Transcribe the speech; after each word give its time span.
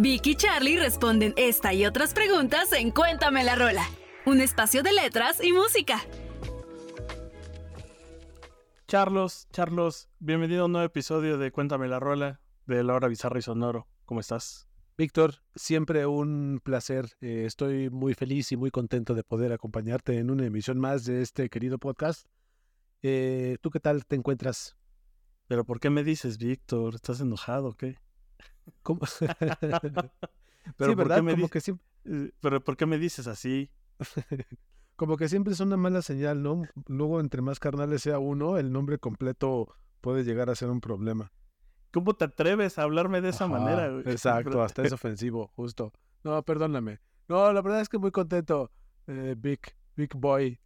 Vicky 0.00 0.30
y 0.30 0.34
Charlie 0.36 0.78
responden 0.78 1.34
esta 1.36 1.74
y 1.74 1.84
otras 1.84 2.14
preguntas 2.14 2.72
en 2.72 2.92
Cuéntame 2.92 3.42
la 3.42 3.56
Rola, 3.56 3.82
un 4.26 4.40
espacio 4.40 4.84
de 4.84 4.92
letras 4.92 5.42
y 5.42 5.52
música. 5.52 5.98
Charlos, 8.86 9.48
Charlos, 9.50 10.08
bienvenido 10.20 10.62
a 10.62 10.66
un 10.66 10.72
nuevo 10.72 10.86
episodio 10.86 11.36
de 11.36 11.50
Cuéntame 11.50 11.88
la 11.88 11.98
Rola 11.98 12.40
de 12.66 12.84
La 12.84 12.94
Hora 12.94 13.08
Bizarra 13.08 13.40
y 13.40 13.42
Sonoro. 13.42 13.88
¿Cómo 14.04 14.20
estás? 14.20 14.68
Víctor, 14.96 15.42
siempre 15.56 16.06
un 16.06 16.60
placer. 16.62 17.08
Eh, 17.20 17.42
estoy 17.44 17.90
muy 17.90 18.14
feliz 18.14 18.52
y 18.52 18.56
muy 18.56 18.70
contento 18.70 19.16
de 19.16 19.24
poder 19.24 19.52
acompañarte 19.52 20.16
en 20.18 20.30
una 20.30 20.46
emisión 20.46 20.78
más 20.78 21.06
de 21.06 21.22
este 21.22 21.50
querido 21.50 21.76
podcast. 21.78 22.24
Eh, 23.02 23.56
¿Tú 23.62 23.70
qué 23.70 23.80
tal 23.80 24.06
te 24.06 24.14
encuentras? 24.14 24.76
¿Pero 25.48 25.64
por 25.64 25.80
qué 25.80 25.90
me 25.90 26.04
dices, 26.04 26.38
Víctor? 26.38 26.94
¿Estás 26.94 27.20
enojado 27.20 27.70
o 27.70 27.74
qué? 27.74 27.96
¿Cómo? 28.82 29.00
¿Pero 30.76 30.90
sí, 30.90 30.94
¿verdad? 30.94 31.22
me 31.22 31.32
Como 31.32 31.46
di- 31.46 31.50
que, 31.50 31.60
siempre, 31.60 31.84
Eh, 32.04 32.30
¿Pero 32.40 32.62
por 32.62 32.76
qué 32.76 32.86
me 32.86 32.98
dices 32.98 33.26
así? 33.26 33.70
como 34.96 35.16
que 35.16 35.28
siempre 35.28 35.52
es 35.52 35.60
una 35.60 35.76
mala 35.76 36.02
señal, 36.02 36.42
¿no? 36.42 36.62
Luego, 36.86 37.20
entre 37.20 37.42
más 37.42 37.58
carnales 37.60 38.02
sea 38.02 38.18
uno, 38.18 38.58
el 38.58 38.72
nombre 38.72 38.98
completo 38.98 39.74
puede 40.00 40.24
llegar 40.24 40.50
a 40.50 40.54
ser 40.54 40.70
un 40.70 40.80
problema. 40.80 41.32
¿Cómo 41.90 42.14
te 42.14 42.26
atreves 42.26 42.78
a 42.78 42.82
hablarme 42.82 43.20
de 43.20 43.30
esa 43.30 43.44
Ajá, 43.46 43.58
manera? 43.58 43.88
güey? 43.90 44.02
Exacto, 44.06 44.62
hasta 44.62 44.82
es 44.82 44.92
ofensivo, 44.92 45.48
justo. 45.56 45.92
No, 46.24 46.42
perdóname. 46.42 47.00
No, 47.28 47.52
la 47.52 47.60
verdad 47.62 47.80
es 47.80 47.88
que 47.88 47.98
muy 47.98 48.10
contento, 48.10 48.70
eh, 49.06 49.34
Big, 49.38 49.60
Big 49.96 50.14
Boy. 50.14 50.58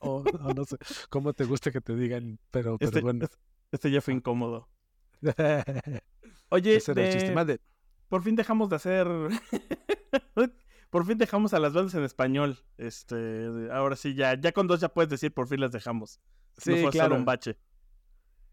o 0.00 0.22
o 0.42 0.54
no 0.54 0.64
sé 0.64 0.76
cómo 1.08 1.32
te 1.32 1.44
gusta 1.44 1.70
que 1.70 1.80
te 1.80 1.94
digan, 1.94 2.38
pero, 2.50 2.78
pero 2.78 2.88
Este, 2.90 3.00
bueno. 3.00 3.24
este- 3.24 3.36
este 3.72 3.90
ya 3.90 4.00
fue 4.00 4.14
incómodo. 4.14 4.68
Oye, 6.50 6.76
Ese 6.76 6.92
era 6.92 7.04
el 7.06 7.12
chiste. 7.12 7.28
de- 7.28 7.34
Mande. 7.34 7.60
por 8.08 8.22
fin 8.22 8.36
dejamos 8.36 8.68
de 8.68 8.76
hacer... 8.76 9.06
por 10.90 11.06
fin 11.06 11.18
dejamos 11.18 11.54
a 11.54 11.58
las 11.60 11.72
bandas 11.72 11.94
en 11.94 12.02
español. 12.04 12.58
Este, 12.76 13.68
ahora 13.72 13.96
sí, 13.96 14.14
ya, 14.14 14.38
ya 14.38 14.52
con 14.52 14.66
dos 14.66 14.80
ya 14.80 14.88
puedes 14.88 15.08
decir 15.10 15.32
por 15.32 15.46
fin 15.48 15.60
las 15.60 15.72
dejamos. 15.72 16.18
no 16.66 16.74
Sí, 16.76 16.82
fue 16.82 16.90
claro. 16.90 17.14
un 17.16 17.24
bache. 17.24 17.56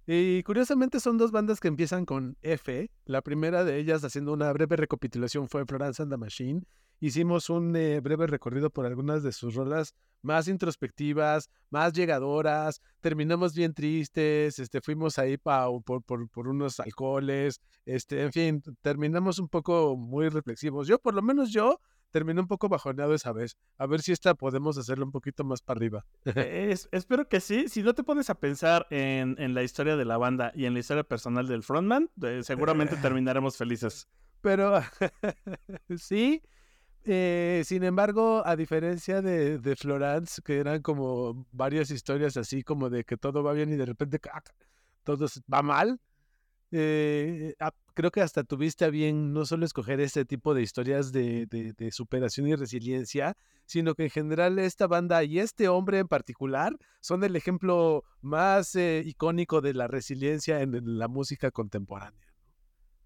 Y 0.06 0.42
curiosamente 0.44 1.00
son 1.02 1.18
dos 1.18 1.32
bandas 1.32 1.60
que 1.60 1.68
empiezan 1.68 2.06
con 2.06 2.38
F. 2.42 2.90
La 3.06 3.22
primera 3.22 3.64
de 3.66 3.78
ellas, 3.78 4.04
haciendo 4.06 4.32
una 4.32 4.52
breve 4.54 4.78
recapitulación, 4.78 5.50
fue 5.50 5.66
Florence 5.66 6.02
and 6.02 6.12
the 6.12 6.18
Machine. 6.18 6.62
Hicimos 7.00 7.50
un 7.50 7.76
eh, 7.76 8.00
breve 8.00 8.28
recorrido 8.28 8.70
por 8.70 8.86
algunas 8.86 9.24
de 9.24 9.32
sus 9.32 9.56
rolas 9.56 9.94
más 10.24 10.48
introspectivas, 10.48 11.50
más 11.70 11.94
llegadoras. 11.94 12.82
Terminamos 13.02 13.54
bien 13.56 13.74
tristes, 13.74 14.58
este, 14.60 14.82
fuimos 14.82 15.20
ahí 15.20 15.38
pa- 15.38 15.68
por, 15.86 16.02
por, 16.04 16.28
por 16.30 16.48
unos 16.48 16.80
alcoholes. 16.80 17.62
Este, 17.86 18.24
en 18.24 18.32
fin, 18.34 18.64
terminamos 18.82 19.40
un 19.40 19.48
poco 19.48 19.96
muy 19.96 20.30
reflexivos. 20.30 20.88
Yo, 20.88 20.98
por 21.00 21.14
lo 21.14 21.22
menos 21.22 21.52
yo, 21.52 21.80
terminé 22.10 22.42
un 22.42 22.48
poco 22.48 22.68
bajoneado 22.68 23.14
esa 23.14 23.32
vez. 23.32 23.58
A 23.78 23.86
ver 23.86 24.02
si 24.02 24.12
esta 24.12 24.34
podemos 24.34 24.78
hacerlo 24.78 25.06
un 25.06 25.12
poquito 25.12 25.44
más 25.44 25.62
para 25.62 25.78
arriba. 25.78 26.06
Es- 26.36 26.90
espero 26.92 27.30
que 27.30 27.40
sí. 27.40 27.68
Si 27.70 27.84
no 27.84 27.94
te 27.94 28.04
pones 28.04 28.30
a 28.32 28.36
pensar 28.40 28.88
en, 28.90 29.36
en 29.40 29.54
la 29.54 29.62
historia 29.64 29.96
de 29.98 30.06
la 30.06 30.18
banda 30.18 30.52
y 30.56 30.66
en 30.66 30.74
la 30.74 30.80
historia 30.80 31.04
personal 31.04 31.48
del 31.48 31.62
frontman, 31.64 32.10
eh, 32.24 32.42
seguramente 32.44 32.96
terminaremos 33.02 33.56
felices. 33.56 34.08
Pero 34.42 34.82
sí, 35.98 36.42
eh, 37.08 37.64
sin 37.66 37.84
embargo, 37.84 38.44
a 38.46 38.56
diferencia 38.56 39.22
de, 39.22 39.58
de 39.60 39.76
Florence, 39.76 40.42
que 40.44 40.58
eran 40.58 40.82
como 40.82 41.46
varias 41.52 41.90
historias 41.92 42.38
así 42.38 42.64
como 42.64 42.90
de 42.90 43.04
que 43.06 43.18
todo 43.18 43.44
va 43.44 43.54
bien 43.54 43.72
y 43.72 43.78
de 43.78 43.86
repente 43.86 44.20
todo 45.04 45.28
va 45.52 45.62
mal, 45.62 46.00
eh, 46.72 47.56
creo 47.94 48.12
que 48.12 48.22
hasta 48.22 48.44
tuviste 48.44 48.86
a 48.86 48.90
bien 48.90 49.34
no 49.34 49.46
solo 49.46 49.66
escoger 49.66 50.00
este 50.02 50.26
tipo 50.26 50.54
de 50.54 50.62
historias 50.62 51.12
de, 51.12 51.46
de- 51.48 51.92
superación 51.92 52.48
y 52.48 52.56
resiliencia, 52.56 53.36
sino 53.66 53.96
que 53.96 54.04
en 54.04 54.10
general 54.10 54.60
esta 54.60 54.88
banda 54.88 55.24
y 55.24 55.40
este 55.40 55.70
hombre 55.70 56.00
en 56.00 56.08
particular 56.08 56.78
son 57.00 57.24
el 57.24 57.36
ejemplo 57.36 58.04
más 58.22 58.76
eh, 58.76 59.02
icónico 59.06 59.62
de 59.62 59.74
la 59.74 59.88
resiliencia 59.88 60.62
en- 60.62 60.76
en 60.76 60.98
la 61.00 61.08
música 61.08 61.52
contemporánea. 61.52 62.27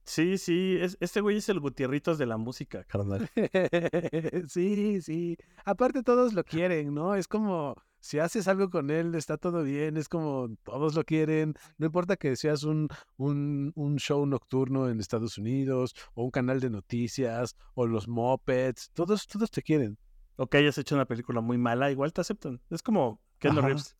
Sí, 0.04 0.38
sí, 0.38 0.78
es- 0.80 0.98
este 1.00 1.22
güey 1.22 1.38
es 1.38 1.48
el 1.50 1.60
Gutierritos 1.60 2.18
de 2.18 2.26
la 2.26 2.38
música, 2.38 2.84
carnal. 2.86 3.30
sí, 4.48 5.02
sí. 5.02 5.38
Aparte 5.66 6.04
todos 6.04 6.34
lo 6.34 6.44
quieren, 6.44 6.94
¿no? 6.94 7.16
Es 7.16 7.28
como 7.28 7.76
si 8.00 8.18
haces 8.18 8.48
algo 8.48 8.70
con 8.72 8.90
él, 8.90 9.14
está 9.14 9.38
todo 9.38 9.62
bien, 9.64 9.96
es 9.98 10.10
como 10.10 10.50
todos 10.64 10.96
lo 10.96 11.04
quieren. 11.04 11.54
No 11.78 11.86
importa 11.86 12.18
que 12.18 12.36
seas 12.36 12.64
un, 12.64 12.88
un, 13.18 13.72
un 13.76 13.98
show 13.98 14.26
nocturno 14.26 14.90
en 14.90 15.00
Estados 15.00 15.38
Unidos 15.38 15.94
o 16.16 16.24
un 16.24 16.32
canal 16.32 16.60
de 16.60 16.72
noticias 16.72 17.56
o 17.76 17.86
los 17.86 18.08
mopeds, 18.08 18.90
todos, 18.94 19.28
todos 19.28 19.52
te 19.52 19.62
quieren. 19.62 19.98
O 20.38 20.48
que 20.48 20.58
hayas 20.58 20.78
hecho 20.80 20.96
una 20.96 21.06
película 21.06 21.42
muy 21.42 21.60
mala, 21.60 21.92
igual 21.92 22.12
te 22.12 22.22
aceptan. 22.22 22.60
Es 22.72 22.82
como 22.82 23.22
Keanu 23.38 23.60
Ajá. 23.60 23.68
Reeves. 23.68 23.96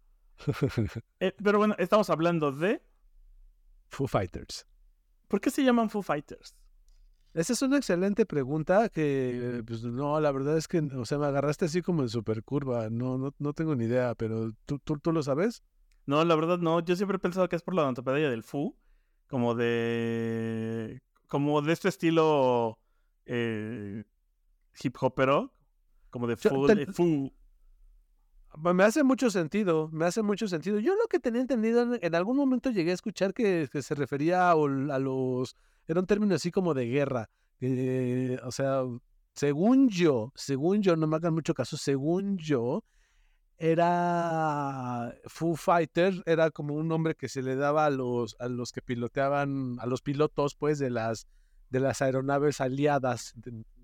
Eh, 1.20 1.36
pero 1.44 1.60
bueno, 1.60 1.76
estamos 1.78 2.10
hablando 2.10 2.52
de... 2.52 2.82
Foo 3.90 4.08
Fighters. 4.08 4.66
¿Por 5.32 5.42
qué 5.42 5.50
se 5.50 5.64
llaman 5.64 5.90
Foo 5.90 6.02
Fighters? 6.04 6.56
Esa 7.34 7.54
es 7.54 7.62
una 7.62 7.78
excelente 7.78 8.26
pregunta 8.26 8.90
que, 8.90 9.64
pues 9.66 9.84
no, 9.86 10.20
la 10.20 10.32
verdad 10.34 10.58
es 10.58 10.68
que, 10.68 10.80
o 10.80 11.06
sea, 11.06 11.18
me 11.18 11.26
agarraste 11.28 11.64
así 11.66 11.82
como 11.82 12.02
en 12.02 12.10
super 12.10 12.44
curva, 12.44 12.90
no, 12.90 13.18
no, 13.18 13.34
no 13.40 13.54
tengo 13.54 13.74
ni 13.74 13.86
idea, 13.86 14.14
pero 14.16 14.52
¿tú, 14.66 14.80
tú, 14.80 14.98
tú 15.00 15.14
lo 15.14 15.24
sabes? 15.24 15.64
No, 16.06 16.26
la 16.26 16.36
verdad 16.36 16.58
no. 16.58 16.82
Yo 16.82 16.96
siempre 16.98 17.16
he 17.16 17.20
pensado 17.20 17.48
que 17.48 17.56
es 17.56 17.62
por 17.62 17.74
la 17.74 17.84
onomatopeya 17.84 18.30
del 18.30 18.44
Foo. 18.44 18.76
Como 19.30 19.56
de... 19.56 21.00
Como 21.28 21.62
de 21.62 21.72
este 21.72 21.88
estilo... 21.88 22.78
eh, 23.26 24.04
hip 24.84 24.98
hopero. 25.00 25.54
Como 26.10 26.28
de 26.28 26.36
Yo 26.36 26.50
Foo. 26.50 26.68
te- 26.68 26.76
de 26.76 26.86
Foo. 26.88 27.32
Me 28.58 28.84
hace 28.84 29.04
mucho 29.04 29.30
sentido, 29.30 29.90
me 29.92 30.06
hace 30.06 30.22
mucho 30.22 30.48
sentido. 30.48 30.80
Yo 30.80 30.94
lo 30.96 31.08
que 31.08 31.20
tenía 31.20 31.42
entendido, 31.42 31.96
en, 31.96 32.16
algún 32.16 32.36
momento 32.36 32.70
llegué 32.70 32.92
a 32.92 32.96
escuchar 32.96 33.34
que, 33.34 33.70
se 33.82 33.96
refería 33.96 34.52
a, 34.52 34.56
los, 34.56 35.56
era 35.88 36.00
un 36.00 36.06
término 36.06 36.36
así 36.36 36.52
como 36.52 36.74
de 36.74 36.86
guerra. 36.86 37.30
eh, 37.62 38.38
o 38.44 38.52
sea, 38.52 38.84
según 39.34 39.90
yo, 39.90 40.34
según 40.36 40.82
yo, 40.82 40.96
no 40.96 41.08
me 41.08 41.16
hagan 41.16 41.34
mucho 41.34 41.54
caso, 41.54 41.78
según 41.78 42.38
yo, 42.38 42.84
era 43.58 45.16
Foo 45.28 45.56
Fighter, 45.56 46.22
era 46.26 46.50
como 46.52 46.74
un 46.74 46.88
nombre 46.88 47.16
que 47.16 47.30
se 47.30 47.42
le 47.42 47.56
daba 47.56 47.86
a 47.86 47.90
los, 47.90 48.36
a 48.40 48.48
los 48.48 48.72
que 48.72 48.82
piloteaban, 48.82 49.78
a 49.80 49.86
los 49.86 50.02
pilotos, 50.02 50.56
pues, 50.56 50.80
de 50.80 50.90
las, 50.90 51.28
de 51.70 51.80
las 51.80 52.02
aeronaves 52.02 52.60
aliadas, 52.60 53.34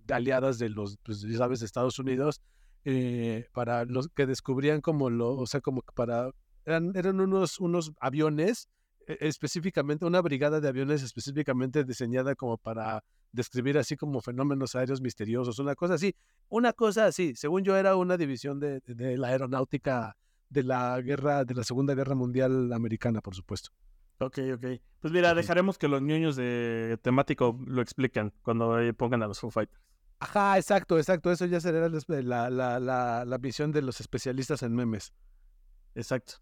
aliadas 0.10 0.58
de 0.58 0.70
los, 0.70 0.98
pues, 1.04 1.24
Estados 1.24 2.00
Unidos 2.00 2.42
eh, 2.86 3.48
para 3.54 3.86
los 3.86 4.08
que 4.10 4.26
descubrían 4.26 4.82
como 4.82 5.10
lo, 5.10 5.36
o 5.36 5.46
sea, 5.46 5.62
como 5.62 5.82
para, 5.96 6.32
eran, 6.66 6.92
eran 6.96 7.20
unos, 7.20 7.60
unos 7.60 7.92
aviones, 8.00 8.70
eh, 9.08 9.18
específicamente, 9.22 10.06
una 10.06 10.22
brigada 10.22 10.60
de 10.62 10.68
aviones 10.68 11.04
específicamente 11.04 11.84
diseñada 11.84 12.36
como 12.36 12.58
para 12.58 13.04
describir 13.32 13.78
así 13.78 13.96
como 13.98 14.22
fenómenos 14.22 14.76
aéreos 14.76 15.02
misteriosos, 15.02 15.60
una 15.60 15.76
cosa 15.76 15.96
así, 15.96 16.16
una 16.50 16.72
cosa 16.74 17.06
así, 17.06 17.34
según 17.36 17.64
yo 17.64 17.76
era 17.76 17.96
una 17.96 18.18
división 18.18 18.60
de, 18.60 18.80
de- 18.86 18.96
de 18.96 19.18
la 19.18 19.28
aeronáutica 19.28 20.16
de 20.50 20.64
la 20.64 21.00
guerra, 21.02 21.44
de 21.44 21.54
la 21.54 21.64
Segunda 21.64 21.94
Guerra 21.94 22.16
Mundial 22.16 22.72
americana, 22.72 23.20
por 23.22 23.36
supuesto. 23.36 23.72
Ok, 24.20 24.40
ok. 24.56 24.66
Pues 25.02 25.14
mira, 25.14 25.36
dejaremos 25.36 25.78
que 25.78 25.88
los 25.90 26.02
ñoños 26.02 26.36
de 26.38 26.98
temático 27.04 27.60
lo 27.68 27.82
expliquen 27.82 28.34
cuando 28.42 28.80
eh, 28.80 28.94
pongan 28.94 29.22
a 29.24 29.28
los 29.28 29.40
Foo 29.40 29.52
Fighters. 29.52 29.80
Ajá, 30.20 30.58
exacto, 30.58 30.98
exacto, 30.98 31.32
eso 31.32 31.46
ya 31.46 31.60
será 31.60 31.88
la, 31.90 32.50
la, 32.50 32.80
la, 32.80 33.26
la, 33.26 33.38
visión 33.38 33.72
de 33.72 33.82
los 33.82 34.02
especialistas 34.02 34.64
en 34.64 34.74
memes. 34.74 35.14
Exacto. 35.94 36.36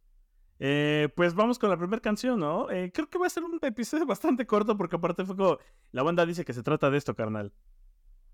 Eh, 0.60 1.10
pues 1.16 1.33
vamos 1.33 1.60
con 1.60 1.69
la 1.69 1.77
primera 1.77 2.01
canción, 2.01 2.39
¿no? 2.39 2.69
Eh, 2.72 2.92
creo 2.94 3.10
que 3.10 3.18
va 3.18 3.27
a 3.27 3.30
ser 3.30 3.44
un 3.44 3.60
episodio 3.62 4.06
bastante 4.07 4.45
corto 4.45 4.77
porque 4.77 4.95
aparte 4.95 5.25
fue 5.25 5.36
como... 5.36 5.57
La 5.92 6.04
banda 6.04 6.25
dice 6.25 6.45
que 6.45 6.54
se 6.54 6.63
trata 6.63 6.89
de 6.89 6.98
esto, 6.98 7.16
carnal. 7.16 7.51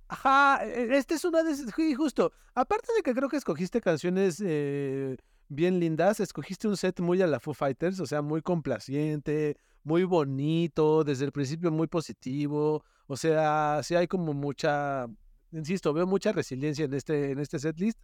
Ajá, 0.07 0.59
e- 0.65 0.97
esta 0.97 1.15
es 1.15 1.25
una 1.25 1.41
de 1.41 1.51
esas, 1.51 1.73
sí, 1.75 1.95
justo. 1.95 2.33
Aparte 2.53 2.93
de 2.95 3.01
que 3.01 3.13
creo 3.13 3.29
que 3.29 3.37
escogiste 3.37 3.81
canciones 3.81 4.43
eh, 4.45 5.17
bien 5.47 5.79
lindas, 5.79 6.19
escogiste 6.19 6.67
un 6.67 6.77
set 6.77 6.99
muy 6.99 7.21
a 7.21 7.27
la 7.27 7.39
Foo 7.39 7.53
Fighters, 7.53 7.99
o 7.99 8.05
sea, 8.05 8.21
muy 8.21 8.41
complaciente, 8.41 9.57
muy 9.83 10.03
bonito, 10.03 11.03
desde 11.03 11.25
el 11.25 11.31
principio 11.31 11.71
muy 11.71 11.87
positivo. 11.87 12.83
O 13.07 13.17
sea, 13.17 13.79
sí 13.83 13.95
hay 13.95 14.07
como 14.07 14.33
mucha, 14.33 15.07
insisto, 15.51 15.93
veo 15.93 16.05
mucha 16.07 16.31
resiliencia 16.31 16.85
en 16.85 16.93
este, 16.93 17.31
en 17.31 17.39
este 17.39 17.59
setlist, 17.59 17.99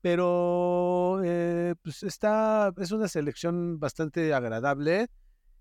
pero 0.00 1.20
eh, 1.24 1.74
pues 1.82 2.02
está, 2.02 2.72
es 2.78 2.90
una 2.92 3.08
selección 3.08 3.78
bastante 3.78 4.32
agradable 4.34 5.08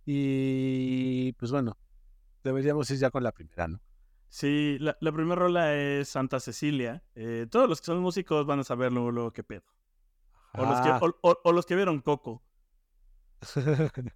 y 0.06 1.34
pues 1.34 1.52
bueno, 1.52 1.78
deberíamos 2.44 2.90
ir 2.92 2.98
ya 2.98 3.12
con 3.12 3.24
la 3.24 3.32
primera, 3.32 3.68
¿no? 3.68 3.80
Sí, 4.28 4.78
la, 4.80 4.96
la 5.02 5.12
primera 5.12 5.36
rola 5.36 5.76
es 5.76 6.08
Santa 6.10 6.40
Cecilia. 6.40 7.04
Eh, 7.16 7.48
todos 7.50 7.68
los 7.68 7.80
que 7.82 7.86
son 7.86 8.00
músicos 8.00 8.46
van 8.46 8.60
a 8.60 8.64
saber 8.64 8.92
luego, 8.94 9.12
luego 9.12 9.32
qué 9.34 9.44
pedo. 9.44 9.64
O 10.54 10.66
los, 10.66 10.80
que, 10.82 10.90
o- 10.90 11.16
o- 11.22 11.40
o 11.44 11.52
los 11.52 11.66
que 11.66 11.76
vieron 11.76 12.00
Coco. 12.02 12.44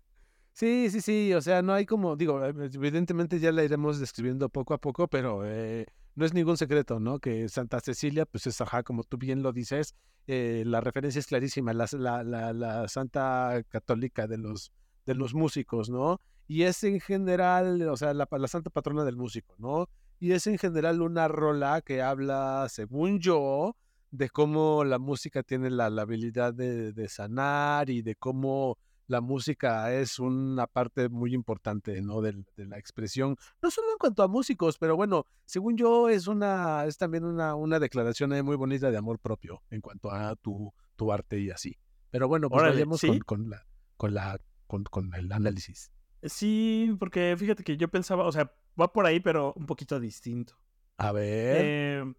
Sí, 0.55 0.91
sí, 0.91 1.01
sí, 1.01 1.33
o 1.33 1.41
sea, 1.41 1.63
no 1.63 1.73
hay 1.73 1.87
como, 1.87 2.15
digo, 2.15 2.45
eh, 2.45 2.53
evidentemente 2.73 3.39
ya 3.39 3.51
la 3.51 3.63
iremos 3.63 3.99
describiendo 3.99 4.49
poco 4.49 4.75
a 4.75 4.77
poco, 4.77 5.07
pero 5.07 5.41
eh, 5.47 5.87
no 6.15 6.25
es 6.25 6.33
ningún 6.33 6.57
secreto, 6.57 6.99
¿no? 6.99 7.19
Que 7.19 7.49
Santa 7.49 7.79
Cecilia, 7.79 8.25
pues 8.25 8.47
es, 8.47 8.59
ajá, 8.61 8.83
como 8.83 9.03
tú 9.03 9.17
bien 9.17 9.41
lo 9.41 9.51
dices, 9.51 9.95
eh, 10.27 10.63
la 10.65 10.81
referencia 10.81 11.19
es 11.19 11.27
clarísima, 11.27 11.73
la, 11.73 12.87
santa 12.87 13.63
católica 13.69 14.27
de 14.27 14.37
los, 14.37 14.71
de 15.05 15.15
los 15.15 15.33
músicos, 15.33 15.89
¿no? 15.89 16.21
Y 16.47 16.63
es 16.63 16.83
en 16.83 16.99
general, 16.99 17.81
o 17.89 17.97
sea, 17.97 18.13
la, 18.13 18.27
santa 18.47 18.69
patrona 18.69 19.03
del 19.03 19.17
músico, 19.17 19.55
¿no? 19.57 19.89
Y 20.19 20.31
es 20.31 20.47
en 20.47 20.57
general 20.57 21.01
una 21.01 21.27
rola 21.27 21.81
que 21.81 22.01
habla, 22.01 22.67
según 22.69 23.19
yo, 23.19 23.75
de 24.11 24.29
cómo 24.29 24.83
la 24.83 24.99
música 24.99 25.41
tiene 25.41 25.71
la, 25.71 25.89
la 25.89 26.03
habilidad 26.03 26.53
de, 26.53 26.93
de 26.93 27.09
sanar 27.09 27.89
y 27.89 28.03
de 28.03 28.15
cómo 28.15 28.77
la 29.07 29.21
música 29.21 29.93
es 29.93 30.19
una 30.19 30.67
parte 30.67 31.09
muy 31.09 31.33
importante, 31.33 32.01
¿no? 32.01 32.21
del- 32.21 32.45
De, 32.55 32.65
la 32.65 32.77
expresión, 32.77 33.35
no 33.61 33.69
solo 33.71 33.91
en 33.91 33.97
cuanto 33.97 34.23
a 34.23 34.27
músicos, 34.27 34.77
pero 34.77 34.95
bueno, 34.95 35.25
según 35.45 35.77
yo 35.77 36.09
es 36.09 36.27
una, 36.27 36.85
es 36.85 36.97
también 36.97 37.25
una, 37.25 37.55
una 37.55 37.79
declaración 37.79 38.29
muy 38.45 38.55
bonita 38.55 38.91
de 38.91 38.97
amor 38.97 39.19
propio 39.19 39.61
en 39.69 39.81
cuanto 39.81 40.11
a 40.11 40.35
tu, 40.35 40.73
tu 40.95 41.11
arte 41.11 41.39
y 41.39 41.49
así. 41.51 41.77
Pero 42.11 42.27
bueno, 42.27 42.49
pues 42.49 42.61
Órale, 42.61 42.75
vayamos 42.75 42.99
¿sí? 42.99 43.07
con, 43.07 43.19
con 43.19 43.49
la, 43.49 43.65
con 43.97 44.13
la, 44.13 44.39
con, 44.67 44.83
con 44.85 45.13
el 45.15 45.31
análisis. 45.31 45.91
Sí, 46.21 46.95
porque 46.99 47.35
fíjate 47.37 47.63
que 47.63 47.75
yo 47.75 47.89
pensaba, 47.89 48.25
o 48.25 48.31
sea, 48.31 48.51
va 48.79 48.91
por 48.93 49.05
ahí, 49.05 49.19
pero 49.19 49.53
un 49.57 49.65
poquito 49.65 49.99
distinto. 49.99 50.53
A 50.97 51.11
ver. 51.11 51.57
Eh, 51.59 52.13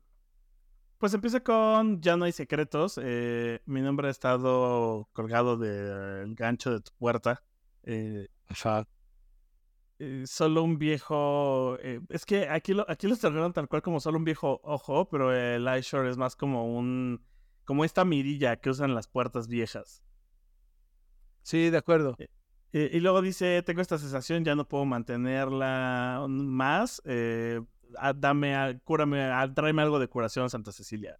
pues 1.04 1.12
empieza 1.12 1.40
con 1.40 2.00
Ya 2.00 2.16
no 2.16 2.24
hay 2.24 2.32
secretos. 2.32 2.98
eh, 3.02 3.60
mi 3.66 3.82
nombre 3.82 4.08
ha 4.08 4.10
estado 4.10 5.06
colgado 5.12 5.58
del 5.58 6.34
gancho 6.34 6.70
de 6.72 6.80
tu 6.80 6.92
puerta. 6.96 7.44
eh, 7.82 8.28
Ajá. 8.48 8.88
eh, 9.98 10.22
solo 10.26 10.62
un 10.62 10.78
viejo. 10.78 11.76
eh, 11.82 12.00
es 12.08 12.24
que 12.24 12.48
aquí 12.48 12.72
lo, 12.72 12.86
aquí 12.88 13.06
lo 13.06 13.16
cerraron 13.16 13.52
tal 13.52 13.68
cual 13.68 13.82
como 13.82 14.00
solo 14.00 14.16
un 14.16 14.24
viejo 14.24 14.62
ojo, 14.64 15.06
pero 15.10 15.30
el 15.30 15.68
eyeshore 15.68 16.08
es 16.08 16.16
más 16.16 16.36
como 16.36 16.74
un. 16.74 17.22
como 17.66 17.84
esta 17.84 18.06
mirilla 18.06 18.56
que 18.56 18.70
usan 18.70 18.94
las 18.94 19.06
puertas 19.06 19.46
viejas. 19.46 20.02
Sí, 21.42 21.68
de 21.68 21.76
acuerdo. 21.76 22.16
Eh, 22.72 22.90
y 22.94 23.00
luego 23.00 23.20
dice, 23.20 23.62
tengo 23.62 23.82
esta 23.82 23.98
sensación, 23.98 24.42
ya 24.42 24.54
no 24.54 24.66
puedo 24.66 24.86
mantenerla 24.86 26.24
más. 26.30 27.02
Dame, 28.14 28.55
a- 28.56 28.79
cúrame, 28.81 29.23
ah, 29.23 29.52
tráeme 29.52 29.82
algo 29.82 29.99
de 29.99 30.08
curación, 30.08 30.49
Santa 30.50 30.73
Cecilia. 30.73 31.19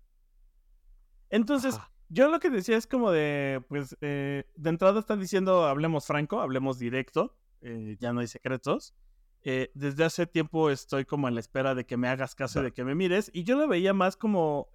Entonces, 1.31 1.79
yo 2.09 2.29
lo 2.29 2.38
que 2.38 2.50
decía 2.50 2.76
es 2.76 2.87
como 2.87 3.11
de, 3.11 3.62
pues, 3.69 3.97
eh, 4.00 4.44
de 4.55 4.71
entrada 4.71 5.00
están 5.00 5.21
diciendo, 5.21 5.65
hablemos 5.65 6.06
franco, 6.06 6.41
hablemos 6.41 6.79
directo, 6.79 7.37
eh, 7.61 7.97
ya 7.99 8.12
no 8.12 8.21
hay 8.21 8.26
secretos. 8.29 8.94
Eh, 9.43 9.71
desde 9.75 10.05
hace 10.05 10.26
tiempo 10.26 10.71
estoy 10.71 11.05
como 11.05 11.29
en 11.29 11.35
la 11.35 11.41
espera 11.41 11.75
de 11.75 11.85
que 11.85 11.97
me 11.97 12.09
hagas 12.09 12.35
caso 12.35 12.61
y 12.61 12.62
Va. 12.62 12.65
de 12.67 12.73
que 12.73 12.85
me 12.85 12.94
mires. 12.94 13.31
Y 13.35 13.44
yo 13.44 13.56
lo 13.56 13.69
veía 13.69 13.93
más 13.93 14.17
como 14.17 14.69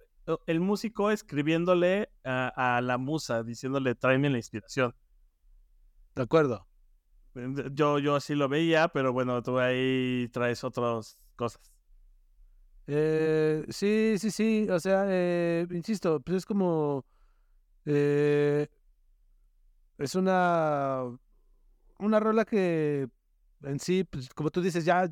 el 0.46 0.60
músico 0.60 1.10
escribiéndole 1.10 2.10
a, 2.24 2.76
a 2.76 2.80
la 2.80 2.98
musa, 2.98 3.42
diciéndole, 3.42 3.94
tráeme 3.96 4.30
la 4.30 4.36
inspiración. 4.36 4.94
De 6.14 6.22
acuerdo. 6.22 6.66
Yo, 7.72 7.98
yo 7.98 8.16
así 8.16 8.34
lo 8.34 8.48
veía, 8.48 8.88
pero 8.88 9.12
bueno, 9.12 9.42
tú 9.42 9.58
ahí 9.58 10.28
traes 10.32 10.62
otras 10.62 11.20
cosas. 11.36 11.72
Eh, 12.86 13.64
sí, 13.68 14.16
sí, 14.18 14.30
sí. 14.30 14.66
O 14.70 14.80
sea, 14.80 15.04
eh, 15.08 15.66
insisto, 15.70 16.20
pues 16.20 16.38
es 16.38 16.46
como. 16.46 17.04
eh, 17.84 18.68
es 19.98 20.14
una. 20.14 21.02
Una 21.98 22.20
rola 22.20 22.44
que 22.44 23.08
en 23.62 23.78
sí, 23.80 24.04
pues, 24.04 24.30
como 24.30 24.50
tú 24.50 24.62
dices, 24.62 24.84
ya, 24.84 25.10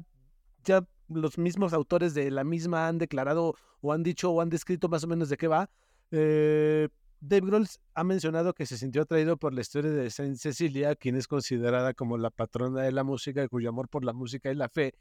ya 0.65 0.87
los 1.09 1.39
mismos 1.39 1.73
autores 1.73 2.15
de 2.15 2.31
la 2.31 2.45
misma 2.45 2.89
han 2.89 2.99
declarado 2.99 3.55
o 3.81 3.93
han 3.93 4.03
dicho 4.03 4.31
o 4.31 4.41
han 4.41 4.49
descrito 4.49 4.89
más 4.89 5.05
o 5.05 5.07
menos 5.09 5.29
de 5.29 5.37
qué 5.37 5.49
va. 5.49 5.71
Eh, 6.11 6.89
Dave 7.21 7.47
Grohl 7.47 7.69
ha 7.95 8.05
mencionado 8.05 8.55
que 8.55 8.65
se 8.67 8.79
sintió 8.79 9.03
atraído 9.03 9.37
por 9.37 9.53
la 9.53 9.61
historia 9.61 9.91
de 9.91 10.11
Saint 10.11 10.37
Cecilia, 10.37 10.95
quien 10.97 11.17
es 11.17 11.27
considerada 11.29 11.93
como 11.95 12.17
la 12.17 12.31
patrona 12.31 12.83
de 12.83 12.93
la 12.93 13.05
música 13.05 13.43
y 13.45 13.49
cuyo 13.49 13.69
amor 13.69 13.89
por 13.89 14.05
la 14.05 14.13
música 14.13 14.51
y 14.51 14.55
la 14.55 14.69
fe 14.69 14.95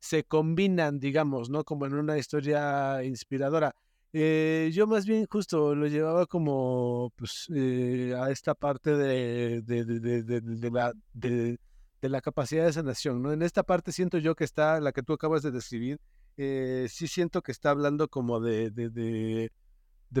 se 0.00 0.24
combinan, 0.24 0.98
digamos, 0.98 1.50
¿no? 1.50 1.62
Como 1.62 1.86
en 1.86 1.94
una 1.94 2.18
historia 2.18 3.04
inspiradora. 3.04 3.74
Eh, 4.12 4.70
yo 4.72 4.88
más 4.88 5.06
bien 5.06 5.26
justo 5.30 5.74
lo 5.76 5.86
llevaba 5.86 6.26
como 6.26 7.12
pues, 7.16 7.46
eh, 7.54 8.12
a 8.18 8.30
esta 8.30 8.54
parte 8.54 8.96
de, 8.96 9.62
de, 9.62 9.84
de, 9.84 10.22
de, 10.40 10.70
la, 10.70 10.92
de, 11.12 11.58
la 12.00 12.20
capacidad 12.20 12.64
de 12.64 12.72
sanación, 12.72 13.22
¿no? 13.22 13.32
En 13.32 13.42
esta 13.42 13.62
parte 13.62 13.92
siento 13.92 14.18
yo 14.18 14.34
que 14.34 14.44
está, 14.44 14.80
la 14.80 14.90
que 14.92 15.02
tú 15.02 15.12
acabas 15.12 15.42
de 15.42 15.52
describir, 15.52 16.00
eh, 16.36 16.88
sí 16.90 17.06
siento 17.06 17.42
que 17.42 17.52
está 17.52 17.70
hablando 17.70 18.08
como 18.08 18.40
de, 18.40 18.70
de, 18.70 19.50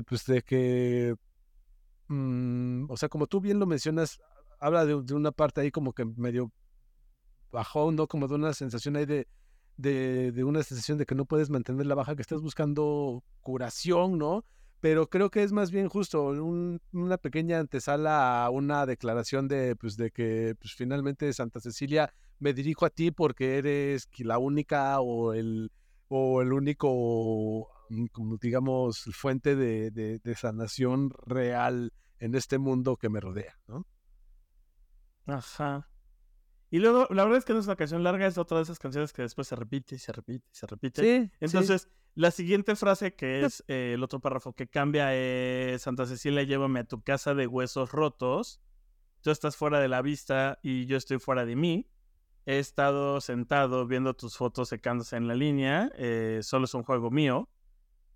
pues, 0.06 0.24
de 0.26 0.42
que, 0.42 1.16
mm, 2.08 2.90
o 2.90 2.96
sea, 2.96 3.08
como 3.08 3.26
tú 3.26 3.40
bien 3.40 3.58
lo 3.58 3.66
mencionas, 3.66 4.20
habla 4.60 4.84
de, 4.84 4.94
una 4.94 5.32
parte 5.32 5.62
ahí 5.62 5.70
como 5.72 5.92
que 5.94 6.04
medio 6.04 6.52
bajón, 7.50 7.96
¿no? 7.96 8.06
Como 8.06 8.28
de 8.28 8.34
una 8.34 8.52
sensación 8.52 8.94
ahí 8.96 9.06
de, 9.06 9.26
de, 9.80 10.32
de 10.32 10.44
una 10.44 10.62
sensación 10.62 10.98
de 10.98 11.06
que 11.06 11.14
no 11.14 11.24
puedes 11.24 11.50
mantener 11.50 11.86
la 11.86 11.94
baja, 11.94 12.14
que 12.16 12.22
estás 12.22 12.40
buscando 12.40 13.24
curación, 13.40 14.18
¿no? 14.18 14.44
Pero 14.80 15.08
creo 15.10 15.30
que 15.30 15.42
es 15.42 15.52
más 15.52 15.70
bien 15.70 15.88
justo 15.88 16.24
un- 16.28 16.80
una 16.92 17.18
pequeña 17.18 17.58
antesala 17.58 18.44
a 18.44 18.50
una 18.50 18.86
declaración 18.86 19.46
de, 19.48 19.76
pues, 19.76 19.96
de 19.96 20.10
que 20.10 20.54
pues, 20.60 20.74
finalmente 20.74 21.32
Santa 21.32 21.60
Cecilia 21.60 22.12
me 22.38 22.54
dirijo 22.54 22.86
a 22.86 22.90
ti 22.90 23.10
porque 23.10 23.58
eres 23.58 24.08
la 24.18 24.38
única 24.38 25.00
o 25.00 25.34
el, 25.34 25.70
o 26.08 26.40
el 26.42 26.52
único, 26.52 27.68
mm, 27.90 28.06
como 28.12 28.36
digamos, 28.38 29.04
fuente 29.12 29.54
de, 29.56 29.90
de, 29.90 30.18
de 30.20 30.34
sanación 30.34 31.10
real 31.26 31.92
en 32.18 32.34
este 32.34 32.56
mundo 32.58 32.96
que 32.96 33.08
me 33.10 33.20
rodea, 33.20 33.58
¿no? 33.68 33.86
Ajá. 35.26 35.89
Y 36.70 36.78
luego, 36.78 37.08
la 37.10 37.24
verdad 37.24 37.38
es 37.38 37.44
que 37.44 37.52
no 37.52 37.58
es 37.58 37.66
una 37.66 37.74
canción 37.74 38.04
larga, 38.04 38.26
es 38.26 38.38
otra 38.38 38.58
de 38.58 38.62
esas 38.62 38.78
canciones 38.78 39.12
que 39.12 39.22
después 39.22 39.48
se 39.48 39.56
repite 39.56 39.96
y 39.96 39.98
se 39.98 40.12
repite 40.12 40.46
y 40.52 40.54
se 40.54 40.66
repite. 40.66 41.02
Sí, 41.02 41.26
sí. 41.26 41.36
Entonces, 41.40 41.88
la 42.14 42.30
siguiente 42.30 42.76
frase, 42.76 43.14
que 43.14 43.44
es 43.44 43.64
eh, 43.66 43.92
el 43.94 44.02
otro 44.04 44.20
párrafo 44.20 44.52
que 44.52 44.68
cambia, 44.68 45.14
es 45.14 45.82
Santa 45.82 46.06
Cecilia, 46.06 46.44
llévame 46.44 46.80
a 46.80 46.84
tu 46.84 47.02
casa 47.02 47.34
de 47.34 47.48
huesos 47.48 47.90
rotos. 47.90 48.60
Tú 49.20 49.30
estás 49.30 49.56
fuera 49.56 49.80
de 49.80 49.88
la 49.88 50.00
vista 50.00 50.60
y 50.62 50.86
yo 50.86 50.96
estoy 50.96 51.18
fuera 51.18 51.44
de 51.44 51.56
mí. 51.56 51.88
He 52.46 52.58
estado 52.58 53.20
sentado 53.20 53.86
viendo 53.86 54.14
tus 54.14 54.36
fotos 54.36 54.68
secándose 54.68 55.16
en 55.16 55.28
la 55.28 55.34
línea. 55.34 55.90
eh, 55.96 56.40
solo 56.42 56.66
es 56.66 56.74
un 56.74 56.84
juego 56.84 57.10
mío. 57.10 57.48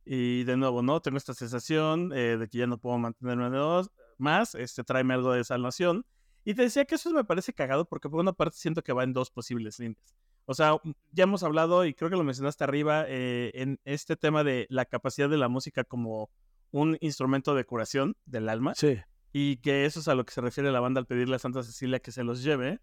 Y 0.04 0.44
de 0.44 0.56
nuevo, 0.56 0.82
¿no? 0.82 1.00
Tengo 1.00 1.16
esta 1.16 1.34
sensación 1.34 2.12
eh, 2.14 2.36
de 2.36 2.48
que 2.48 2.58
ya 2.58 2.66
no 2.66 2.78
puedo 2.78 2.98
mantenerme 2.98 3.50
de 3.50 3.56
dos 3.56 3.90
más. 4.18 4.54
Este, 4.54 4.84
tráeme 4.84 5.14
algo 5.14 5.32
de 5.32 5.44
salvación. 5.44 6.06
Y 6.44 6.54
te 6.54 6.62
decía 6.62 6.84
que 6.84 6.96
eso 6.96 7.10
me 7.10 7.24
parece 7.24 7.52
cagado 7.52 7.86
porque 7.86 8.08
por 8.08 8.20
una 8.20 8.32
parte 8.32 8.56
siento 8.58 8.82
que 8.82 8.92
va 8.92 9.02
en 9.04 9.12
dos 9.12 9.30
posibles 9.30 9.78
líneas. 9.78 10.14
O 10.46 10.52
sea, 10.54 10.76
ya 11.12 11.24
hemos 11.24 11.42
hablado 11.42 11.86
y 11.86 11.94
creo 11.94 12.10
que 12.10 12.16
lo 12.16 12.24
mencionaste 12.24 12.64
arriba 12.64 13.04
eh, 13.08 13.50
en 13.54 13.80
este 13.84 14.14
tema 14.16 14.44
de 14.44 14.66
la 14.68 14.84
capacidad 14.84 15.30
de 15.30 15.38
la 15.38 15.48
música 15.48 15.84
como 15.84 16.28
un 16.70 16.98
instrumento 17.00 17.54
de 17.54 17.64
curación 17.64 18.16
del 18.26 18.48
alma 18.50 18.74
Sí. 18.74 18.98
y 19.32 19.56
que 19.58 19.86
eso 19.86 20.00
es 20.00 20.08
a 20.08 20.14
lo 20.14 20.26
que 20.26 20.34
se 20.34 20.42
refiere 20.42 20.70
la 20.70 20.80
banda 20.80 20.98
al 21.00 21.06
pedirle 21.06 21.36
a 21.36 21.38
Santa 21.38 21.62
Cecilia 21.62 21.98
que 22.00 22.12
se 22.12 22.24
los 22.24 22.42
lleve. 22.42 22.80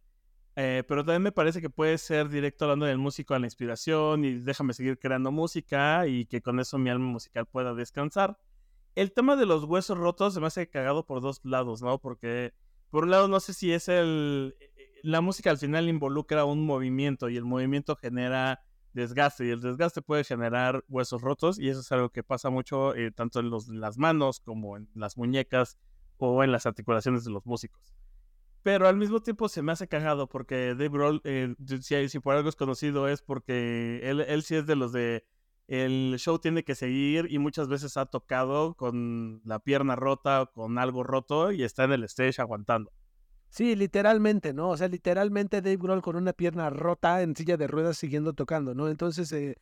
Eh, 0.56 0.84
pero 0.88 1.06
también 1.06 1.22
me 1.22 1.32
parece 1.32 1.62
que 1.62 1.70
puede 1.70 1.98
ser 1.98 2.30
directo 2.30 2.65
hablando 2.65 2.86
del 2.88 2.98
músico 2.98 3.36
a 3.36 3.39
la 3.39 3.46
inspiración 3.46 4.25
y 4.25 4.34
déjame 4.39 4.74
seguir 4.74 4.98
creando 4.98 5.32
música 5.32 6.08
y 6.08 6.25
que 6.25 6.41
con 6.41 6.60
eso 6.60 6.77
mi 6.80 6.89
alma 6.89 7.06
musical 7.06 7.46
pueda 7.46 7.74
descansar. 7.75 8.38
El 8.96 9.13
tema 9.13 9.36
de 9.38 9.46
los 9.46 9.63
huesos 9.65 9.98
rotos 9.98 10.34
se 10.34 10.41
me 10.41 10.48
hace 10.48 10.68
cagado 10.68 11.06
por 11.06 11.22
dos 11.22 11.39
lados, 11.44 11.82
¿no? 11.82 12.00
Porque 12.00 12.53
por 12.91 13.05
un 13.05 13.12
lado 13.12 13.27
no 13.27 13.39
sé 13.39 13.53
si 13.53 13.74
es 13.74 13.88
el... 13.89 14.55
La 15.01 15.21
música 15.21 15.50
al 15.50 15.57
final 15.57 15.89
involucra 15.89 16.45
un 16.45 16.63
movimiento 16.63 17.27
y 17.29 17.38
el 17.38 17.45
movimiento 17.45 17.95
genera 17.95 18.62
desgaste 18.93 19.48
y 19.48 19.50
el 19.50 19.62
desgaste 19.62 20.01
puede 20.01 20.24
generar 20.24 20.83
huesos 20.89 21.21
rotos 21.21 21.57
y 21.57 21.69
eso 21.69 21.79
es 21.79 21.91
algo 21.91 22.10
que 22.10 22.24
pasa 22.24 22.50
mucho 22.50 22.93
eh, 22.93 23.12
tanto 23.12 23.39
en 23.39 23.50
los, 23.50 23.67
las 23.69 23.98
manos 23.98 24.41
como 24.41 24.77
en 24.77 24.89
las 24.93 25.17
muñecas 25.17 25.77
o 26.17 26.43
en 26.43 26.51
las 26.51 26.67
articulaciones 26.67 27.24
de 27.24 27.31
los 27.31 27.45
músicos. 27.45 27.95
Pero 28.62 28.88
al 28.88 28.98
mismo 28.98 29.21
tiempo 29.21 29.50
se 29.50 29.63
me 29.63 29.71
hace 29.71 29.88
cagado 29.88 30.27
porque 30.27 30.75
Dave 30.75 30.89
Grohl, 30.89 31.21
eh, 31.24 31.55
si, 31.81 32.10
si 32.10 32.19
por 32.19 32.36
algo 32.36 32.50
es 32.50 32.55
conocido, 32.55 33.07
es 33.07 33.24
porque 33.24 34.01
él, 34.03 34.21
él 34.21 34.43
sí 34.43 34.55
es 34.55 34.67
de 34.67 34.75
los 34.75 34.91
de 34.91 35.25
el 35.71 36.15
show 36.17 36.37
tiene 36.37 36.65
que 36.65 36.75
seguir 36.75 37.27
y 37.29 37.39
muchas 37.39 37.69
veces 37.69 37.95
ha 37.95 38.05
tocado 38.05 38.73
con 38.75 39.41
la 39.45 39.59
pierna 39.59 39.95
rota 39.95 40.41
o 40.41 40.51
con 40.51 40.77
algo 40.77 41.01
roto 41.01 41.53
y 41.53 41.63
está 41.63 41.85
en 41.85 41.93
el 41.93 42.03
stage 42.03 42.41
aguantando. 42.41 42.91
Sí, 43.47 43.77
literalmente, 43.77 44.51
¿no? 44.53 44.71
O 44.71 44.75
sea, 44.77 44.89
literalmente 44.89 45.61
Dave 45.61 45.77
Grohl 45.77 46.01
con 46.01 46.17
una 46.17 46.33
pierna 46.33 46.69
rota 46.69 47.21
en 47.21 47.37
silla 47.37 47.55
de 47.55 47.67
ruedas 47.67 47.97
siguiendo 47.97 48.33
tocando, 48.33 48.75
¿no? 48.75 48.89
Entonces, 48.89 49.31
eh, 49.31 49.55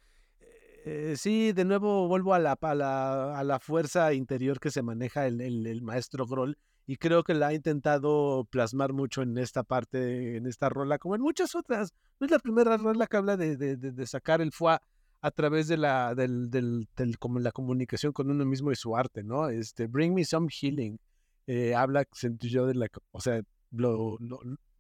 eh, 0.84 1.14
sí, 1.16 1.52
de 1.52 1.64
nuevo 1.64 2.08
vuelvo 2.08 2.34
a 2.34 2.40
la, 2.40 2.58
a 2.60 2.74
la, 2.74 3.38
a 3.38 3.44
la 3.44 3.60
fuerza 3.60 4.12
interior 4.12 4.60
que 4.60 4.72
se 4.72 4.82
maneja 4.82 5.28
el, 5.28 5.40
el, 5.40 5.82
maestro 5.84 6.26
Grohl 6.26 6.58
y 6.88 6.98
creo 6.98 7.24
que 7.24 7.36
la 7.36 7.50
ha 7.50 7.54
intentado 7.54 8.48
plasmar 8.50 8.94
mucho 8.94 9.22
en 9.22 9.38
esta 9.38 9.62
parte, 9.62 10.38
en 10.38 10.48
esta 10.48 10.70
rola, 10.70 10.98
como 10.98 11.14
en 11.14 11.22
muchas 11.22 11.54
otras. 11.54 11.94
No 12.20 12.26
es 12.26 12.32
la 12.32 12.40
primera 12.40 12.78
rola 12.78 13.06
que 13.06 13.18
habla 13.18 13.38
de, 13.38 13.58
de, 13.58 13.76
de, 13.78 14.08
sacar 14.08 14.42
el 14.42 14.52
foie 14.52 14.80
a 15.22 15.32
través 15.32 15.68
de 15.68 15.78
la, 15.78 16.16
del, 16.16 16.50
del, 16.50 16.88
del, 16.96 17.18
como 17.20 17.40
la 17.40 17.52
comunicación 17.52 18.14
con 18.14 18.30
uno 18.32 18.46
mismo 18.46 18.72
y 18.72 18.76
su 18.76 18.96
arte, 18.96 19.24
¿no? 19.24 19.50
Este, 19.50 19.88
Bring 19.88 20.14
Me 20.14 20.24
Some 20.24 20.48
Healing. 20.50 21.00
Eh, 21.48 21.76
habla, 21.76 22.06
yo, 22.40 22.68
de 22.68 22.76
la, 22.76 22.88
o 23.12 23.20
sea, 23.20 23.42
lo, 23.72 24.18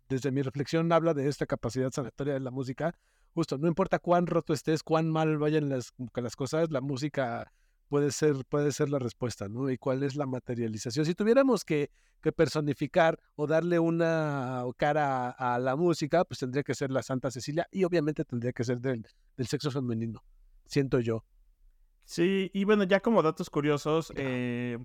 desde 0.08 0.32
mi 0.32 0.42
reflexión 0.42 0.92
habla 0.92 1.14
de 1.14 1.28
esta 1.28 1.46
capacidad 1.46 1.92
sanatoria 1.92 2.36
de 2.36 2.40
la 2.40 2.52
música. 2.52 2.96
Justo, 3.34 3.58
no 3.58 3.68
importa 3.68 4.00
cuán 4.00 4.28
roto 4.28 4.54
estés, 4.54 4.84
cuán 4.84 5.10
mal 5.10 5.38
vayan 5.38 5.70
las, 5.70 5.94
las 6.16 6.36
cosas, 6.36 6.72
la 6.72 6.82
música 6.82 7.52
puede 7.90 8.12
ser, 8.12 8.46
puede 8.48 8.72
ser 8.72 8.90
la 8.90 9.00
respuesta, 9.00 9.50
¿no? 9.50 9.70
Y 9.70 9.78
cuál 9.78 10.04
es 10.04 10.16
la 10.16 10.26
materialización. 10.26 11.06
Si 11.06 11.16
tuviéramos 11.16 11.66
que, 11.66 11.90
que 12.22 12.32
personificar 12.32 13.20
o 13.36 13.48
darle 13.48 13.80
una 13.80 14.64
cara 14.78 15.32
a, 15.32 15.60
la 15.60 15.76
música, 15.76 16.24
pues 16.24 16.40
tendría 16.40 16.64
que 16.64 16.76
ser 16.76 16.92
la 16.92 17.02
Santa 17.02 17.32
Cecilia 17.32 17.68
y 17.72 17.84
obviamente 17.84 18.24
tendría 18.24 18.54
que 18.54 18.64
ser 18.64 18.80
del, 18.80 19.06
del 19.36 19.48
sexo 19.48 19.72
femenino, 19.72 20.24
siento 20.66 21.00
yo. 21.00 21.26
Sí, 22.06 22.50
y 22.54 22.64
bueno, 22.64 22.84
ya 22.84 23.02
como 23.02 23.22
datos 23.22 23.50
curiosos, 23.50 24.14
eh, 24.16 24.78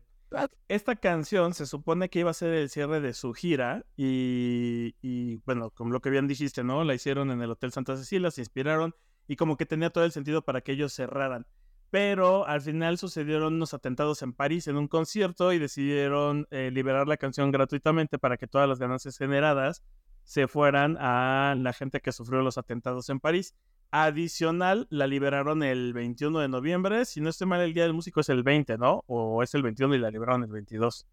esta 0.68 0.96
canción 0.96 1.54
se 1.54 1.66
supone 1.66 2.08
que 2.08 2.20
iba 2.20 2.30
a 2.30 2.34
ser 2.34 2.54
el 2.54 2.68
cierre 2.68 3.00
de 3.00 3.14
su 3.14 3.32
gira 3.34 3.84
y, 3.96 4.94
y, 5.00 5.36
bueno, 5.44 5.70
como 5.70 5.92
lo 5.92 6.00
que 6.00 6.10
bien 6.10 6.26
dijiste, 6.26 6.64
¿no? 6.64 6.84
La 6.84 6.94
hicieron 6.94 7.30
en 7.30 7.40
el 7.40 7.50
Hotel 7.50 7.70
Santa 7.70 7.96
Cecilia, 7.96 8.30
se 8.30 8.40
inspiraron 8.40 8.94
y 9.28 9.36
como 9.36 9.56
que 9.56 9.66
tenía 9.66 9.90
todo 9.90 10.04
el 10.04 10.12
sentido 10.12 10.44
para 10.44 10.62
que 10.62 10.72
ellos 10.72 10.92
cerraran 10.92 11.46
pero 11.94 12.44
al 12.48 12.60
final 12.60 12.98
sucedieron 12.98 13.54
unos 13.54 13.72
atentados 13.72 14.20
en 14.22 14.32
París 14.32 14.66
en 14.66 14.76
un 14.76 14.88
concierto 14.88 15.52
y 15.52 15.60
decidieron 15.60 16.48
eh, 16.50 16.72
liberar 16.72 17.06
la 17.06 17.16
canción 17.16 17.52
gratuitamente 17.52 18.18
para 18.18 18.36
que 18.36 18.48
todas 18.48 18.68
las 18.68 18.80
ganancias 18.80 19.16
generadas 19.16 19.84
se 20.24 20.48
fueran 20.48 20.96
a 20.98 21.54
la 21.56 21.72
gente 21.72 22.00
que 22.00 22.10
sufrió 22.10 22.42
los 22.42 22.58
atentados 22.58 23.10
en 23.10 23.20
París. 23.20 23.54
Adicional, 23.92 24.88
la 24.90 25.06
liberaron 25.06 25.62
el 25.62 25.92
21 25.92 26.40
de 26.40 26.48
noviembre. 26.48 27.04
Si 27.04 27.20
no 27.20 27.30
estoy 27.30 27.46
mal, 27.46 27.60
el 27.60 27.72
Día 27.72 27.84
del 27.84 27.94
Músico 27.94 28.22
es 28.22 28.28
el 28.28 28.42
20, 28.42 28.76
¿no? 28.76 29.04
O 29.06 29.44
es 29.44 29.54
el 29.54 29.62
21 29.62 29.94
y 29.94 29.98
la 29.98 30.10
liberaron 30.10 30.42
el 30.42 30.50
22. 30.50 31.06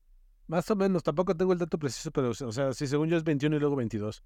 Más 0.47 0.71
o 0.71 0.75
menos, 0.75 1.03
tampoco 1.03 1.38
tengo 1.38 1.53
el 1.53 1.59
dato 1.59 1.77
preciso, 1.77 2.09
pero, 2.09 2.29
o 2.31 2.51
sea, 2.51 2.73
si 2.73 2.88
según 2.88 3.07
yo 3.07 3.17
es 3.17 3.23
21 3.23 3.55
y 3.55 3.59
luego 3.59 3.75
22. 3.75 4.23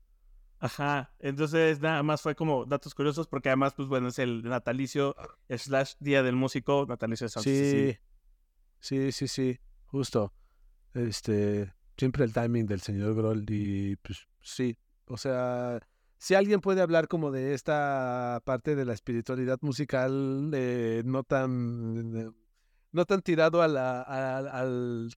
Ajá, 0.59 1.13
entonces 1.19 1.81
nada 1.81 2.01
más 2.01 2.21
fue 2.21 2.35
como 2.35 2.65
datos 2.65 2.95
curiosos 2.95 3.27
porque 3.27 3.50
además, 3.50 3.74
pues 3.75 3.88
bueno, 3.88 4.07
es 4.07 4.19
el 4.19 4.43
natalicio 4.43 5.15
slash 5.50 5.93
Día 6.00 6.24
del 6.24 6.35
Músico, 6.35 6.85
natalicio 6.88 7.25
de 7.25 7.29
San 7.29 7.43
sí, 7.43 7.97
sí, 8.79 9.12
sí, 9.12 9.27
sí, 9.27 9.59
justo. 9.85 10.33
Este, 10.93 11.74
siempre 11.97 12.24
el 12.24 12.33
timing 12.33 12.65
del 12.67 12.81
señor 12.81 13.15
Groll 13.15 13.45
y 13.50 13.97
pues 13.97 14.27
sí, 14.41 14.77
o 15.07 15.17
sea, 15.17 15.79
si 16.17 16.35
alguien 16.35 16.62
puede 16.62 16.81
hablar 16.81 17.07
como 17.07 17.31
de 17.31 17.53
esta 17.53 18.41
parte 18.45 18.75
de 18.75 18.85
la 18.85 18.93
espiritualidad 18.93 19.59
musical, 19.62 20.51
eh, 20.53 21.03
no 21.05 21.24
tan, 21.24 22.33
no 22.91 23.05
tan 23.05 23.21
tirado 23.21 23.62
a 23.62 23.67
la, 23.67 24.01
a, 24.01 24.38
al, 24.38 25.12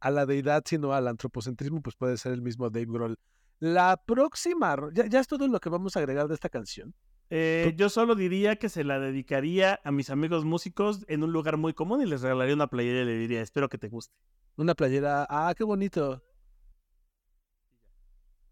a 0.00 0.10
la 0.10 0.24
deidad, 0.24 0.62
sino 0.66 0.94
al 0.94 1.08
antropocentrismo, 1.08 1.82
pues 1.82 1.94
puede 1.94 2.16
ser 2.16 2.32
el 2.32 2.40
mismo 2.40 2.70
Dave 2.70 2.86
Grohl 2.86 3.18
la 3.58 3.96
próxima, 3.96 4.76
ya, 4.92 5.20
es 5.20 5.26
todo 5.26 5.48
lo 5.48 5.60
que 5.60 5.68
vamos 5.68 5.96
a 5.96 6.00
agregar 6.00 6.28
de 6.28 6.34
esta 6.34 6.48
canción. 6.48 6.94
Eh, 7.28 7.74
yo 7.76 7.88
solo 7.88 8.14
diría 8.14 8.56
que 8.56 8.68
se 8.68 8.84
la 8.84 9.00
dedicaría 9.00 9.80
a 9.82 9.90
mis 9.90 10.10
amigos 10.10 10.44
músicos 10.44 11.04
en 11.08 11.24
un 11.24 11.32
lugar 11.32 11.56
muy 11.56 11.72
común 11.74 12.00
y 12.00 12.06
les 12.06 12.22
regalaría 12.22 12.54
una 12.54 12.68
playera 12.68 13.02
y 13.02 13.04
le 13.04 13.18
diría, 13.18 13.42
espero 13.42 13.68
que 13.68 13.78
te 13.78 13.88
guste. 13.88 14.14
Una 14.56 14.74
playera, 14.74 15.26
ah, 15.28 15.52
qué 15.56 15.64
bonito. 15.64 16.22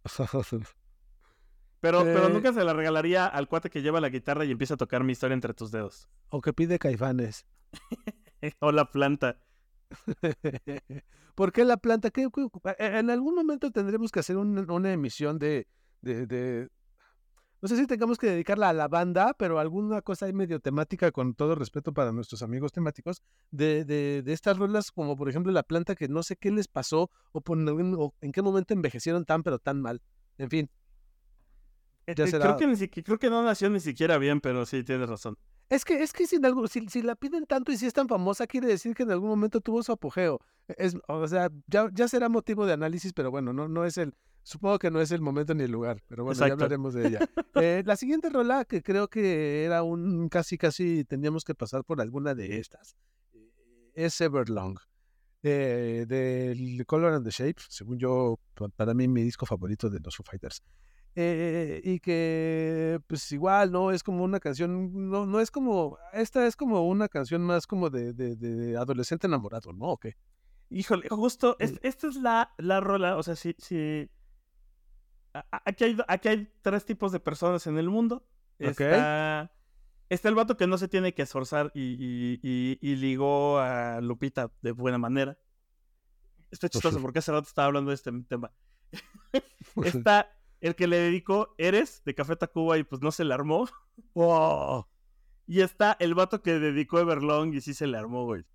pero, 1.81 2.03
pero 2.03 2.27
eh 2.29 2.31
nunca 2.31 2.53
se 2.53 2.65
la 2.65 2.75
regalaría 2.75 3.27
al 3.27 3.49
cuate 3.49 3.71
que 3.71 3.81
lleva 3.81 4.01
la 4.01 4.09
guitarra 4.09 4.45
y 4.45 4.51
empieza 4.51 4.75
a 4.75 4.77
tocar 4.77 5.05
mi 5.05 5.13
historia 5.13 5.35
entre 5.35 5.55
tus 5.55 5.71
dedos. 5.71 6.09
O 6.31 6.41
que 6.41 6.53
pide 6.53 6.79
caifanes. 6.79 7.47
o 8.61 8.73
la 8.73 8.91
planta. 8.91 9.44
¿Por 11.35 11.53
qué 11.53 11.65
la 11.65 11.77
planta? 11.77 12.11
¿Qué, 12.11 12.29
en 12.79 13.11
algún 13.11 13.35
momento 13.35 13.71
tendremos 13.71 14.13
que 14.13 14.21
hacer 14.21 14.37
una 14.37 14.93
emisión 14.93 15.39
de, 15.39 15.67
de, 16.01 16.69
No 17.61 17.69
sé 17.69 17.77
si 17.77 17.87
tengamos 17.87 18.19
que 18.19 18.29
dedicarla 18.29 18.69
a 18.69 18.73
la 18.73 18.89
banda, 18.89 19.35
pero 19.39 19.59
alguna 19.59 20.03
cosa 20.03 20.27
ahí 20.27 20.33
medio 20.33 20.61
temática, 20.61 21.11
con 21.11 21.35
todo 21.35 21.55
respeto 21.55 21.93
para 21.93 22.13
nuestros 22.13 22.43
amigos 22.43 22.73
temáticos, 22.73 23.23
de, 23.51 23.85
de, 23.85 24.23
de 24.23 24.33
estas 24.33 24.59
rolas, 24.59 24.93
como 24.93 25.17
por 25.17 25.29
ejemplo 25.29 25.51
la 25.51 25.63
planta 25.63 25.95
que 25.95 26.09
no 26.09 26.23
sé 26.23 26.37
qué 26.37 26.51
les 26.51 26.69
pasó 26.69 27.11
o, 27.33 27.41
por, 27.41 27.59
en 27.59 28.33
qué 28.33 28.43
momento 28.43 28.75
envejecieron 28.75 29.25
tan, 29.25 29.43
pero 29.43 29.59
tan 29.59 29.81
mal. 29.81 30.03
En 30.39 30.51
fin. 30.51 30.71
Eh, 32.07 32.15
ya 32.15 32.25
eh, 32.25 32.31
creo, 32.31 32.57
que 32.57 33.03
creo 33.03 33.19
que 33.19 33.31
no 33.31 33.43
nació 33.43 33.71
ni 33.71 33.81
siquiera 33.81 34.19
bien, 34.19 34.41
pero 34.41 34.67
sí, 34.67 34.85
tienes 34.85 35.09
razón. 35.09 35.39
Es 35.71 35.85
que, 35.85 36.03
es 36.03 36.13
que 36.13 36.27
si, 36.27 36.39
si, 36.89 37.03
la 37.03 37.15
piden 37.17 37.47
tanto 37.47 37.73
y 37.73 37.77
si 37.77 37.87
es 37.87 37.93
tan 37.93 38.09
famosa, 38.09 38.47
quiere 38.47 38.67
decir 38.67 38.95
que 38.95 39.03
en 39.03 39.11
algún 39.11 39.29
momento 39.29 39.61
tuvo 39.61 39.83
su 39.83 39.93
apogeo. 39.93 40.41
Es, 40.69 40.97
o 41.09 41.27
sea, 41.27 41.51
ya, 41.67 41.89
ya 41.93 42.09
será 42.09 42.29
motivo 42.29 42.67
de 42.67 42.75
análisis, 42.75 43.13
pero 43.13 43.31
bueno, 43.31 43.53
no, 43.53 43.69
no 43.69 43.85
es 43.85 43.99
el, 43.99 44.15
supongo 44.43 44.79
que 44.79 44.91
no 44.91 45.01
es 45.01 45.11
el 45.11 45.21
momento 45.21 45.55
ni 45.55 45.65
el 45.65 45.73
lugar, 45.73 46.03
pero 46.07 46.25
bueno, 46.25 46.39
ya 46.47 46.53
hablaremos 46.53 46.95
de 46.95 47.09
ella. 47.09 47.19
Eh, 47.57 47.85
la 47.87 47.97
siguiente 47.97 48.31
rola, 48.31 48.65
que 48.65 48.83
creo 48.83 49.07
que 49.07 49.65
era 49.65 49.85
un 49.85 50.29
casi, 50.29 50.59
casi 50.59 51.05
teníamos 51.05 51.45
que 51.45 51.55
pasar 51.55 51.85
por 51.85 52.01
alguna 52.01 52.35
de 52.35 52.59
estas, 52.59 52.97
eh, 53.33 53.93
es 53.95 54.21
Everlong. 54.21 54.77
Eh, 55.47 56.07
del 56.09 56.85
Color 56.87 57.13
and 57.13 57.25
the 57.25 57.31
Shape, 57.31 57.61
según 57.69 57.99
yo, 57.99 58.41
para 58.77 58.95
mí 58.95 59.07
mi 59.07 59.23
disco 59.23 59.45
favorito 59.45 59.91
de 59.91 60.01
los 60.01 60.17
Foo 60.17 60.25
Fighters. 60.25 60.63
Eh, 61.17 61.81
y 61.85 62.01
que 62.01 63.01
pues 63.07 63.31
igual, 63.31 63.71
¿no? 63.71 63.93
Es 63.93 64.03
como 64.03 64.25
una 64.25 64.41
canción, 64.41 65.11
no, 65.11 65.27
no 65.27 65.41
es 65.41 65.51
como, 65.51 65.97
esta 66.13 66.45
es 66.47 66.57
como 66.57 66.89
una 66.89 67.09
canción 67.09 67.43
más 67.43 67.69
como 67.69 67.89
de, 67.89 68.13
de, 68.13 68.77
adolescente 68.77 69.29
enamorado, 69.29 69.73
¿no? 69.73 69.91
¿O 69.91 69.99
qué? 69.99 70.17
Híjole, 70.71 71.09
justo, 71.09 71.57
esta 71.61 72.09
es 72.09 72.17
la, 72.17 72.53
la 72.59 72.81
rola, 72.81 73.17
o 73.17 73.23
sea, 73.23 73.37
si, 73.37 73.55
si... 73.59 74.11
Aquí 75.51 75.85
hay, 75.85 75.97
aquí 76.09 76.29
hay 76.29 76.53
tres 76.63 76.85
tipos 76.85 77.13
de 77.13 77.21
personas 77.21 77.67
en 77.67 77.79
el 77.79 77.89
mundo. 77.89 78.27
Está, 78.59 79.53
está 80.09 80.29
el 80.29 80.35
vato 80.35 80.57
que 80.57 80.67
no 80.67 80.79
se 80.79 80.89
tiene 80.89 81.15
que 81.15 81.23
esforzar 81.23 81.71
y, 81.75 82.41
y, 82.43 82.79
y, 82.81 82.97
ligó 82.97 83.59
a 83.59 84.01
Lupita 84.01 84.51
de 84.63 84.73
buena 84.73 84.99
manera. 84.99 85.39
Estoy 86.51 86.71
chistoso 86.71 87.01
porque 87.01 87.19
hace 87.19 87.33
rato 87.33 87.49
estaba 87.49 87.67
hablando 87.67 87.91
de 87.91 87.97
este 87.97 88.13
tema. 88.29 88.53
está 89.85 90.31
el 90.67 90.75
que 90.75 90.87
le 90.87 90.97
dedicó 90.99 91.55
Eres 91.59 92.03
de 92.05 92.15
Café 92.15 92.37
Tacuba 92.37 92.79
y 92.79 92.85
pues 92.85 93.03
no 93.03 93.13
se 93.13 93.25
le 93.25 93.35
armó. 93.35 93.69
Y 95.47 95.61
está 95.61 95.95
el 96.01 96.15
vato 96.15 96.41
que 96.41 96.59
dedicó 96.59 96.99
Everlong 97.01 97.53
y 97.53 97.61
sí 97.61 97.75
se 97.75 97.87
le 97.87 97.99
armó, 97.99 98.25
güey. 98.25 98.47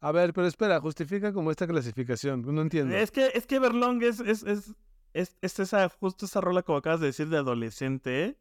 A 0.00 0.12
ver, 0.12 0.34
pero 0.34 0.46
espera, 0.46 0.78
justifica 0.78 1.32
como 1.32 1.50
esta 1.50 1.66
clasificación, 1.66 2.42
no 2.42 2.60
entiendo. 2.60 2.94
Es 2.94 3.10
que, 3.10 3.30
es 3.32 3.46
que 3.46 3.54
Everlong 3.54 4.02
es, 4.02 4.20
es, 4.20 4.42
es, 4.42 4.74
es, 5.14 5.58
esa, 5.58 5.88
justo 5.88 6.26
esa 6.26 6.42
rola 6.42 6.62
como 6.62 6.76
acabas 6.76 7.00
de 7.00 7.06
decir 7.06 7.30
de 7.30 7.38
adolescente, 7.38 8.38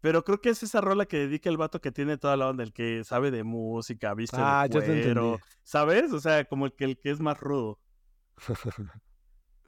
pero 0.00 0.24
creo 0.24 0.40
que 0.40 0.48
es 0.48 0.64
esa 0.64 0.80
rola 0.80 1.06
que 1.06 1.18
dedica 1.18 1.48
el 1.48 1.56
vato 1.56 1.80
que 1.80 1.92
tiene 1.92 2.18
toda 2.18 2.36
la 2.36 2.48
onda, 2.48 2.64
el 2.64 2.72
que 2.72 3.04
sabe 3.04 3.30
de 3.30 3.44
música, 3.44 4.12
viste 4.14 4.38
ah, 4.40 4.66
de 4.68 4.80
cuero, 4.80 5.38
¿sabes? 5.62 6.12
O 6.12 6.18
sea, 6.18 6.46
como 6.46 6.66
el 6.66 6.72
que, 6.72 6.84
el 6.84 6.98
que 6.98 7.12
es 7.12 7.20
más 7.20 7.38
rudo. 7.38 7.78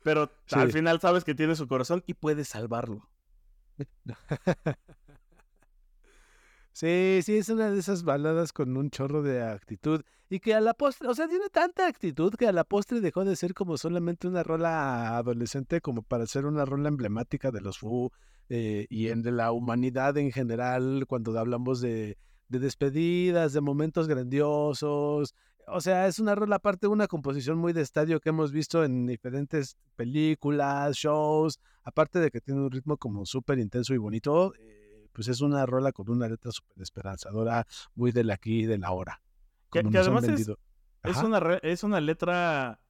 Pero 0.05 0.31
al 0.53 0.71
final 0.71 1.01
sabes 1.01 1.25
que 1.25 1.35
tiene 1.35 1.57
su 1.57 1.67
corazón 1.67 2.05
y 2.07 2.15
puedes 2.15 2.49
salvarlo. 2.49 3.09
Sí, 6.77 7.21
sí, 7.23 7.37
es 7.37 7.49
una 7.51 7.71
de 7.71 7.79
esas 7.79 8.03
baladas 8.03 8.53
con 8.53 8.77
un 8.77 8.91
chorro 8.91 9.23
de 9.23 9.41
actitud 9.41 10.03
y 10.29 10.41
que 10.41 10.55
a 10.55 10.61
la 10.61 10.75
postre, 10.75 11.07
o 11.07 11.15
sea, 11.15 11.29
tiene 11.29 11.49
tanta 11.49 11.87
actitud 11.87 12.35
que 12.35 12.49
a 12.49 12.53
la 12.53 12.65
postre 12.65 13.01
dejó 13.01 13.25
de 13.25 13.37
ser 13.37 13.55
como 13.55 13.77
solamente 13.77 14.27
una 14.27 14.43
rola 14.43 15.17
adolescente 15.17 15.81
como 15.81 16.03
para 16.03 16.27
ser 16.27 16.47
una 16.47 16.65
rola 16.65 16.89
emblemática 16.89 17.53
de 17.53 17.61
los 17.61 17.79
Fu 17.79 18.11
eh, 18.49 18.89
y 18.91 19.07
en 19.07 19.23
de 19.23 19.31
la 19.31 19.53
humanidad 19.53 20.19
en 20.19 20.33
general 20.33 21.05
cuando 21.07 21.39
hablamos 21.39 21.81
de, 21.81 22.19
de 22.49 22.59
despedidas, 22.59 23.53
de 23.53 23.61
momentos 23.61 24.09
grandiosos, 24.09 25.33
o 25.69 25.81
sea, 25.81 26.07
es 26.07 26.19
una 26.19 26.35
rola 26.35 26.57
aparte, 26.57 26.87
una 26.87 27.07
composición 27.07 27.59
muy 27.59 27.73
de 27.73 27.81
estadio 27.83 28.21
que 28.21 28.31
hemos 28.31 28.53
visto 28.53 28.85
en 28.85 29.07
diferentes 29.07 29.77
películas, 29.97 30.97
shows, 30.97 31.61
aparte 31.83 32.19
de 32.19 32.31
que 32.31 32.41
tiene 32.41 32.61
un 32.61 32.71
ritmo 32.71 32.97
como 32.97 33.27
súper 33.27 33.59
intenso 33.59 33.95
y 33.95 33.99
bonito, 33.99 34.53
eh, 34.59 35.09
pues 35.13 35.29
es 35.29 35.41
una 35.41 35.65
rola 35.67 35.93
con 35.93 36.11
una 36.11 36.29
letra 36.29 36.51
súper 36.53 36.83
esperanzadora, 36.83 37.67
muy 37.95 38.13
del 38.13 38.31
aquí 38.31 38.61
y 38.61 38.67
del 38.67 38.85
ahora. 38.85 39.21
Que, 39.71 39.83
que 39.83 39.99
además 39.99 40.25
es, 40.25 40.51
es 41.03 41.17
una, 41.19 41.41
re- 41.41 41.61
es 41.63 41.83
una 41.83 42.01
letra 42.01 42.81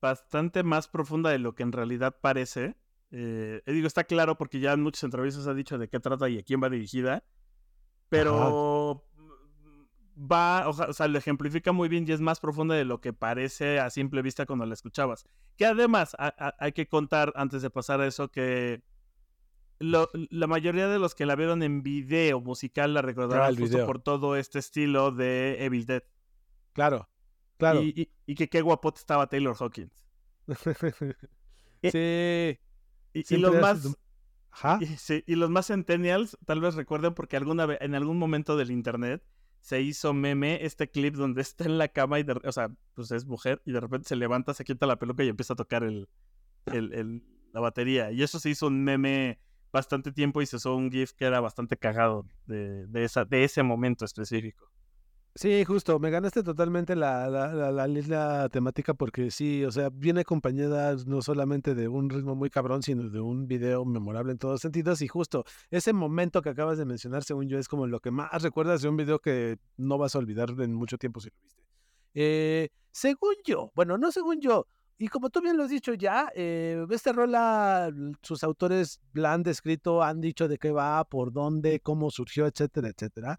bastante 0.00 0.62
más 0.62 0.88
profunda 0.88 1.30
de 1.30 1.38
lo 1.38 1.54
que 1.54 1.62
en 1.62 1.72
realidad 1.72 2.16
parece. 2.20 2.76
Eh, 3.10 3.62
digo, 3.66 3.86
está 3.86 4.04
claro 4.04 4.36
porque 4.36 4.60
ya 4.60 4.72
en 4.72 4.82
muchas 4.82 5.04
entrevistas 5.04 5.46
ha 5.46 5.54
dicho 5.54 5.78
de 5.78 5.88
qué 5.88 5.98
trata 5.98 6.28
y 6.28 6.38
a 6.38 6.42
quién 6.42 6.62
va 6.62 6.68
dirigida. 6.68 7.24
Pero 8.08 9.04
va, 10.20 10.68
o 10.68 10.92
sea- 10.92 11.08
lo 11.08 11.18
ejemplifica 11.18 11.72
muy 11.72 11.88
bien 11.88 12.04
y 12.08 12.12
es 12.12 12.20
más 12.20 12.40
profunda 12.40 12.74
de 12.74 12.84
lo 12.84 13.00
que 13.00 13.12
parece 13.12 13.78
a 13.78 13.88
simple 13.90 14.20
vista 14.22 14.46
cuando 14.46 14.66
la 14.66 14.74
escuchabas. 14.74 15.24
Que 15.56 15.66
además 15.66 16.14
a- 16.18 16.34
a- 16.38 16.54
hay 16.58 16.72
que 16.72 16.88
contar 16.88 17.32
antes 17.36 17.62
de 17.62 17.70
pasar 17.70 18.00
a 18.00 18.06
eso 18.06 18.28
que 18.30 18.82
lo- 19.78 20.10
la 20.30 20.46
mayoría 20.48 20.88
de 20.88 20.98
los 20.98 21.14
que 21.14 21.24
la 21.24 21.36
vieron 21.36 21.62
en 21.62 21.82
video 21.84 22.40
musical 22.40 22.94
la 22.94 23.02
recordarán 23.02 23.50
el 23.50 23.58
justo 23.58 23.76
por 23.86 24.00
todo 24.00 24.34
este 24.36 24.58
estilo 24.58 25.12
de 25.12 25.64
Evil 25.64 25.86
Dead. 25.86 26.02
Claro, 26.72 27.08
claro. 27.58 27.82
Y, 27.82 27.92
y- 27.96 28.10
y 28.26 28.34
que 28.34 28.48
qué 28.48 28.60
guapote 28.60 28.98
estaba 28.98 29.28
Taylor 29.28 29.54
Hawkins. 29.58 30.04
sí. 31.82 32.58
Y, 33.14 33.36
los 33.38 33.54
más 33.60 33.84
y, 34.80 34.86
sí, 34.86 35.22
y 35.26 35.34
los 35.36 35.50
más 35.50 35.66
centennials 35.68 36.36
tal 36.44 36.60
vez 36.60 36.74
recuerden 36.74 37.14
porque 37.14 37.36
alguna 37.36 37.66
vez 37.66 37.78
en 37.80 37.94
algún 37.94 38.18
momento 38.18 38.56
del 38.56 38.70
internet 38.70 39.22
se 39.60 39.80
hizo 39.82 40.14
meme 40.14 40.64
este 40.64 40.90
clip 40.90 41.14
donde 41.14 41.42
está 41.42 41.64
en 41.64 41.78
la 41.78 41.88
cama 41.88 42.18
y 42.20 42.22
de, 42.22 42.32
o 42.44 42.52
sea, 42.52 42.70
pues 42.94 43.10
es 43.12 43.26
mujer 43.26 43.62
y 43.66 43.72
de 43.72 43.80
repente 43.80 44.08
se 44.08 44.16
levanta, 44.16 44.54
se 44.54 44.64
quita 44.64 44.86
la 44.86 44.98
peluca 44.98 45.24
y 45.24 45.28
empieza 45.28 45.52
a 45.54 45.56
tocar 45.56 45.82
el, 45.84 46.08
el- 46.66 46.92
el- 46.94 47.24
la 47.52 47.60
batería. 47.60 48.12
Y 48.12 48.22
eso 48.22 48.40
se 48.40 48.50
hizo 48.50 48.66
un 48.68 48.84
meme 48.84 49.40
bastante 49.72 50.12
tiempo 50.12 50.42
y 50.42 50.46
se 50.46 50.56
hizo 50.56 50.74
un 50.76 50.90
GIF 50.90 51.12
que 51.14 51.24
era 51.26 51.40
bastante 51.40 51.76
cagado 51.76 52.26
de, 52.46 52.86
de 52.86 53.04
esa, 53.04 53.24
de 53.24 53.44
ese 53.44 53.62
momento 53.62 54.04
específico. 54.04 54.70
Sí, 55.38 55.64
justo, 55.64 56.00
me 56.00 56.10
ganaste 56.10 56.42
totalmente 56.42 56.96
la, 56.96 57.30
la, 57.30 57.86
la, 57.86 58.48
temática 58.48 58.92
porque 58.92 59.30
sí, 59.30 59.64
o 59.64 59.70
sea, 59.70 59.88
viene 59.88 60.22
acompañada 60.22 60.96
no 61.06 61.22
solamente 61.22 61.76
de 61.76 61.86
un 61.86 62.10
ritmo 62.10 62.34
muy 62.34 62.50
cabrón, 62.50 62.82
sino 62.82 63.08
de 63.08 63.20
un 63.20 63.46
video 63.46 63.84
memorable 63.84 64.32
en 64.32 64.38
todos 64.38 64.60
sentidos 64.60 65.00
y 65.00 65.06
justo 65.06 65.44
ese 65.70 65.92
momento 65.92 66.42
que 66.42 66.48
acabas 66.48 66.76
de 66.76 66.86
mencionar, 66.86 67.22
según 67.22 67.48
yo, 67.48 67.56
es 67.56 67.68
como 67.68 67.86
lo 67.86 68.00
que 68.00 68.10
más 68.10 68.42
recuerdas 68.42 68.82
de 68.82 68.88
un 68.88 68.96
video 68.96 69.20
que 69.20 69.58
no 69.76 69.96
vas 69.96 70.16
a 70.16 70.18
olvidar 70.18 70.50
en 70.58 70.74
mucho 70.74 70.98
tiempo 70.98 71.20
si 71.20 71.28
lo 71.28 71.36
viste. 71.40 71.62
Eh, 72.14 72.70
según 72.90 73.34
yo, 73.44 73.70
bueno, 73.76 73.96
no 73.96 74.10
según 74.10 74.40
yo, 74.40 74.66
y 74.98 75.06
como 75.06 75.30
tú 75.30 75.40
bien 75.40 75.56
lo 75.56 75.62
has 75.62 75.70
dicho 75.70 75.94
ya, 75.94 76.32
eh, 76.34 76.84
esta 76.90 77.12
sus 78.22 78.42
autores 78.42 78.98
la 79.12 79.34
han 79.34 79.44
descrito, 79.44 80.02
han 80.02 80.20
dicho 80.20 80.48
de 80.48 80.58
qué 80.58 80.72
va, 80.72 81.04
por 81.04 81.32
dónde, 81.32 81.78
cómo 81.78 82.10
surgió, 82.10 82.44
etcétera, 82.44 82.88
etcétera. 82.88 83.38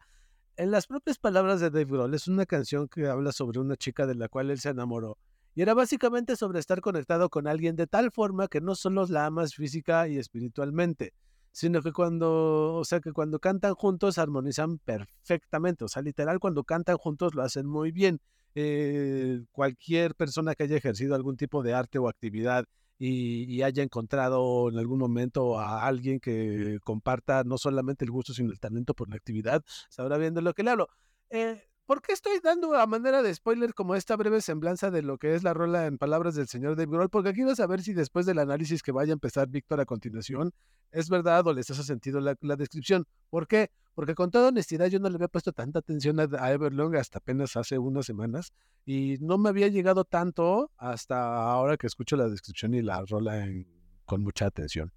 En 0.59 0.71
las 0.71 0.87
propias 0.87 1.17
palabras 1.17 1.61
de 1.61 1.69
Dave 1.69 1.85
Grohl, 1.85 2.13
es 2.13 2.27
una 2.27 2.45
canción 2.45 2.89
que 2.89 3.07
habla 3.07 3.31
sobre 3.31 3.61
una 3.61 3.77
chica 3.77 4.05
de 4.05 4.13
la 4.13 4.27
cual 4.27 4.51
él 4.51 4.59
se 4.59 4.67
enamoró. 4.67 5.17
Y 5.55 5.61
era 5.61 5.73
básicamente 5.73 6.35
sobre 6.35 6.59
estar 6.59 6.81
conectado 6.81 7.29
con 7.29 7.47
alguien 7.47 7.77
de 7.77 7.87
tal 7.87 8.11
forma 8.11 8.49
que 8.49 8.59
no 8.59 8.75
solo 8.75 9.05
la 9.07 9.25
amas 9.25 9.55
física 9.55 10.09
y 10.09 10.17
espiritualmente, 10.17 11.13
sino 11.53 11.81
que 11.81 11.93
cuando, 11.93 12.73
o 12.75 12.83
sea, 12.83 12.99
que 12.99 13.13
cuando 13.13 13.39
cantan 13.39 13.73
juntos 13.73 14.17
armonizan 14.17 14.79
perfectamente. 14.79 15.85
O 15.85 15.87
sea, 15.87 16.01
literal, 16.01 16.41
cuando 16.41 16.65
cantan 16.65 16.97
juntos 16.97 17.35
lo 17.35 17.43
hacen 17.43 17.65
muy 17.65 17.93
bien. 17.93 18.19
Eh, 18.53 19.41
cualquier 19.53 20.13
persona 20.13 20.55
que 20.55 20.63
haya 20.63 20.75
ejercido 20.75 21.15
algún 21.15 21.37
tipo 21.37 21.63
de 21.63 21.73
arte 21.73 21.99
o 21.99 22.09
actividad 22.09 22.65
y, 22.99 23.61
haya 23.61 23.81
encontrado 23.81 24.69
en 24.69 24.77
algún 24.77 24.99
momento 24.99 25.57
a 25.57 25.85
alguien 25.85 26.19
que 26.19 26.79
comparta 26.83 27.43
no 27.45 27.57
solamente 27.57 28.03
el 28.03 28.11
gusto, 28.11 28.33
sino 28.33 28.51
el 28.51 28.59
talento 28.59 28.93
por 28.93 29.09
la 29.09 29.15
actividad, 29.15 29.63
sabrá 29.89 30.17
bien 30.17 30.33
de 30.33 30.41
lo 30.41 30.53
que 30.53 30.63
le 30.63 30.71
hablo. 30.71 30.89
Eh, 31.29 31.63
¿Por 31.85 32.01
qué 32.01 32.11
estoy 32.11 32.39
dando 32.43 32.75
a 32.75 32.85
manera 32.85 33.23
de 33.23 33.33
spoiler 33.33 33.73
como 33.73 33.95
esta 33.95 34.15
breve 34.15 34.41
semblanza 34.41 34.91
de 34.91 35.01
lo 35.01 35.17
que 35.17 35.33
es 35.33 35.43
la 35.43 35.53
rola 35.53 35.87
en 35.87 35.97
palabras 35.97 36.35
del 36.35 36.47
señor 36.47 36.75
Dave 36.75 36.91
Grohl? 36.91 37.09
Porque 37.09 37.33
quiero 37.33 37.55
saber 37.55 37.81
si 37.81 37.93
después 37.93 38.25
del 38.27 38.37
análisis 38.37 38.83
que 38.83 38.91
vaya 38.91 39.11
a 39.11 39.13
empezar 39.13 39.47
Víctor 39.47 39.79
a 39.79 39.85
continuación, 39.85 40.51
es 40.91 41.09
verdad 41.09 41.47
o 41.47 41.53
les 41.53 41.71
hace 41.71 41.83
sentido 41.83 42.19
la 42.19 42.55
descripción. 42.57 43.07
¿Por 43.29 43.47
qué? 43.47 43.71
Porque 43.99 44.15
con 44.15 44.31
toda 44.31 44.47
honestidad 44.47 44.87
yo 44.87 44.97
no 44.99 45.09
le 45.09 45.15
había 45.15 45.27
puesto 45.27 45.51
tanta 45.51 45.79
atención 45.79 46.21
a, 46.21 46.27
a 46.39 46.53
Everlong 46.53 46.95
hasta 46.95 47.17
apenas 47.17 47.57
hace 47.57 47.77
unas 47.77 48.05
semanas 48.05 48.53
y 48.85 49.17
no 49.19 49.37
me 49.37 49.49
había 49.49 49.67
llegado 49.67 50.05
tanto 50.05 50.71
hasta 50.77 51.51
ahora 51.51 51.75
que 51.75 51.87
escucho 51.87 52.15
la 52.15 52.29
descripción 52.29 52.73
y 52.73 52.81
la 52.81 53.03
rola 53.05 53.43
en- 53.43 53.67
con 54.05 54.23
mucha 54.23 54.45
atención. 54.45 54.93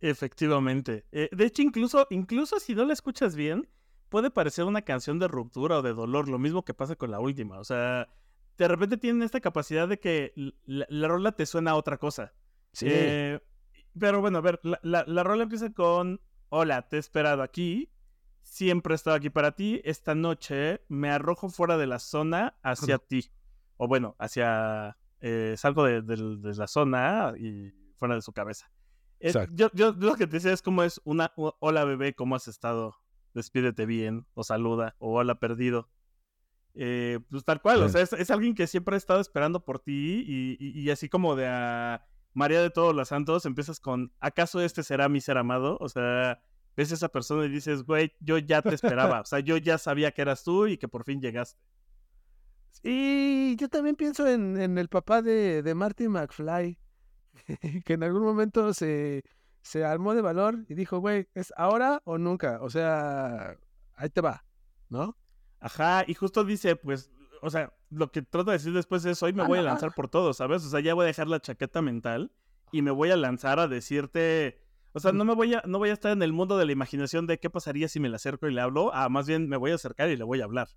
Efectivamente. 0.00 1.04
Eh, 1.10 1.28
de 1.32 1.44
hecho, 1.46 1.62
incluso, 1.62 2.06
incluso 2.10 2.60
si 2.60 2.76
no 2.76 2.84
la 2.84 2.92
escuchas 2.92 3.34
bien, 3.34 3.68
puede 4.08 4.30
parecer 4.30 4.66
una 4.66 4.82
canción 4.82 5.18
de 5.18 5.26
ruptura 5.26 5.78
o 5.78 5.82
de 5.82 5.92
dolor, 5.92 6.28
lo 6.28 6.38
mismo 6.38 6.64
que 6.64 6.74
pasa 6.74 6.94
con 6.94 7.10
la 7.10 7.18
última. 7.18 7.58
O 7.58 7.64
sea, 7.64 8.08
de 8.56 8.68
repente 8.68 8.98
tienen 8.98 9.22
esta 9.24 9.40
capacidad 9.40 9.88
de 9.88 9.98
que 9.98 10.32
la, 10.64 10.86
la 10.88 11.08
rola 11.08 11.32
te 11.32 11.44
suena 11.44 11.72
a 11.72 11.74
otra 11.76 11.98
cosa. 11.98 12.32
Sí, 12.72 12.86
Eh, 12.88 13.40
pero 13.98 14.20
bueno, 14.20 14.38
a 14.38 14.42
ver, 14.42 14.60
la, 14.62 14.78
la- 14.82 15.04
la 15.08 15.24
rola 15.24 15.42
empieza 15.42 15.72
con, 15.72 16.20
hola, 16.50 16.88
te 16.88 16.96
he 16.96 17.00
esperado 17.00 17.42
aquí, 17.42 17.90
siempre 18.42 18.94
he 18.94 18.96
estado 18.96 19.16
aquí 19.16 19.30
para 19.30 19.52
ti, 19.52 19.80
esta 19.84 20.14
noche 20.14 20.82
me 20.88 21.10
arrojo 21.10 21.48
fuera 21.48 21.76
de 21.78 21.86
la 21.86 21.98
zona 21.98 22.56
hacia 22.62 22.98
ti. 22.98 23.30
O 23.76 23.88
bueno, 23.88 24.14
hacia, 24.18 24.96
eh, 25.20 25.54
salgo 25.56 25.84
de, 25.84 26.02
la 26.56 26.66
zona 26.66 27.32
y 27.38 27.72
fuera 27.96 28.14
de 28.14 28.22
su 28.22 28.32
cabeza. 28.32 28.70
Es- 29.18 29.34
Exacto. 29.36 29.54
yo, 29.56 29.70
yo 29.74 29.92
lo 29.92 30.14
que 30.14 30.26
te 30.26 30.36
decía 30.36 30.52
es 30.52 30.62
como 30.62 30.82
es 30.82 31.00
una, 31.04 31.32
hola 31.36 31.84
bebé, 31.84 32.14
¿cómo 32.14 32.34
has 32.36 32.48
estado? 32.48 32.96
Despídete 33.34 33.86
bien, 33.86 34.26
o 34.34 34.44
saluda, 34.44 34.94
o 34.98 35.14
hola 35.18 35.36
perdido. 35.38 35.88
Eh, 36.74 37.18
pues 37.30 37.44
tal 37.44 37.60
cual, 37.60 37.82
o 37.82 37.88
sea, 37.88 38.00
es, 38.00 38.12
es 38.14 38.30
alguien 38.30 38.54
que 38.54 38.66
siempre 38.66 38.94
ha 38.94 38.98
estado 38.98 39.20
esperando 39.20 39.64
por 39.64 39.78
ti 39.78 40.24
y, 40.26 40.56
y- 40.58 40.80
y 40.80 40.90
así 40.90 41.08
como 41.08 41.36
de 41.36 41.46
a 41.46 42.06
María 42.34 42.62
de 42.62 42.70
todos 42.70 42.94
los 42.94 43.08
santos, 43.08 43.44
empiezas 43.44 43.78
con, 43.78 44.12
¿acaso 44.20 44.60
este 44.62 44.82
será 44.82 45.08
mi 45.10 45.20
ser 45.20 45.36
amado? 45.36 45.76
O 45.80 45.88
sea, 45.90 46.40
ves 46.76 46.90
a 46.92 46.94
esa 46.94 47.08
persona 47.08 47.44
y 47.44 47.48
dices, 47.48 47.84
güey, 47.84 48.12
yo 48.20 48.38
ya 48.38 48.62
te 48.62 48.74
esperaba, 48.74 49.20
o 49.20 49.24
sea, 49.24 49.40
yo 49.40 49.56
ya 49.56 49.78
sabía 49.78 50.12
que 50.12 50.22
eras 50.22 50.42
tú 50.44 50.66
y 50.66 50.78
que 50.78 50.88
por 50.88 51.04
fin 51.04 51.20
llegaste. 51.20 51.60
Y 52.82 53.56
yo 53.56 53.68
también 53.68 53.96
pienso 53.96 54.26
en, 54.26 54.60
en 54.60 54.78
el 54.78 54.88
papá 54.88 55.22
de, 55.22 55.62
de 55.62 55.74
Marty 55.74 56.08
McFly, 56.08 56.78
que 57.84 57.92
en 57.92 58.02
algún 58.02 58.22
momento 58.24 58.74
se, 58.74 59.22
se 59.62 59.84
armó 59.84 60.14
de 60.14 60.22
valor 60.22 60.64
y 60.68 60.74
dijo, 60.74 60.98
güey, 60.98 61.28
¿es 61.34 61.52
ahora 61.56 62.00
o 62.04 62.18
nunca? 62.18 62.58
O 62.62 62.70
sea, 62.70 63.56
ahí 63.94 64.08
te 64.10 64.20
va, 64.20 64.44
¿no? 64.88 65.16
Ajá, 65.60 66.04
y 66.06 66.14
justo 66.14 66.44
dice, 66.44 66.74
pues, 66.74 67.10
o 67.40 67.50
sea, 67.50 67.72
lo 67.90 68.10
que 68.10 68.22
trata 68.22 68.50
de 68.50 68.58
decir 68.58 68.72
después 68.72 69.04
es, 69.04 69.22
hoy 69.22 69.32
me 69.32 69.42
Ah, 69.42 69.46
voy 69.46 69.58
a 69.58 69.62
no, 69.62 69.68
lanzar 69.68 69.92
por 69.94 70.08
todo, 70.08 70.32
¿sabes? 70.32 70.64
O 70.64 70.68
sea, 70.68 70.80
ya 70.80 70.94
voy 70.94 71.04
a 71.04 71.06
dejar 71.06 71.28
la 71.28 71.40
chaqueta 71.40 71.82
mental 71.82 72.32
y 72.72 72.82
me 72.82 72.90
voy 72.90 73.10
a 73.10 73.16
lanzar 73.16 73.60
a 73.60 73.68
decirte, 73.68 74.60
o 74.92 75.00
sea, 75.00 75.12
Mm. 75.12 75.16
no 75.18 75.24
me 75.24 75.34
voy 75.34 75.54
a, 75.54 75.62
no 75.66 75.78
voy 75.78 75.90
a 75.90 75.92
estar 75.92 76.12
en 76.12 76.22
el 76.22 76.32
mundo 76.32 76.56
de 76.58 76.66
la 76.66 76.72
imaginación 76.72 77.26
de 77.26 77.38
qué 77.38 77.50
pasaría 77.50 77.88
si 77.88 78.00
me 78.00 78.08
le 78.08 78.16
acerco 78.16 78.46
y 78.48 78.52
le 78.52 78.60
hablo, 78.60 78.90
ah, 78.94 79.08
más 79.08 79.26
bien 79.26 79.48
me 79.48 79.56
voy 79.56 79.70
a 79.70 79.74
acercar 79.76 80.08
y 80.10 80.16
le 80.16 80.24
voy 80.24 80.40
a 80.40 80.44
hablar. 80.44 80.68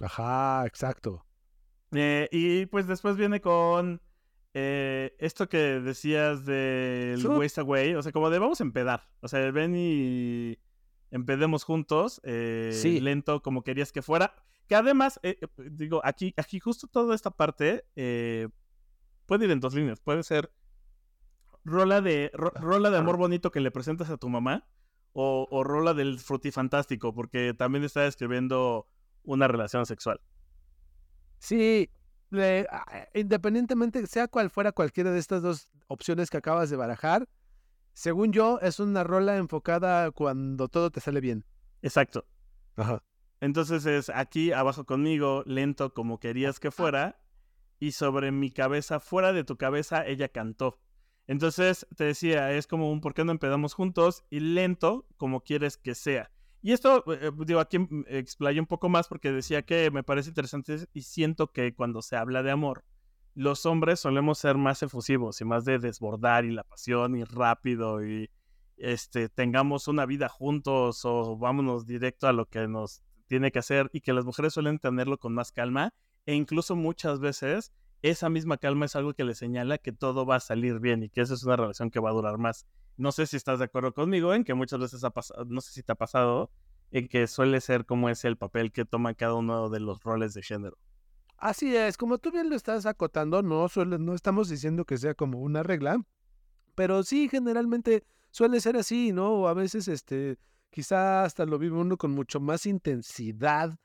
Ajá, 0.00 0.64
exacto. 0.66 1.24
Eh, 1.92 2.28
y 2.30 2.66
pues 2.66 2.86
después 2.86 3.16
viene 3.16 3.40
con 3.40 4.00
eh, 4.54 5.14
esto 5.18 5.48
que 5.48 5.58
decías 5.80 6.44
del 6.44 7.20
Sí. 7.20 7.26
Waste 7.26 7.60
Away, 7.60 7.94
o 7.94 8.02
sea, 8.02 8.12
como 8.12 8.30
de 8.30 8.38
vamos 8.38 8.60
a 8.60 8.64
empedar, 8.64 9.08
o 9.20 9.28
sea, 9.28 9.50
ven 9.50 9.74
y 9.76 10.58
empedemos 11.10 11.64
juntos, 11.64 12.20
eh, 12.24 12.70
Sí. 12.74 13.00
lento 13.00 13.40
como 13.42 13.62
querías 13.62 13.92
que 13.92 14.02
fuera. 14.02 14.34
Que 14.68 14.74
además, 14.74 15.18
eh, 15.22 15.38
digo, 15.56 16.00
aquí, 16.04 16.34
aquí 16.36 16.60
justo 16.60 16.86
toda 16.88 17.14
esta 17.14 17.30
parte 17.30 17.84
eh, 17.96 18.48
puede 19.26 19.46
ir 19.46 19.50
en 19.50 19.60
dos 19.60 19.72
líneas. 19.74 20.00
Puede 20.00 20.22
ser 20.22 20.52
rola 21.64 22.00
de, 22.00 22.30
ro- 22.34 22.52
rola 22.56 22.90
de 22.90 22.98
amor 22.98 23.16
bonito 23.16 23.50
que 23.50 23.60
le 23.60 23.70
presentas 23.70 24.10
a 24.10 24.16
tu 24.16 24.28
mamá 24.28 24.66
o, 25.12 25.46
o 25.50 25.64
rola 25.64 25.94
del 25.94 26.18
frutifantástico, 26.18 27.14
porque 27.14 27.54
también 27.54 27.84
está 27.84 28.02
describiendo 28.02 28.86
una 29.22 29.48
relación 29.48 29.84
sexual. 29.86 30.20
Sí, 31.38 31.90
le- 32.30 32.66
independientemente, 33.14 34.06
sea 34.06 34.28
cual 34.28 34.50
fuera 34.50 34.72
cualquiera 34.72 35.10
de 35.12 35.18
estas 35.18 35.42
dos 35.42 35.68
opciones 35.86 36.30
que 36.30 36.36
acabas 36.36 36.70
de 36.70 36.76
barajar, 36.76 37.28
según 37.94 38.32
yo, 38.32 38.60
es 38.60 38.78
una 38.80 39.02
rola 39.04 39.36
enfocada 39.36 40.10
cuando 40.12 40.68
todo 40.68 40.90
te 40.90 41.00
sale 41.00 41.20
bien. 41.20 41.44
Exacto. 41.82 42.26
Ajá. 42.76 43.02
Entonces 43.40 43.86
es 43.86 44.08
aquí 44.10 44.52
abajo 44.52 44.84
conmigo, 44.84 45.42
lento 45.46 45.94
como 45.94 46.18
querías 46.20 46.60
que 46.60 46.70
fuera, 46.70 47.20
y 47.80 47.92
sobre 47.92 48.32
mi 48.32 48.50
cabeza, 48.50 48.98
fuera 49.00 49.32
de 49.32 49.44
tu 49.44 49.56
cabeza, 49.56 50.04
ella 50.06 50.28
cantó. 50.28 50.80
Entonces 51.28 51.86
te 51.94 52.04
decía, 52.04 52.52
es 52.52 52.66
como 52.66 52.90
un 52.90 53.00
¿por 53.00 53.14
qué 53.14 53.24
no 53.24 53.30
empezamos 53.30 53.74
juntos? 53.74 54.24
y 54.30 54.40
lento 54.40 55.06
como 55.16 55.42
quieres 55.42 55.76
que 55.76 55.94
sea. 55.94 56.32
Y 56.60 56.72
esto, 56.72 57.04
eh, 57.12 57.30
digo, 57.46 57.60
aquí 57.60 57.78
mm, 57.78 58.06
explayé 58.08 58.58
un 58.58 58.66
poco 58.66 58.88
más 58.88 59.06
porque 59.06 59.30
decía 59.30 59.62
que 59.62 59.90
me 59.92 60.02
parece 60.02 60.30
interesante 60.30 60.88
y 60.92 61.02
siento 61.02 61.52
que 61.52 61.72
cuando 61.74 62.02
se 62.02 62.16
habla 62.16 62.42
de 62.42 62.50
amor, 62.50 62.84
los 63.34 63.64
hombres 63.66 64.00
solemos 64.00 64.38
ser 64.38 64.56
más 64.56 64.82
efusivos 64.82 65.40
y 65.40 65.44
más 65.44 65.64
de 65.64 65.78
desbordar 65.78 66.44
y 66.44 66.50
la 66.50 66.64
pasión 66.64 67.14
y 67.14 67.22
rápido 67.22 68.04
y, 68.04 68.30
este, 68.78 69.28
tengamos 69.28 69.88
una 69.88 70.06
vida 70.06 70.28
juntos 70.28 71.04
o 71.04 71.36
vámonos 71.36 71.86
directo 71.86 72.26
a 72.26 72.32
lo 72.32 72.46
que 72.46 72.66
nos 72.68 73.02
tiene 73.26 73.52
que 73.52 73.58
hacer 73.58 73.90
y 73.92 74.00
que 74.00 74.12
las 74.12 74.24
mujeres 74.24 74.54
suelen 74.54 74.78
tenerlo 74.78 75.18
con 75.18 75.34
más 75.34 75.52
calma 75.52 75.92
e 76.26 76.34
incluso 76.34 76.76
muchas 76.76 77.20
veces 77.20 77.72
esa 78.02 78.28
misma 78.28 78.58
calma 78.58 78.86
es 78.86 78.96
algo 78.96 79.14
que 79.14 79.24
le 79.24 79.34
señala 79.34 79.78
que 79.78 79.92
todo 79.92 80.24
va 80.24 80.36
a 80.36 80.40
salir 80.40 80.78
bien 80.80 81.02
y 81.02 81.08
que 81.08 81.20
esa 81.20 81.34
es 81.34 81.44
una 81.44 81.56
relación 81.56 81.90
que 81.90 82.00
va 82.00 82.10
a 82.10 82.12
durar 82.12 82.38
más. 82.38 82.66
No 82.96 83.12
sé 83.12 83.26
si 83.26 83.36
estás 83.36 83.58
de 83.58 83.66
acuerdo 83.66 83.92
conmigo 83.92 84.34
en 84.34 84.44
que 84.44 84.54
muchas 84.54 84.80
veces 84.80 85.04
ha 85.04 85.10
pasado, 85.10 85.44
no 85.44 85.60
sé 85.60 85.72
si 85.72 85.82
te 85.82 85.92
ha 85.92 85.96
pasado, 85.96 86.50
en 86.90 87.08
que 87.08 87.26
suele 87.26 87.60
ser 87.60 87.86
como 87.86 88.08
es 88.08 88.24
el 88.24 88.36
papel 88.36 88.72
que 88.72 88.84
toma 88.84 89.14
cada 89.14 89.34
uno 89.34 89.68
de 89.68 89.80
los 89.80 90.02
roles 90.02 90.34
de 90.34 90.42
género. 90.42 90.78
Así 91.36 91.76
es, 91.76 91.96
como 91.96 92.18
tú 92.18 92.32
bien 92.32 92.50
lo 92.50 92.56
estás 92.56 92.86
acotando, 92.86 93.42
no, 93.42 93.68
suele, 93.68 93.98
no 93.98 94.14
estamos 94.14 94.48
diciendo 94.48 94.84
que 94.84 94.98
sea 94.98 95.14
como 95.14 95.40
una 95.40 95.62
regla, 95.62 96.04
pero 96.74 97.04
sí, 97.04 97.28
generalmente 97.28 98.04
suele 98.30 98.60
ser 98.60 98.76
así, 98.76 99.12
¿no? 99.12 99.30
O 99.32 99.48
a 99.48 99.54
veces, 99.54 99.86
este, 99.86 100.38
quizá 100.70 101.24
hasta 101.24 101.46
lo 101.46 101.58
vive 101.58 101.76
uno 101.76 101.96
con 101.96 102.10
mucho 102.10 102.40
más 102.40 102.66
intensidad, 102.66 103.78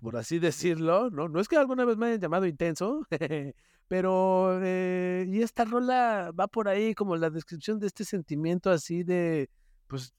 por 0.00 0.16
así 0.16 0.38
decirlo, 0.38 1.10
¿no? 1.10 1.28
No 1.28 1.40
es 1.40 1.48
que 1.48 1.56
alguna 1.56 1.84
vez 1.84 1.96
me 1.96 2.06
hayan 2.06 2.20
llamado 2.20 2.46
intenso, 2.46 3.06
pero, 3.88 4.58
eh, 4.62 5.26
y 5.28 5.42
esta 5.42 5.64
rola 5.64 6.32
va 6.38 6.48
por 6.48 6.68
ahí 6.68 6.94
como 6.94 7.16
la 7.16 7.30
descripción 7.30 7.78
de 7.78 7.86
este 7.86 8.04
sentimiento 8.04 8.70
así 8.70 9.02
de, 9.02 9.50
pues, 9.86 10.14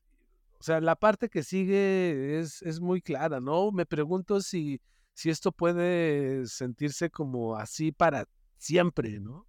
o 0.59 0.63
sea, 0.63 0.81
la 0.81 0.95
parte 0.95 1.29
que 1.29 1.43
sigue 1.43 2.39
es, 2.39 2.61
es 2.63 2.79
muy 2.79 3.01
clara, 3.01 3.39
¿no? 3.39 3.71
Me 3.71 3.85
pregunto 3.85 4.41
si, 4.41 4.81
si 5.13 5.29
esto 5.29 5.51
puede 5.51 6.47
sentirse 6.47 7.09
como 7.09 7.55
así 7.55 7.91
para 7.91 8.25
siempre, 8.57 9.19
¿no? 9.19 9.47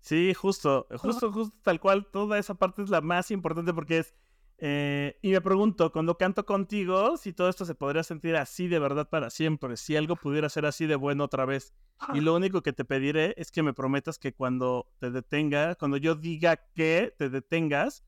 Sí, 0.00 0.32
justo, 0.32 0.86
justo, 0.96 1.30
justo 1.30 1.54
tal 1.62 1.78
cual, 1.78 2.06
toda 2.10 2.38
esa 2.38 2.54
parte 2.54 2.82
es 2.82 2.88
la 2.88 3.02
más 3.02 3.30
importante 3.30 3.74
porque 3.74 3.98
es, 3.98 4.14
eh, 4.62 5.18
y 5.22 5.30
me 5.30 5.40
pregunto, 5.40 5.90
cuando 5.90 6.18
canto 6.18 6.44
contigo, 6.44 7.16
si 7.16 7.32
todo 7.32 7.48
esto 7.48 7.64
se 7.64 7.74
podría 7.74 8.02
sentir 8.02 8.36
así 8.36 8.68
de 8.68 8.78
verdad 8.78 9.08
para 9.08 9.30
siempre, 9.30 9.76
si 9.76 9.96
algo 9.96 10.16
pudiera 10.16 10.48
ser 10.50 10.66
así 10.66 10.86
de 10.86 10.96
bueno 10.96 11.24
otra 11.24 11.46
vez. 11.46 11.74
Y 12.14 12.20
lo 12.20 12.34
único 12.34 12.62
que 12.62 12.72
te 12.72 12.84
pediré 12.84 13.34
es 13.36 13.50
que 13.50 13.62
me 13.62 13.74
prometas 13.74 14.18
que 14.18 14.32
cuando 14.32 14.92
te 14.98 15.10
detenga, 15.10 15.74
cuando 15.74 15.96
yo 15.96 16.14
diga 16.14 16.56
que 16.74 17.14
te 17.16 17.28
detengas, 17.28 18.04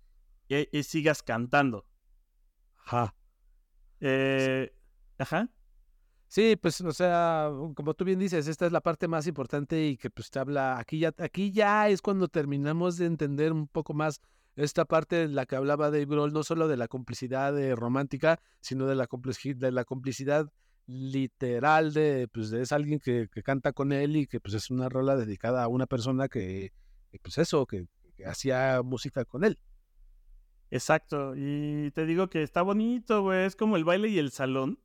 y, 0.49 0.83
sigas 0.83 1.23
cantando. 1.23 1.87
Ajá. 2.85 3.15
Eh, 4.01 4.75
ajá. 5.19 5.49
Sí, 6.29 6.57
pues, 6.57 6.81
o 6.81 6.93
sea, 6.93 7.51
como 7.75 7.95
tú 7.95 8.05
bien 8.05 8.19
dices, 8.19 8.49
esta 8.49 8.67
es 8.67 8.73
la 8.73 8.81
parte 8.81 9.07
más 9.07 9.27
importante 9.27 9.87
y 9.87 9.97
que 9.97 10.09
pues 10.11 10.31
te 10.31 10.39
habla, 10.39 10.79
aquí 10.79 10.99
ya, 10.99 11.15
aquí 11.19 11.53
ya 11.53 11.89
es 11.89 12.01
cuando 12.01 12.29
terminamos 12.29 12.97
de 12.97 13.07
entender 13.07 13.53
un 13.53 13.69
poco 13.69 13.93
más 13.93 14.21
esta 14.57 14.85
parte 14.85 15.23
en 15.23 15.35
la 15.35 15.47
que 15.47 15.57
hablaba 15.57 15.91
Dave 15.91 16.07
Grohl, 16.07 16.33
no 16.33 16.43
solo 16.43 16.69
de 16.69 16.77
la 16.77 16.89
complicidad 16.89 17.59
eh, 17.59 17.75
romántica, 17.75 18.41
sino 18.61 18.87
de 18.87 18.95
la, 18.95 19.09
de 19.09 19.73
la 19.73 19.85
complicidad 19.85 20.53
literal 20.87 21.93
de, 21.93 22.29
pues, 22.33 22.51
de 22.51 22.63
es 22.63 22.73
alguien 22.73 22.99
que, 22.99 23.29
que, 23.33 23.43
canta 23.43 23.73
con 23.73 23.93
él 23.93 24.17
y 24.17 24.27
que 24.27 24.41
pues 24.41 24.55
es 24.55 24.71
una 24.71 24.89
rola 24.89 25.17
dedicada 25.17 25.63
a 25.63 25.69
una 25.69 25.87
persona 25.87 26.29
que, 26.29 26.73
pues 27.23 27.39
eso, 27.39 27.67
que 27.67 27.87
hacía 28.27 28.83
música 28.83 29.25
con 29.25 29.45
él. 29.45 29.59
Exacto, 30.73 31.35
y 31.37 31.91
te 31.91 32.07
digo 32.07 32.31
que 32.31 32.43
está 32.43 32.63
bonito, 32.63 33.21
güey, 33.21 33.45
es 33.45 33.57
como 33.57 33.77
el 33.77 33.85
baile 33.85 34.09
y 34.09 34.19
el 34.19 34.31
salón. 34.31 34.79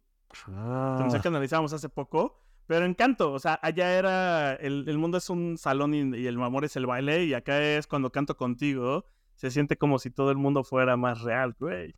Ah. 0.48 1.08
que 1.22 1.28
analizamos 1.30 1.72
hace 1.72 1.88
poco, 1.88 2.44
pero 2.66 2.86
encanto, 2.86 3.32
o 3.32 3.40
sea, 3.40 3.58
allá 3.64 3.98
era, 3.98 4.54
el, 4.56 4.98
mundo 4.98 5.18
es 5.18 5.30
un 5.30 5.58
salón 5.58 5.94
y, 5.94 6.28
el 6.28 6.42
amor 6.42 6.66
es 6.66 6.76
el 6.76 6.86
baile, 6.86 7.24
y 7.24 7.34
acá 7.34 7.64
es 7.64 7.88
cuando 7.88 8.12
canto 8.12 8.36
contigo, 8.36 9.06
se 9.38 9.50
siente 9.50 9.78
como 9.78 9.98
si 9.98 10.12
todo 10.12 10.32
el 10.32 10.38
mundo 10.38 10.66
fuera 10.66 10.98
más 10.98 11.22
real, 11.22 11.56
güey. 11.58 11.96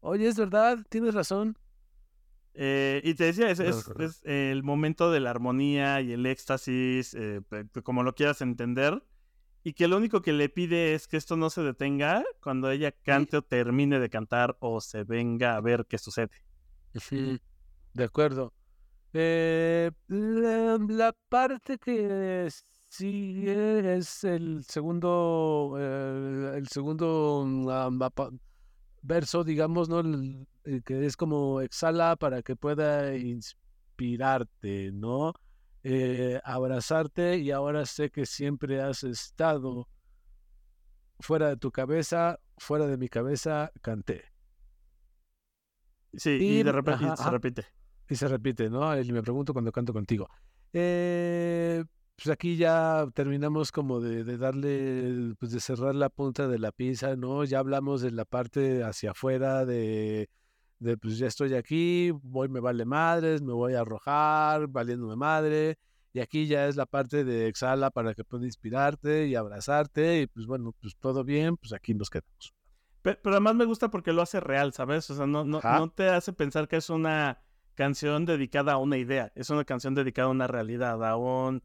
Oye, 0.00 0.26
es 0.26 0.38
verdad, 0.38 0.78
tienes 0.88 1.14
razón. 1.14 1.58
Eh, 2.54 3.02
y 3.04 3.14
te 3.14 3.24
decía, 3.24 3.50
es, 3.50 3.60
es, 3.60 4.22
el 4.24 4.62
momento 4.62 5.10
de 5.10 5.20
la 5.20 5.30
armonía 5.30 6.00
y 6.00 6.12
el 6.12 6.24
éxtasis, 6.24 7.14
eh, 7.14 7.42
como 7.84 8.02
lo 8.02 8.14
quieras 8.14 8.40
entender 8.40 9.02
y 9.62 9.74
que 9.74 9.88
lo 9.88 9.98
único 9.98 10.22
que 10.22 10.32
le 10.32 10.48
pide 10.48 10.94
es 10.94 11.06
que 11.06 11.16
esto 11.16 11.36
no 11.36 11.50
se 11.50 11.62
detenga 11.62 12.24
cuando 12.42 12.70
ella 12.70 12.92
cante 12.92 13.36
o 13.36 13.42
termine 13.42 14.00
de 14.00 14.08
cantar 14.08 14.56
o 14.60 14.80
se 14.80 15.04
venga 15.04 15.56
a 15.56 15.60
ver 15.60 15.86
qué 15.86 15.98
sucede. 15.98 16.30
Sí, 16.94 17.38
de 17.92 18.04
acuerdo. 18.04 18.54
Eh, 19.12 19.90
la, 20.08 21.14
parte 21.28 21.78
que 21.78 22.48
sigue 22.90 23.96
es 23.96 24.24
el 24.24 24.64
segundo, 24.64 25.76
eh, 25.78 26.52
el 26.56 26.68
segundo 26.68 27.44
mm, 27.46 28.02
verso, 29.02 29.44
digamos, 29.44 29.88
¿no? 29.88 30.02
que 30.84 31.06
es 31.06 31.16
como 31.16 31.60
exhala 31.62 32.16
para 32.16 32.42
que 32.42 32.56
pueda 32.56 33.16
inspirarte, 33.16 34.90
¿no? 34.92 35.32
Eh, 35.82 36.38
abrazarte 36.44 37.38
y 37.38 37.50
ahora 37.52 37.86
sé 37.86 38.10
que 38.10 38.26
siempre 38.26 38.82
has 38.82 39.02
estado 39.04 39.88
fuera 41.20 41.48
de 41.48 41.56
tu 41.56 41.70
cabeza, 41.70 42.38
fuera 42.58 42.86
de 42.86 42.98
mi 42.98 43.08
cabeza, 43.08 43.70
canté. 43.80 44.24
Sí, 46.12 46.30
y, 46.30 46.62
de 46.64 46.72
repente 46.72 47.16
se 47.16 47.30
repite. 47.30 47.66
Y 48.08 48.16
se 48.16 48.26
repite, 48.26 48.68
¿no? 48.68 48.98
Y 49.00 49.12
me 49.12 49.22
pregunto 49.22 49.52
cuando 49.52 49.70
canto 49.70 49.92
contigo. 49.92 50.28
Eh, 50.72 51.84
pues 52.22 52.32
aquí 52.32 52.56
ya 52.56 53.06
terminamos 53.14 53.72
como 53.72 54.00
de, 54.00 54.24
de, 54.24 54.36
darle, 54.36 55.34
pues 55.38 55.52
de 55.52 55.60
cerrar 55.60 55.94
la 55.94 56.08
punta 56.08 56.48
de 56.48 56.58
la 56.58 56.72
pinza, 56.72 57.16
¿no? 57.16 57.44
Ya 57.44 57.60
hablamos 57.60 58.02
de 58.02 58.10
la 58.10 58.24
parte 58.24 58.82
hacia 58.84 59.12
afuera, 59.12 59.64
de 59.64 60.28
de 60.80 60.96
pues 60.96 61.18
ya 61.18 61.26
estoy 61.26 61.54
aquí, 61.54 62.10
voy, 62.22 62.48
me 62.48 62.58
vale 62.58 62.84
madres, 62.84 63.42
me 63.42 63.52
voy 63.52 63.74
a 63.74 63.82
arrojar, 63.82 64.66
valiéndome 64.66 65.14
madre. 65.14 65.78
Y 66.12 66.18
aquí 66.18 66.46
ya 66.46 66.66
es 66.66 66.74
la 66.74 66.86
parte 66.86 67.22
de 67.22 67.46
exhala 67.46 67.90
para 67.90 68.14
que 68.14 68.24
pueda 68.24 68.44
inspirarte 68.44 69.28
y 69.28 69.36
abrazarte. 69.36 70.22
Y 70.22 70.26
pues 70.26 70.46
bueno, 70.46 70.74
pues 70.80 70.96
todo 70.96 71.22
bien, 71.22 71.56
pues 71.56 71.72
aquí 71.72 71.94
nos 71.94 72.10
quedamos. 72.10 72.54
Pero, 73.02 73.18
además 73.24 73.54
me 73.54 73.64
gusta 73.64 73.90
porque 73.90 74.12
lo 74.12 74.22
hace 74.22 74.40
real, 74.40 74.72
¿sabes? 74.72 75.08
O 75.10 75.14
sea, 75.14 75.26
no, 75.26 75.44
no, 75.44 75.60
no 75.62 75.90
te 75.90 76.08
hace 76.08 76.32
pensar 76.32 76.66
que 76.66 76.76
es 76.76 76.90
una 76.90 77.42
canción 77.74 78.24
dedicada 78.24 78.72
a 78.72 78.78
una 78.78 78.96
idea. 78.96 79.32
Es 79.36 79.50
una 79.50 79.64
canción 79.64 79.94
dedicada 79.94 80.28
a 80.28 80.32
una 80.32 80.46
realidad, 80.46 81.04
a 81.04 81.16
un... 81.16 81.62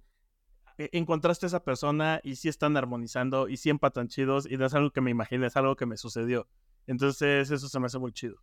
E, 0.78 0.90
encontraste 0.94 1.46
a 1.46 1.48
esa 1.48 1.64
persona 1.64 2.20
y 2.24 2.36
sí 2.36 2.50
están 2.50 2.76
armonizando 2.78 3.48
y 3.48 3.58
sí 3.58 3.70
empatan 3.70 4.08
chidos 4.08 4.48
y 4.50 4.58
no 4.58 4.66
es 4.66 4.74
algo 4.74 4.92
que 4.92 5.02
me 5.02 5.12
imaginé, 5.12 5.48
es 5.48 5.58
algo 5.58 5.76
que 5.76 5.86
me 5.86 5.98
sucedió. 5.98 6.48
Entonces 6.88 7.50
eso 7.52 7.68
se 7.68 7.80
me 7.80 7.88
hace 7.88 8.00
muy 8.00 8.12
chido. 8.12 8.36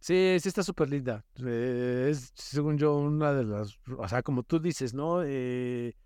Sí, 0.00 0.36
sí 0.40 0.48
está 0.48 0.62
súper 0.62 0.88
linda. 0.88 1.24
Eh, 1.44 2.08
es, 2.10 2.32
según 2.34 2.78
yo, 2.78 2.96
una 2.96 3.32
de 3.32 3.44
las, 3.44 3.78
o 3.98 4.08
sea, 4.08 4.22
como 4.22 4.42
tú 4.44 4.60
dices, 4.60 4.94
¿no? 4.94 5.22
Eh, 5.24 5.96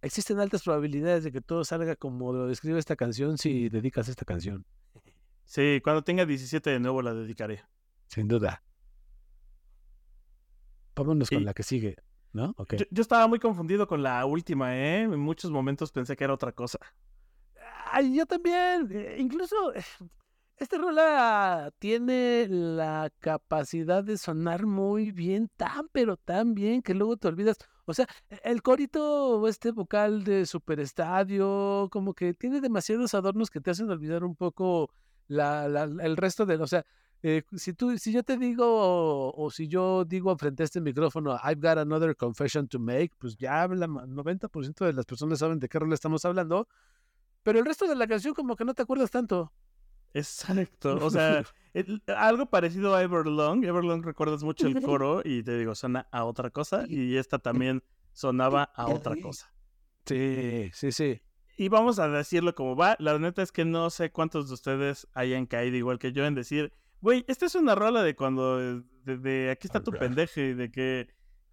existen 0.00 0.40
altas 0.40 0.62
probabilidades 0.62 1.24
de 1.24 1.32
que 1.32 1.40
todo 1.40 1.64
salga 1.64 1.94
como 1.96 2.32
lo 2.32 2.46
describe 2.46 2.78
esta 2.78 2.96
canción 2.96 3.38
si 3.38 3.68
dedicas 3.68 4.08
esta 4.08 4.24
canción. 4.24 4.64
Sí, 5.44 5.80
cuando 5.84 6.02
tenga 6.02 6.24
17 6.24 6.70
de 6.70 6.80
nuevo 6.80 7.02
la 7.02 7.12
dedicaré. 7.12 7.62
Sin 8.06 8.28
duda. 8.28 8.62
Vámonos 10.96 11.28
con 11.28 11.44
la 11.44 11.52
que 11.54 11.64
sigue, 11.64 11.96
¿no? 12.34 12.54
Yo, 12.90 13.00
estaba 13.00 13.26
muy 13.28 13.38
confundido 13.38 13.86
con 13.86 14.02
la 14.02 14.26
última, 14.26 14.76
¿eh? 14.76 15.02
En 15.02 15.20
muchos 15.20 15.50
momentos 15.50 15.92
pensé 15.92 16.16
que 16.16 16.24
era 16.24 16.34
otra 16.34 16.52
cosa. 16.52 16.78
Ay, 17.90 18.14
yo 18.16 18.26
también. 18.26 18.88
Eh, 18.90 19.16
incluso 19.18 19.56
esta 20.56 20.76
rola 20.76 21.72
tiene 21.78 22.48
la 22.48 23.10
capacidad 23.20 24.02
de 24.02 24.18
sonar 24.18 24.66
muy 24.66 25.12
bien, 25.12 25.48
tan 25.56 25.88
pero 25.92 26.16
tan 26.16 26.54
bien 26.54 26.82
que 26.82 26.94
luego 26.94 27.16
te 27.16 27.28
olvidas. 27.28 27.56
O 27.86 27.94
sea, 27.94 28.06
e, 28.28 28.40
el 28.42 28.62
corito, 28.62 29.46
este 29.46 29.70
vocal 29.70 30.24
de 30.24 30.44
superestadio, 30.44 31.88
como 31.92 32.14
que 32.14 32.34
tiene 32.34 32.60
demasiados 32.60 33.14
adornos 33.14 33.48
que 33.48 33.60
te 33.60 33.70
hacen 33.70 33.88
olvidar 33.90 34.24
un 34.24 34.34
poco 34.34 34.90
la, 35.28 35.66
el 35.66 36.16
resto 36.16 36.46
de, 36.46 36.56
o 36.56 36.66
sea, 36.66 36.84
eh, 37.26 37.42
si 37.56 37.72
tú, 37.72 37.96
si 37.96 38.12
yo 38.12 38.22
te 38.22 38.36
digo, 38.36 39.32
o, 39.34 39.50
si 39.50 39.66
yo 39.66 40.04
digo 40.04 40.36
frente 40.36 40.62
a 40.62 40.64
este 40.64 40.82
micrófono, 40.82 41.40
I've 41.42 41.58
got 41.58 41.78
another 41.78 42.14
confession 42.14 42.68
to 42.68 42.78
make, 42.78 43.12
pues 43.18 43.34
ya 43.38 43.64
el 43.64 43.80
90% 43.80 44.84
de 44.84 44.92
las 44.92 45.06
personas 45.06 45.38
saben 45.38 45.58
de 45.58 45.66
qué 45.66 45.78
rola 45.78 45.94
estamos 45.94 46.22
hablando, 46.26 46.68
pero 47.42 47.58
el 47.58 47.64
resto 47.64 47.88
de 47.88 47.96
la 47.96 48.06
canción 48.06 48.34
como 48.34 48.56
que 48.56 48.66
no 48.66 48.74
te 48.74 48.82
acuerdas 48.82 49.10
tanto. 49.10 49.50
Exacto. 50.12 50.98
O 51.00 51.08
sea, 51.08 51.42
algo 52.14 52.44
parecido 52.44 52.94
a 52.94 53.02
Everlong. 53.02 53.64
Everlong 53.64 54.02
recuerdas 54.02 54.44
mucho 54.44 54.66
el 54.66 54.74
coro 54.82 55.22
y 55.24 55.42
te 55.42 55.56
digo, 55.56 55.74
suena 55.74 56.06
a 56.10 56.26
otra 56.26 56.50
cosa. 56.50 56.84
Y 56.86 57.16
esta 57.16 57.38
también 57.40 57.82
sonaba 58.12 58.64
a 58.64 58.86
otra 58.88 59.16
cosa. 59.16 59.50
Sí, 60.04 60.70
sí, 60.74 60.92
sí. 60.92 61.22
Y 61.56 61.70
vamos 61.70 61.98
a 61.98 62.08
decirlo 62.08 62.54
como 62.54 62.76
va. 62.76 62.96
La 62.98 63.18
neta 63.18 63.40
es 63.40 63.50
que 63.50 63.64
no 63.64 63.88
sé 63.88 64.12
cuántos 64.12 64.48
de 64.48 64.54
ustedes 64.54 65.08
hayan 65.14 65.46
caído 65.46 65.78
igual 65.78 65.98
que 65.98 66.12
yo 66.12 66.26
en 66.26 66.34
decir, 66.34 66.72
güey, 67.04 67.22
esta 67.28 67.44
es 67.44 67.54
una 67.54 67.74
rola 67.74 68.02
de 68.02 68.16
cuando, 68.16 68.80
de, 69.04 69.50
aquí 69.50 69.66
está 69.66 69.82
tu 69.82 69.92
pendeje, 69.92 70.54
de 70.54 70.70
que, 70.70 71.08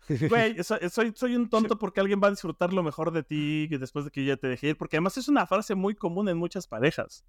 güey, 0.29 0.55
soy, 0.63 1.11
soy 1.13 1.35
un 1.35 1.49
tonto 1.49 1.77
porque 1.77 1.99
alguien 1.99 2.21
va 2.23 2.27
a 2.27 2.31
disfrutar 2.31 2.71
lo 2.71 2.83
mejor 2.83 3.11
de 3.11 3.21
ti 3.21 3.67
después 3.67 4.05
de 4.05 4.11
que 4.11 4.23
ya 4.23 4.37
te 4.37 4.47
dejé 4.47 4.69
ir. 4.69 4.77
Porque 4.77 4.95
además 4.95 5.17
es 5.17 5.27
una 5.27 5.45
frase 5.45 5.75
muy 5.75 5.93
común 5.93 6.29
en 6.29 6.37
muchas 6.37 6.67
parejas. 6.67 7.25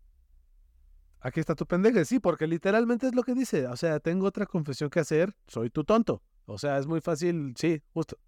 Aquí 1.19 1.41
está 1.41 1.57
tu 1.57 1.67
pendeje, 1.67 2.05
sí, 2.05 2.21
porque 2.21 2.47
literalmente 2.47 3.09
es 3.09 3.15
lo 3.17 3.25
que 3.25 3.35
dice. 3.35 3.67
O 3.67 3.77
sea, 3.77 3.99
tengo 3.99 4.27
otra 4.27 4.47
confesión 4.47 4.89
que 4.89 5.01
hacer, 5.01 5.35
soy 5.49 5.71
tu 5.71 5.83
tonto. 5.83 6.23
O 6.47 6.59
sea, 6.59 6.79
es 6.79 6.87
muy 6.87 7.01
fácil, 7.01 7.55
sí, 7.57 7.83
justo. 7.93 8.19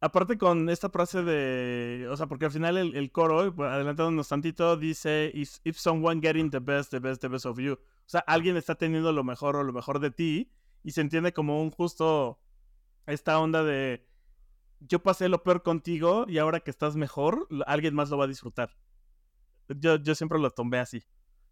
Aparte 0.00 0.36
con 0.36 0.68
esta 0.68 0.90
frase 0.90 1.22
de, 1.22 2.06
o 2.10 2.16
sea, 2.18 2.26
porque 2.26 2.44
al 2.44 2.50
final 2.50 2.76
el, 2.76 3.12
coro, 3.12 3.54
pues, 3.54 3.70
adelantándonos 3.70 4.28
tantito, 4.28 4.76
dice, 4.76 5.32
if 5.34 5.78
someone 5.78 6.20
getting 6.20 6.50
the 6.50 6.60
best, 6.60 6.90
the 6.90 6.98
best, 6.98 7.22
the 7.22 7.28
best 7.28 7.46
of 7.46 7.58
you. 7.58 7.78
O 8.08 8.10
sea, 8.10 8.20
alguien 8.20 8.56
está 8.56 8.74
teniendo 8.74 9.12
lo 9.12 9.22
mejor 9.22 9.54
o 9.56 9.62
lo 9.62 9.72
mejor 9.74 10.00
de 10.00 10.10
ti 10.10 10.50
y 10.82 10.92
se 10.92 11.02
entiende 11.02 11.34
como 11.34 11.60
un 11.60 11.70
justo, 11.70 12.40
esta 13.04 13.38
onda 13.38 13.62
de, 13.62 14.08
yo 14.80 15.02
pasé 15.02 15.28
lo 15.28 15.42
peor 15.42 15.62
contigo 15.62 16.24
y 16.26 16.38
ahora 16.38 16.60
que 16.60 16.70
estás 16.70 16.96
mejor, 16.96 17.46
alguien 17.66 17.94
más 17.94 18.08
lo 18.08 18.16
va 18.16 18.24
a 18.24 18.28
disfrutar. 18.28 18.70
Yo, 19.68 19.96
yo 19.96 20.14
siempre 20.14 20.38
lo 20.38 20.50
tomé 20.50 20.78
así. 20.78 21.02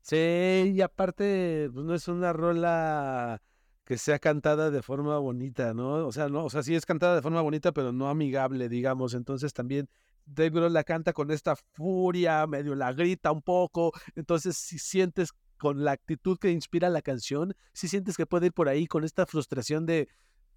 Sí, 0.01 0.73
y 0.75 0.81
aparte, 0.81 1.69
pues 1.75 1.85
no 1.85 1.95
es 1.95 2.09
una 2.09 2.33
rola 2.33 3.43
que 3.85 3.99
sea 3.99 4.19
cantada 4.19 4.71
de 4.71 4.81
forma 4.81 5.19
bonita, 5.19 5.75
¿no? 5.75 6.07
O 6.07 6.13
sea, 6.13 6.31
no, 6.31 6.47
o 6.47 6.49
sea, 6.49 6.63
sí 6.63 6.75
es 6.75 6.87
cantada 6.87 7.17
de 7.17 7.23
forma 7.23 7.43
bonita, 7.43 7.73
pero 7.73 7.93
no 7.93 8.09
amigable, 8.09 8.71
digamos. 8.71 9.13
Entonces 9.13 9.53
también 9.53 9.91
Dave 10.25 10.49
Grohl 10.49 10.73
la 10.73 10.85
canta 10.85 11.13
con 11.13 11.31
esta 11.31 11.55
furia, 11.55 12.47
medio 12.47 12.75
la 12.75 12.95
grita 12.95 13.31
un 13.31 13.43
poco. 13.43 13.93
Entonces, 14.15 14.57
si 14.57 14.79
sientes 14.79 15.35
con 15.57 15.85
la 15.85 15.93
actitud 15.93 16.39
que 16.39 16.51
inspira 16.51 16.89
la 16.89 17.03
canción, 17.03 17.55
si 17.73 17.89
sientes 17.89 18.17
que 18.17 18.27
puede 18.27 18.47
ir 18.47 18.53
por 18.53 18.69
ahí 18.69 18.87
con 18.87 19.05
esta 19.05 19.27
frustración 19.27 19.87
de, 19.87 20.09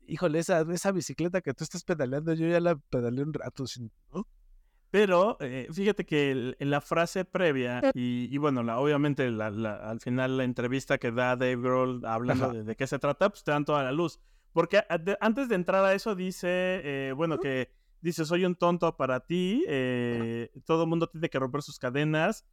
híjole, 0.08 0.40
esa, 0.40 0.62
esa 0.72 0.92
bicicleta 0.92 1.42
que 1.42 1.54
tú 1.54 1.64
estás 1.64 1.84
pedaleando, 1.84 2.34
yo 2.34 2.48
ya 2.48 2.60
la 2.60 2.76
pedaleé 2.76 3.24
un 3.24 3.34
rato, 3.34 3.66
¿no? 4.14 4.28
Pero 4.92 5.38
eh, 5.40 5.68
fíjate 5.72 6.06
que 6.06 6.56
en 6.58 6.70
la 6.70 6.82
frase 6.82 7.24
previa, 7.24 7.82
y, 7.94 8.36
bueno, 8.40 8.64
la, 8.64 8.80
obviamente 8.80 9.28
al 9.28 10.00
final 10.02 10.38
la 10.38 10.44
entrevista 10.44 10.98
que 10.98 11.12
da 11.12 11.36
Dave 11.36 11.58
Grohl 11.58 12.04
hablando 12.06 12.52
de, 12.52 12.76
qué 12.76 12.88
se 12.88 12.98
trata, 12.98 13.30
pues 13.30 13.44
te 13.44 13.52
dan 13.52 13.66
toda 13.66 13.84
la 13.84 13.92
luz. 13.92 14.20
Porque 14.52 14.84
antes 15.20 15.48
de 15.48 15.56
entrar 15.56 15.86
a 15.86 15.94
eso 15.94 16.16
dice, 16.16 16.48
eh, 16.50 17.14
bueno, 17.16 17.38
que 17.38 17.70
dice, 18.02 18.26
soy 18.26 18.46
un 18.46 18.56
tonto 18.56 18.98
para 18.98 19.20
ti, 19.20 19.64
eh, 19.68 20.50
todo 20.66 20.84
el 20.84 20.90
mundo 20.90 21.08
tiene 21.08 21.30
que 21.30 21.38
romper 21.38 21.62
sus 21.62 21.78
cadenas, 21.78 22.46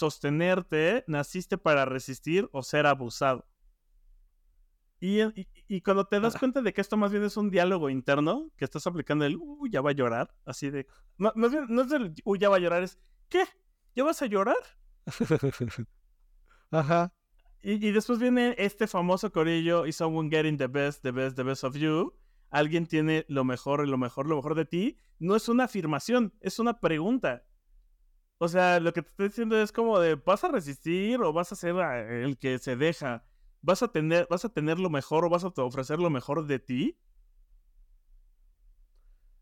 sostenerte, 0.00 1.04
naciste 1.06 1.58
para 1.58 1.84
resistir 1.84 2.48
o 2.52 2.62
ser 2.62 2.86
abusado. 2.86 3.46
Y, 4.98 5.80
cuando 5.82 6.06
te 6.06 6.20
das 6.20 6.36
cuenta 6.36 6.60
de 6.60 6.72
que 6.74 6.80
esto 6.80 6.96
más 6.96 7.10
bien 7.10 7.24
es 7.24 7.36
un 7.36 7.50
diálogo 7.50 7.88
interno, 7.88 8.50
que 8.56 8.64
estás 8.64 8.86
aplicando 8.86 9.24
el, 9.24 9.36
uy, 9.36 9.70
ya 9.70 9.80
va 9.80 9.90
a 9.90 9.94
llorar, 9.94 10.34
así 10.44 10.70
de... 10.70 10.86
No, 11.16 11.32
más 11.36 11.50
bien, 11.52 11.66
no 11.68 11.82
es 11.82 11.92
el, 11.92 12.14
uy, 12.24 12.38
ya 12.38 12.48
va 12.48 12.56
a 12.56 12.60
llorar, 12.60 12.82
es, 12.82 12.98
¿qué? 13.28 13.44
¿Ya 13.94 14.04
vas 14.04 14.20
a 14.20 14.26
llorar? 14.26 14.56
Ajá. 16.70 17.14
Y, 17.62 17.86
y, 17.86 17.92
después 17.92 18.18
viene 18.18 18.54
este 18.58 18.86
famoso 18.86 19.30
corillo, 19.32 19.86
is 19.86 19.96
someone 19.96 20.30
getting 20.30 20.56
the 20.56 20.66
best, 20.66 21.02
the 21.02 21.12
best, 21.12 21.36
the 21.36 21.42
best 21.42 21.64
of 21.64 21.76
you. 21.76 22.14
Alguien 22.50 22.86
tiene 22.86 23.24
lo 23.28 23.44
mejor, 23.44 23.86
lo 23.86 23.98
mejor, 23.98 24.26
lo 24.26 24.36
mejor 24.36 24.54
de 24.54 24.64
ti. 24.64 24.98
No 25.18 25.36
es 25.36 25.48
una 25.48 25.64
afirmación, 25.64 26.34
es 26.40 26.58
una 26.58 26.80
pregunta. 26.80 27.44
O 28.42 28.48
sea, 28.48 28.80
lo 28.80 28.92
que 28.92 29.02
te 29.02 29.10
estoy 29.10 29.28
diciendo 29.28 29.60
es 29.60 29.70
como 29.70 30.00
de, 30.00 30.14
¿vas 30.16 30.42
a 30.44 30.48
resistir 30.48 31.20
o 31.20 31.32
vas 31.32 31.52
a 31.52 31.56
ser 31.56 31.76
el 31.76 32.38
que 32.38 32.58
se 32.58 32.74
deja? 32.74 33.22
vas 33.62 33.82
a 33.82 33.88
tener, 33.88 34.26
vas 34.30 34.44
a 34.44 34.48
tener 34.48 34.78
lo 34.78 34.90
mejor 34.90 35.24
o 35.24 35.30
vas 35.30 35.44
a 35.44 35.48
ofrecer 35.48 35.98
lo 35.98 36.10
mejor 36.10 36.46
de 36.46 36.58
ti. 36.58 36.96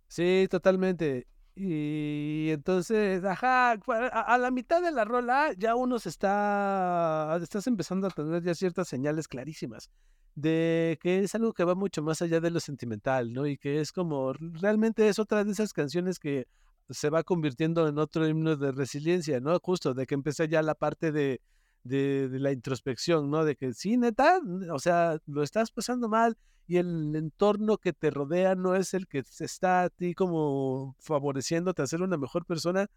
Sí, 0.09 0.47
totalmente. 0.51 1.27
Y 1.55 2.51
entonces, 2.51 3.25
ajá, 3.25 3.73
a, 3.73 4.39
la 4.39 4.51
mitad 4.51 4.81
de 4.81 4.93
la 4.93 5.05
rola 5.05 5.53
ya 5.57 5.75
uno 5.75 5.99
se 5.99 6.09
está, 6.09 7.37
estás 7.43 7.67
empezando 7.67 8.07
a 8.07 8.11
tener 8.11 8.43
ya 8.43 8.55
ciertas 8.55 8.89
señales 8.89 9.27
clarísimas 9.27 9.91
de 10.37 10.99
que 11.03 11.19
es 11.19 11.35
algo 11.35 11.53
que 11.53 11.65
va 11.65 11.75
mucho 11.75 12.01
más 12.01 12.23
allá 12.23 12.41
de 12.41 12.53
lo 12.53 12.61
sentimental, 12.61 13.33
¿no? 13.33 13.45
Y 13.45 13.59
que 13.59 13.81
es 13.81 13.91
como, 13.91 14.33
realmente 14.35 15.09
es 15.09 15.19
otra 15.19 15.43
de 15.43 15.51
esas 15.51 15.73
canciones 15.73 16.21
que 16.21 16.47
se 16.91 17.11
va 17.11 17.23
convirtiendo 17.23 17.89
en 17.89 17.99
otro 17.99 18.27
himno 18.27 18.57
de 18.57 18.73
resiliencia, 18.73 19.41
¿no? 19.41 19.59
Justo 19.61 19.95
de 19.95 20.07
que 20.07 20.15
empecé 20.15 20.49
ya 20.49 20.63
la 20.63 20.75
parte 20.75 21.13
de, 21.13 21.41
de, 21.85 22.29
la 22.39 22.53
introspección, 22.53 23.31
¿no? 23.31 23.45
De 23.45 23.57
que 23.57 23.75
sí, 23.75 23.97
neta, 23.97 24.41
o 24.73 24.79
sea, 24.79 25.19
lo 25.27 25.43
estás 25.43 25.71
pasando 25.71 26.09
mal 26.09 26.37
y 26.67 26.77
el 26.77 27.15
entorno 27.17 27.79
que 27.79 27.93
te 27.93 28.11
rodea 28.11 28.55
no 28.55 28.75
es 28.75 28.95
el 28.95 29.07
que 29.07 29.25
está 29.41 29.85
a 29.85 29.91
ti 29.91 30.15
como 30.15 30.97
favoreciéndote 31.01 31.83
a 31.83 31.87
ser 31.87 32.03
una 32.03 32.19
mejor 32.19 32.45
persona, 32.45 32.89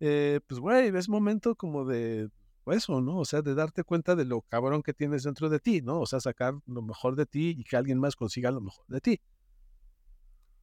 eh, 0.00 0.40
pues, 0.46 0.60
güey, 0.60 0.88
es 0.96 1.08
momento 1.08 1.54
como 1.54 1.84
de 1.84 2.28
eso, 2.66 3.00
¿no? 3.00 3.18
O 3.18 3.24
sea, 3.24 3.42
de 3.42 3.54
darte 3.54 3.84
cuenta 3.84 4.14
de 4.16 4.24
lo 4.24 4.42
cabrón 4.42 4.82
que 4.82 4.94
tienes 4.94 5.22
dentro 5.24 5.48
de 5.48 5.60
ti, 5.60 5.82
¿no? 5.82 6.00
O 6.00 6.06
sea, 6.06 6.20
sacar 6.20 6.54
lo 6.66 6.82
mejor 6.82 7.16
de 7.16 7.26
ti 7.26 7.54
y 7.58 7.64
que 7.64 7.76
alguien 7.76 7.98
más 7.98 8.16
consiga 8.16 8.50
lo 8.50 8.60
mejor 8.60 8.84
de 8.88 9.00
ti. 9.00 9.20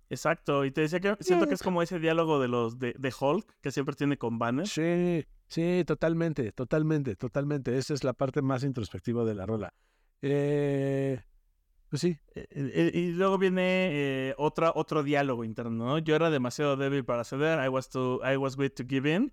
Exacto, 0.09 0.65
y 0.65 0.71
te 0.71 0.81
decía 0.81 0.99
que 0.99 1.15
siento 1.19 1.47
que 1.47 1.53
es 1.53 1.61
como 1.61 1.81
ese 1.81 1.99
diálogo 1.99 2.39
de 2.39 2.47
los 2.47 2.79
de, 2.79 2.95
de 2.97 3.13
Hulk 3.19 3.45
que 3.61 3.71
siempre 3.71 3.95
tiene 3.95 4.17
con 4.17 4.39
Banner. 4.39 4.67
Sí, 4.67 5.25
Sí, 5.47 5.83
totalmente, 5.85 6.51
totalmente, 6.51 7.15
totalmente. 7.15 7.77
Esa 7.77 7.93
es 7.93 8.03
la 8.03 8.13
parte 8.13 8.41
más 8.41 8.63
introspectiva 8.63 9.23
de 9.23 9.33
la 9.33 9.45
rola. 9.45 9.73
Eh, 10.21 11.21
pues 11.89 12.01
sí. 12.01 12.17
Eh, 12.35 12.47
eh, 12.51 12.91
y 12.93 13.11
luego 13.11 13.37
viene 13.37 14.33
otra, 14.37 14.73
otro 14.75 15.03
diálogo 15.03 15.45
interno, 15.45 15.85
¿no? 15.85 15.97
Yo 15.99 16.15
era 16.15 16.29
demasiado 16.29 16.75
débil 16.75 17.05
para 17.05 17.23
ceder. 17.23 17.63
I 17.63 17.69
was, 17.69 17.89
too, 17.89 18.19
I 18.23 18.35
was 18.35 18.57
weak 18.57 18.75
to 18.75 18.83
give 18.87 19.09
in. 19.09 19.31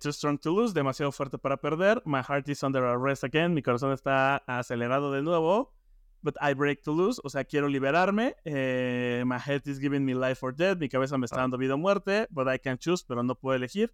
too 0.00 0.12
strong 0.12 0.38
to 0.38 0.52
lose. 0.52 0.74
Demasiado 0.74 1.10
fuerte 1.10 1.38
para 1.38 1.56
perder. 1.56 2.02
My 2.04 2.20
heart 2.20 2.48
is 2.48 2.62
under 2.62 2.84
arrest 2.84 3.24
again. 3.24 3.52
Mi 3.52 3.62
corazón 3.62 3.92
está 3.92 4.36
acelerado 4.46 5.10
de 5.10 5.22
nuevo. 5.22 5.74
But 6.22 6.36
I 6.40 6.54
break 6.54 6.82
to 6.82 6.92
lose. 6.92 7.20
O 7.24 7.28
sea, 7.28 7.44
quiero 7.44 7.68
liberarme. 7.68 8.36
my 8.44 9.38
head 9.38 9.62
is 9.66 9.80
giving 9.80 10.04
me 10.04 10.14
life 10.14 10.42
or 10.42 10.54
death. 10.54 10.78
Mi 10.78 10.88
cabeza 10.88 11.18
me 11.18 11.26
está 11.26 11.38
ah. 11.38 11.40
dando 11.42 11.58
vida 11.58 11.74
o 11.74 11.78
muerte. 11.78 12.26
But 12.30 12.48
I 12.48 12.58
can 12.58 12.78
choose, 12.78 13.04
pero 13.06 13.22
no 13.22 13.34
puedo 13.34 13.56
elegir. 13.56 13.92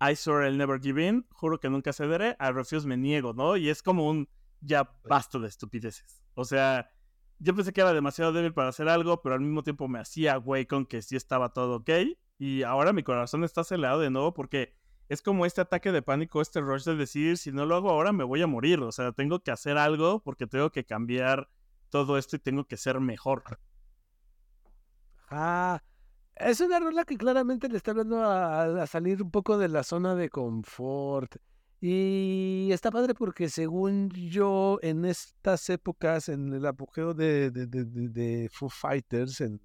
I 0.00 0.14
swear 0.14 0.42
I'll 0.42 0.56
never 0.56 0.78
give 0.78 0.98
in, 0.98 1.24
juro 1.30 1.58
que 1.58 1.70
nunca 1.70 1.92
cederé, 1.92 2.36
I 2.40 2.50
refuse 2.50 2.86
me 2.86 2.96
niego, 2.96 3.32
¿no? 3.32 3.56
Y 3.56 3.68
es 3.68 3.82
como 3.82 4.08
un 4.08 4.28
ya 4.60 4.90
basta 5.08 5.38
de 5.38 5.48
estupideces. 5.48 6.22
O 6.34 6.44
sea, 6.44 6.90
yo 7.38 7.54
pensé 7.54 7.72
que 7.72 7.80
era 7.80 7.92
demasiado 7.92 8.32
débil 8.32 8.52
para 8.52 8.68
hacer 8.68 8.88
algo, 8.88 9.22
pero 9.22 9.34
al 9.34 9.40
mismo 9.40 9.62
tiempo 9.62 9.88
me 9.88 9.98
hacía 9.98 10.36
güey 10.36 10.66
con 10.66 10.86
que 10.86 11.02
sí 11.02 11.16
estaba 11.16 11.52
todo 11.52 11.76
ok. 11.76 11.90
Y 12.38 12.62
ahora 12.64 12.92
mi 12.92 13.02
corazón 13.02 13.44
está 13.44 13.60
acelerado 13.60 14.00
de 14.00 14.10
nuevo 14.10 14.34
porque 14.34 14.74
es 15.08 15.22
como 15.22 15.46
este 15.46 15.60
ataque 15.60 15.92
de 15.92 16.02
pánico, 16.02 16.40
este 16.40 16.60
rush 16.60 16.84
de 16.84 16.96
decir, 16.96 17.36
si 17.36 17.52
no 17.52 17.66
lo 17.66 17.76
hago 17.76 17.90
ahora 17.90 18.12
me 18.12 18.24
voy 18.24 18.42
a 18.42 18.46
morir. 18.46 18.80
O 18.80 18.92
sea, 18.92 19.12
tengo 19.12 19.40
que 19.40 19.50
hacer 19.50 19.76
algo 19.76 20.20
porque 20.20 20.46
tengo 20.46 20.70
que 20.70 20.84
cambiar 20.84 21.48
todo 21.90 22.18
esto 22.18 22.36
y 22.36 22.38
tengo 22.38 22.64
que 22.64 22.76
ser 22.76 23.00
mejor. 23.00 23.42
Ah, 25.30 25.82
es 26.36 26.60
una 26.60 26.80
rola 26.80 27.04
que 27.04 27.16
claramente 27.16 27.68
le 27.68 27.76
está 27.76 27.92
hablando 27.92 28.22
a, 28.22 28.86
salir 28.86 29.22
un 29.22 29.30
poco 29.30 29.58
de 29.58 29.68
la 29.68 29.82
zona 29.82 30.14
de 30.14 30.28
confort. 30.30 31.36
Y 31.80 32.70
está 32.72 32.90
padre 32.90 33.12
porque 33.12 33.50
según 33.50 34.08
yo, 34.10 34.78
en 34.80 35.04
estas 35.04 35.68
épocas, 35.68 36.30
en 36.30 36.52
el 36.54 36.64
apogeo 36.64 37.12
de, 37.12 37.50
de, 37.50 37.66
de, 37.66 37.84
de 37.84 38.48
Foo 38.50 38.70
Fighters, 38.70 39.42
en, 39.42 39.60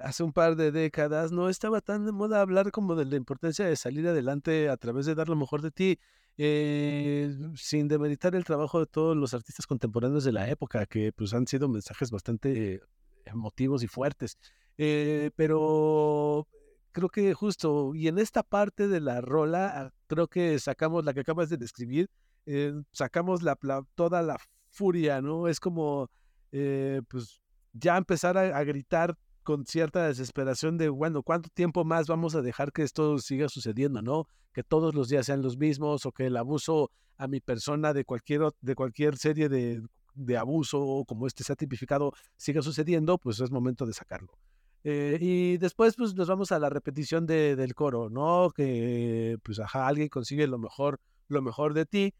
hace 0.00 0.22
un 0.22 0.32
par 0.32 0.56
de 0.56 0.72
décadas, 0.72 1.32
no 1.32 1.48
estaba 1.48 1.80
tan 1.80 2.04
de 2.06 2.12
moda 2.12 2.40
hablar 2.40 2.70
como 2.70 2.94
de 2.94 3.04
la 3.04 3.16
importancia 3.16 3.66
de 3.66 3.76
salir 3.76 4.06
adelante 4.08 4.68
a 4.68 4.76
través 4.76 5.06
de 5.06 5.14
dar 5.14 5.28
lo 5.28 5.36
mejor 5.36 5.62
de 5.62 5.70
ti, 5.70 5.98
eh, 6.38 7.36
sin 7.56 7.88
demeritar 7.88 8.34
el 8.34 8.44
trabajo 8.44 8.80
de 8.80 8.86
todos 8.86 9.16
los 9.16 9.34
artistas 9.34 9.66
contemporáneos 9.66 10.24
de 10.24 10.32
la 10.32 10.48
época, 10.48 10.86
que 10.86 11.12
pues 11.12 11.34
han 11.34 11.46
sido 11.46 11.68
mensajes 11.68 12.10
bastante 12.10 12.80
emotivos 13.24 13.82
y 13.82 13.86
fuertes. 13.86 14.38
Eh, 14.78 15.30
pero 15.36 16.48
creo 16.92 17.08
que 17.08 17.34
justo, 17.34 17.94
y 17.94 18.08
en 18.08 18.18
esta 18.18 18.42
parte 18.42 18.88
de 18.88 19.00
la 19.00 19.20
rola, 19.20 19.92
creo 20.06 20.28
que 20.28 20.58
sacamos 20.58 21.04
la 21.04 21.12
que 21.14 21.20
acabas 21.20 21.50
de 21.50 21.56
describir, 21.56 22.08
eh, 22.46 22.72
sacamos 22.92 23.42
la, 23.42 23.58
toda 23.94 24.22
la 24.22 24.38
furia, 24.70 25.20
¿no? 25.20 25.48
Es 25.48 25.60
como, 25.60 26.10
eh, 26.52 27.02
pues, 27.08 27.40
ya 27.72 27.96
empezar 27.96 28.36
a, 28.36 28.64
gritar 28.64 29.16
con 29.50 29.66
cierta 29.66 30.06
desesperación 30.06 30.78
de, 30.78 30.88
bueno, 30.90 31.24
¿cuánto 31.24 31.48
tiempo 31.52 31.84
más 31.84 32.06
vamos 32.06 32.36
a 32.36 32.40
dejar 32.40 32.70
que 32.70 32.84
esto 32.84 33.18
siga 33.18 33.48
sucediendo, 33.48 34.00
¿no? 34.00 34.28
Que 34.52 34.62
todos 34.62 34.94
los 34.94 35.08
días 35.08 35.26
sean 35.26 35.42
los 35.42 35.58
mismos 35.58 36.06
o 36.06 36.12
que 36.12 36.26
el 36.26 36.36
abuso 36.36 36.92
a 37.16 37.26
mi 37.26 37.40
persona 37.40 37.92
de 37.92 38.04
cualquier, 38.04 38.42
de 38.60 38.74
cualquier 38.76 39.16
serie 39.16 39.48
de, 39.48 39.82
de 40.14 40.36
abuso 40.36 41.02
como 41.04 41.26
este 41.26 41.42
sea 41.42 41.56
tipificado 41.56 42.12
siga 42.36 42.62
sucediendo, 42.62 43.18
pues 43.18 43.40
es 43.40 43.50
momento 43.50 43.86
de 43.86 43.92
sacarlo. 43.92 44.38
Eh, 44.84 45.18
y 45.20 45.56
después, 45.56 45.96
pues 45.96 46.14
nos 46.14 46.28
vamos 46.28 46.52
a 46.52 46.60
la 46.60 46.70
repetición 46.70 47.26
de, 47.26 47.56
del 47.56 47.74
coro, 47.74 48.08
¿no? 48.08 48.50
Que, 48.54 49.36
pues, 49.42 49.58
ajá, 49.58 49.88
alguien 49.88 50.08
consigue 50.10 50.46
lo 50.46 50.58
mejor, 50.58 51.00
lo 51.26 51.42
mejor 51.42 51.74
de 51.74 51.86
ti. 51.86 52.14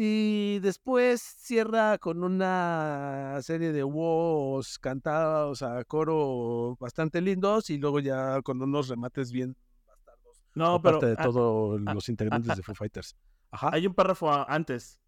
Y 0.00 0.60
después 0.60 1.20
cierra 1.20 1.98
con 1.98 2.22
una 2.22 3.36
serie 3.42 3.72
de 3.72 3.82
wows 3.82 4.78
cantados 4.78 5.60
a 5.62 5.82
coro 5.84 6.76
bastante 6.78 7.20
lindos 7.20 7.68
y 7.70 7.78
luego 7.78 7.98
ya 7.98 8.40
con 8.42 8.62
unos 8.62 8.86
remates 8.86 9.32
bien 9.32 9.56
bastardos 9.84 10.44
No, 10.54 10.74
aparte 10.74 11.00
pero 11.00 11.10
de 11.10 11.16
todos 11.16 11.80
ah, 11.84 11.94
los 11.94 12.08
integrantes 12.08 12.56
de 12.56 12.62
Foo 12.62 12.76
Fighters. 12.76 13.16
Ajá. 13.50 13.70
hay 13.72 13.88
un 13.88 13.94
párrafo 13.94 14.30
antes. 14.48 15.00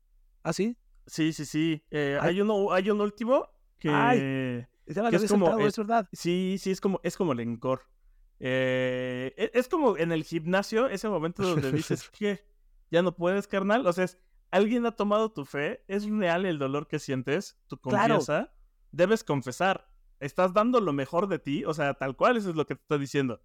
¿Ah, 0.42 0.53
sí? 0.53 0.76
Sí, 1.07 1.33
sí, 1.35 1.44
sí. 1.46 1.85
Eh, 1.92 2.18
Ay. 2.20 2.31
hay 2.31 2.40
uno, 2.40 2.72
hay 2.72 2.90
un 2.90 3.00
último 3.00 3.48
que 3.79 3.90
Ay. 3.90 4.66
Ya 4.88 5.05
me 5.05 5.11
Que 5.11 5.18
lo 5.18 5.22
es 5.24 5.31
como 5.31 5.46
saltado, 5.46 5.61
el- 5.62 5.68
es 5.68 5.76
verdad. 5.79 6.09
sí, 6.12 6.57
sí 6.59 6.72
es 6.72 6.81
como 6.81 6.98
es 7.05 7.16
como 7.16 7.31
el 7.31 7.38
encore. 7.38 7.83
Eh, 8.40 9.33
e- 9.37 9.50
es 9.55 9.68
como 9.68 9.96
en 9.96 10.11
el 10.11 10.24
gimnasio 10.24 10.88
ese 10.88 11.09
momento 11.09 11.44
donde 11.44 11.70
dices 11.70 12.11
que 12.18 12.44
ya 12.90 13.03
no 13.03 13.14
puedes, 13.14 13.46
carnal. 13.46 13.87
O 13.87 13.92
sea, 13.92 14.07
es, 14.07 14.18
alguien 14.50 14.86
ha 14.86 14.92
tomado 14.92 15.32
tu 15.32 15.44
fe, 15.44 15.84
es 15.88 16.08
real 16.08 16.44
el 16.46 16.58
dolor 16.58 16.88
que 16.88 16.98
sientes, 16.98 17.58
tu 17.66 17.78
Claro. 17.78 18.14
confianza, 18.16 18.52
debes 18.92 19.24
confesar. 19.24 19.88
Estás 20.18 20.52
dando 20.52 20.80
lo 20.80 20.92
mejor 20.92 21.28
de 21.28 21.38
ti, 21.38 21.64
o 21.64 21.72
sea, 21.72 21.94
tal 21.94 22.16
cual 22.16 22.36
eso 22.36 22.50
es 22.50 22.56
lo 22.56 22.66
que 22.66 22.74
te 22.74 22.82
está 22.82 22.98
diciendo. 22.98 23.40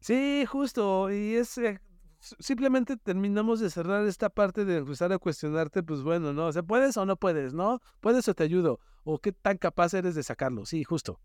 Sí, 0.00 0.44
justo. 0.46 1.10
Y 1.10 1.34
es 1.34 1.58
eh, 1.58 1.80
simplemente 2.20 2.96
terminamos 2.96 3.60
de 3.60 3.70
cerrar 3.70 4.06
esta 4.06 4.28
parte 4.30 4.64
de 4.64 4.78
empezar 4.78 5.12
a 5.12 5.18
cuestionarte, 5.18 5.82
pues 5.82 6.02
bueno, 6.02 6.32
¿no? 6.32 6.46
O 6.46 6.52
sea, 6.52 6.62
¿puedes 6.62 6.96
o 6.96 7.06
no 7.06 7.16
puedes, 7.16 7.54
no? 7.54 7.80
¿Puedes 8.00 8.28
o 8.28 8.34
te 8.34 8.44
ayudo? 8.44 8.80
¿O 9.04 9.18
qué 9.20 9.32
tan 9.32 9.58
capaz 9.58 9.94
eres 9.94 10.14
de 10.14 10.22
sacarlo? 10.22 10.64
Sí, 10.64 10.84
justo. 10.84 11.20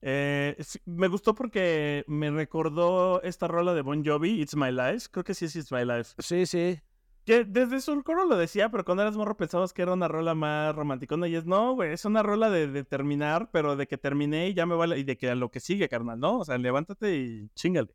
Eh, 0.00 0.54
sí, 0.60 0.78
me 0.84 1.08
gustó 1.08 1.34
porque 1.34 2.04
me 2.06 2.30
recordó 2.30 3.20
esta 3.22 3.48
rola 3.48 3.74
de 3.74 3.82
Bon 3.82 4.04
Jovi, 4.04 4.40
It's 4.40 4.54
My 4.54 4.70
Life. 4.70 5.08
Creo 5.10 5.24
que 5.24 5.34
sí 5.34 5.46
es 5.46 5.56
It's 5.56 5.72
My 5.72 5.84
Life. 5.84 6.14
Sí, 6.18 6.46
sí. 6.46 6.80
Que 7.28 7.44
desde 7.44 7.82
su 7.82 8.02
coro 8.04 8.24
lo 8.24 8.38
decía, 8.38 8.70
pero 8.70 8.86
cuando 8.86 9.02
eras 9.02 9.14
morro 9.18 9.36
pensabas 9.36 9.74
que 9.74 9.82
era 9.82 9.92
una 9.92 10.08
rola 10.08 10.34
más 10.34 10.74
romanticona 10.74 11.28
y 11.28 11.34
es 11.36 11.44
no, 11.44 11.74
güey, 11.74 11.92
es 11.92 12.06
una 12.06 12.22
rola 12.22 12.48
de, 12.48 12.68
de 12.68 12.84
terminar, 12.84 13.50
pero 13.52 13.76
de 13.76 13.86
que 13.86 13.98
terminé 13.98 14.48
y 14.48 14.54
ya 14.54 14.64
me 14.64 14.74
vale, 14.74 14.98
y 14.98 15.04
de 15.04 15.18
que 15.18 15.28
a 15.28 15.34
lo 15.34 15.50
que 15.50 15.60
sigue, 15.60 15.90
carnal, 15.90 16.18
¿no? 16.18 16.38
O 16.38 16.44
sea, 16.46 16.56
levántate 16.56 17.16
y 17.18 17.50
chingale. 17.54 17.94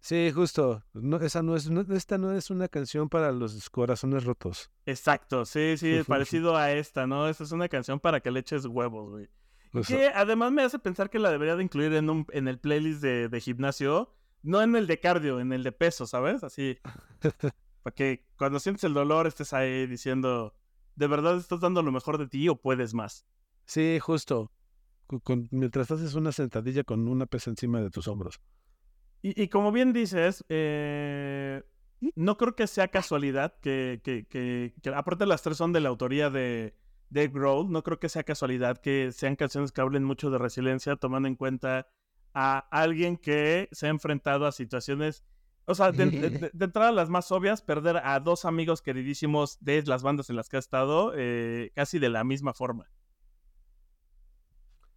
Sí, 0.00 0.30
justo. 0.34 0.82
No, 0.94 1.18
esa 1.18 1.42
no 1.42 1.54
es, 1.54 1.68
no- 1.68 1.84
esta 1.94 2.16
no 2.16 2.32
es 2.32 2.48
una 2.48 2.68
canción 2.68 3.10
para 3.10 3.30
los 3.30 3.68
corazones 3.68 4.24
rotos. 4.24 4.70
Exacto, 4.86 5.44
sí, 5.44 5.76
sí, 5.76 6.00
parecido 6.08 6.56
a 6.56 6.72
esta, 6.72 7.06
¿no? 7.06 7.28
Esta 7.28 7.44
es 7.44 7.52
una 7.52 7.68
canción 7.68 8.00
para 8.00 8.20
que 8.20 8.30
le 8.30 8.40
eches 8.40 8.64
huevos, 8.64 9.10
güey. 9.10 9.28
Justo. 9.70 9.94
Que 9.94 10.06
además 10.08 10.50
me 10.50 10.62
hace 10.62 10.78
pensar 10.78 11.10
que 11.10 11.18
la 11.18 11.30
debería 11.30 11.56
de 11.56 11.62
incluir 11.62 11.92
en, 11.92 12.08
un, 12.08 12.26
en 12.30 12.48
el 12.48 12.58
playlist 12.58 13.02
de, 13.02 13.28
de 13.28 13.40
gimnasio, 13.42 14.14
no 14.42 14.62
en 14.62 14.76
el 14.76 14.86
de 14.86 14.98
cardio, 14.98 15.40
en 15.40 15.52
el 15.52 15.62
de 15.62 15.72
peso, 15.72 16.06
¿sabes? 16.06 16.42
Así, 16.42 16.78
para 17.82 17.94
que 17.94 18.26
cuando 18.36 18.60
sientes 18.60 18.84
el 18.84 18.94
dolor 18.94 19.26
estés 19.26 19.52
ahí 19.52 19.86
diciendo, 19.86 20.54
¿de 20.96 21.06
verdad 21.06 21.36
estás 21.36 21.60
dando 21.60 21.82
lo 21.82 21.92
mejor 21.92 22.18
de 22.18 22.26
ti 22.28 22.48
o 22.48 22.56
puedes 22.56 22.94
más? 22.94 23.26
Sí, 23.64 23.98
justo. 24.00 24.50
Con- 25.22 25.48
mientras 25.50 25.90
haces 25.90 26.14
una 26.14 26.32
sentadilla 26.32 26.84
con 26.84 27.08
una 27.08 27.26
pesa 27.26 27.50
encima 27.50 27.80
de 27.80 27.90
tus 27.90 28.08
hombros. 28.08 28.40
Y, 29.22 29.40
y 29.42 29.48
como 29.48 29.72
bien 29.72 29.92
dices, 29.92 30.44
eh, 30.48 31.62
no 32.14 32.36
creo 32.36 32.54
que 32.54 32.66
sea 32.66 32.88
casualidad 32.88 33.58
que, 33.60 34.00
que, 34.04 34.26
que, 34.26 34.74
que 34.82 34.90
aparte 34.90 35.26
las 35.26 35.42
tres 35.42 35.56
son 35.56 35.72
de 35.72 35.80
la 35.80 35.88
autoría 35.88 36.30
de 36.30 36.76
Dave 37.10 37.28
Grohl, 37.28 37.70
no 37.70 37.82
creo 37.82 37.98
que 37.98 38.08
sea 38.08 38.22
casualidad 38.22 38.78
que 38.78 39.10
sean 39.12 39.34
canciones 39.36 39.72
que 39.72 39.80
hablen 39.80 40.04
mucho 40.04 40.30
de 40.30 40.38
resiliencia, 40.38 40.96
tomando 40.96 41.26
en 41.26 41.36
cuenta 41.36 41.88
a 42.34 42.58
alguien 42.70 43.16
que 43.16 43.68
se 43.72 43.86
ha 43.86 43.90
enfrentado 43.90 44.46
a 44.46 44.52
situaciones, 44.52 45.24
o 45.68 45.74
sea, 45.74 45.92
de, 45.92 46.06
de- 46.10 46.30
de- 46.30 46.50
de 46.52 46.64
entrada 46.64 46.90
las 46.92 47.08
más 47.10 47.30
obvias, 47.32 47.62
perder 47.62 47.98
a 48.02 48.18
dos 48.20 48.44
amigos 48.44 48.82
queridísimos 48.82 49.58
de 49.60 49.82
las 49.84 50.02
bandas 50.02 50.30
en 50.30 50.36
las 50.36 50.48
que 50.48 50.56
ha 50.56 50.60
estado, 50.60 51.12
eh, 51.16 51.70
casi 51.74 51.98
de 51.98 52.08
la 52.08 52.24
misma 52.24 52.54
forma. 52.54 52.90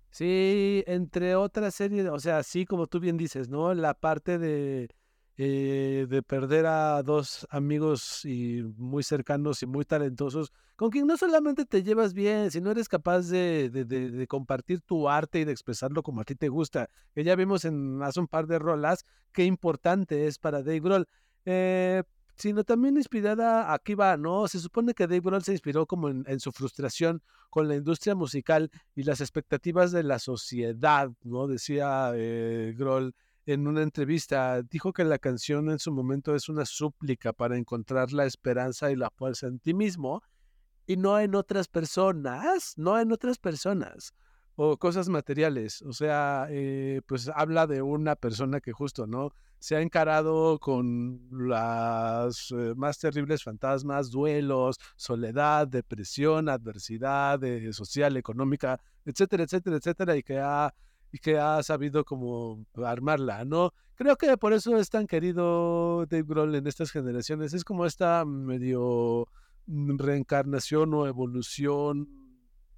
Sí, 0.10 0.84
entre 0.88 1.36
otras 1.36 1.74
series, 1.76 2.06
o 2.08 2.20
sea, 2.20 2.44
sí, 2.44 2.66
como 2.66 2.88
tú 2.88 3.00
bien 3.00 3.16
dices, 3.18 3.48
¿no? 3.50 3.74
La 3.74 3.94
parte 3.94 4.38
de, 4.38 4.90
eh, 5.38 6.06
de 6.10 6.22
perder 6.22 6.65
a 6.65 7.02
dos 7.04 7.48
amigos 7.50 8.26
y 8.26 8.63
muy 8.78 9.04
cercanos 9.04 9.63
y 9.63 9.65
muy 9.65 9.86
talentosos, 9.86 10.52
con 10.76 10.89
quien 10.89 11.08
no 11.08 11.17
solamente 11.17 11.65
te 11.65 11.84
llevas 11.84 12.13
bien, 12.13 12.52
sino 12.52 12.72
eres 12.72 12.89
capaz 12.89 13.30
de, 13.30 13.70
de, 13.70 14.28
compartir 14.28 14.82
tu 14.82 15.08
arte 15.08 15.39
y 15.39 15.46
de 15.46 15.52
expresarlo 15.52 16.04
como 16.04 16.22
a 16.22 16.24
ti 16.24 16.36
te 16.36 16.50
gusta, 16.50 16.89
que 17.13 17.24
ya 17.24 17.36
vimos 17.36 17.65
en 17.65 18.02
hace 18.04 18.20
un 18.20 18.28
par 18.28 18.48
de 18.48 18.60
rolas 18.60 19.06
qué 19.32 19.46
importante 19.46 20.28
es 20.28 20.38
para 20.38 20.63
Dave 20.63 20.80
Grohl. 20.80 21.08
Eh, 21.46 22.04
sino 22.36 22.63
también 22.63 22.98
inspirada, 22.98 23.72
aquí 23.72 23.94
va, 23.94 24.17
¿no? 24.17 24.48
Se 24.48 24.60
supone 24.60 24.96
que 24.96 25.06
Dave 25.06 25.20
Grohl 25.20 25.44
se 25.44 25.52
inspiró 25.52 25.86
como 25.86 26.10
en, 26.10 26.24
en 26.28 26.39
su 26.39 26.52
frustración 26.52 27.22
con 27.52 27.67
la 27.67 27.76
industria 27.76 28.15
musical 28.15 28.72
y 28.96 29.04
las 29.04 29.22
expectativas 29.22 29.91
de 29.91 30.02
la 30.02 30.17
sociedad, 30.17 31.12
¿no? 31.24 31.46
Decía 31.46 32.12
eh, 32.15 32.74
Grohl 32.76 33.13
en 33.46 33.68
una 33.68 33.82
entrevista, 33.82 34.62
dijo 34.62 34.94
que 34.94 35.04
la 35.04 35.20
canción 35.20 35.70
en 35.70 35.80
su 35.80 35.92
momento 35.92 36.36
es 36.36 36.50
una 36.50 36.66
súplica 36.66 37.34
para 37.34 37.58
encontrar 37.58 38.12
la 38.12 38.26
esperanza 38.26 38.92
y 38.92 38.96
la 38.96 39.10
fuerza 39.10 39.48
en 39.48 39.60
ti 39.60 39.74
mismo 39.74 40.22
y 40.86 40.98
no 40.98 41.20
en 41.20 41.36
otras 41.36 41.68
personas, 41.68 42.74
no 42.78 43.00
en 43.00 43.12
otras 43.12 43.38
personas 43.38 44.14
o 44.56 44.78
cosas 44.78 45.10
materiales. 45.10 45.82
O 45.82 45.94
sea, 45.94 46.48
eh, 46.50 47.02
pues 47.08 47.30
habla 47.34 47.68
de 47.68 47.82
una 47.82 48.16
persona 48.16 48.60
que 48.60 48.74
justo, 48.74 49.08
¿no? 49.08 49.34
Se 49.60 49.76
ha 49.76 49.82
encarado 49.82 50.60
con 50.60 51.28
las 51.32 52.52
eh, 52.52 52.74
más 52.76 52.98
terribles 53.00 53.44
fantasmas, 53.44 54.10
duelos, 54.12 54.78
soledad, 54.96 55.68
depresión, 55.68 56.50
adversidad 56.50 57.44
eh, 57.44 57.72
social, 57.74 58.18
económica, 58.18 58.80
etcétera, 59.06 59.44
etcétera, 59.44 59.78
etcétera, 59.78 60.18
y 60.18 60.24
que 60.24 60.40
ha 60.40 60.74
y 61.12 61.19
que 61.19 61.38
ha 61.38 61.62
sabido 61.63 62.04
como 62.06 62.65
armarla, 62.84 63.43
¿no? 63.45 63.74
Creo 63.95 64.15
que 64.15 64.38
por 64.38 64.54
eso 64.54 64.78
es 64.78 64.89
tan 64.89 65.08
querido 65.08 66.06
Dave 66.08 66.24
Grohl 66.28 66.56
en 66.56 66.67
estas 66.67 66.91
generaciones. 66.91 67.54
Es 67.54 67.63
como 67.63 67.86
esta 67.86 68.26
medio 68.26 69.28
reencarnación 69.67 70.93
o 70.93 71.06
evolución 71.08 72.08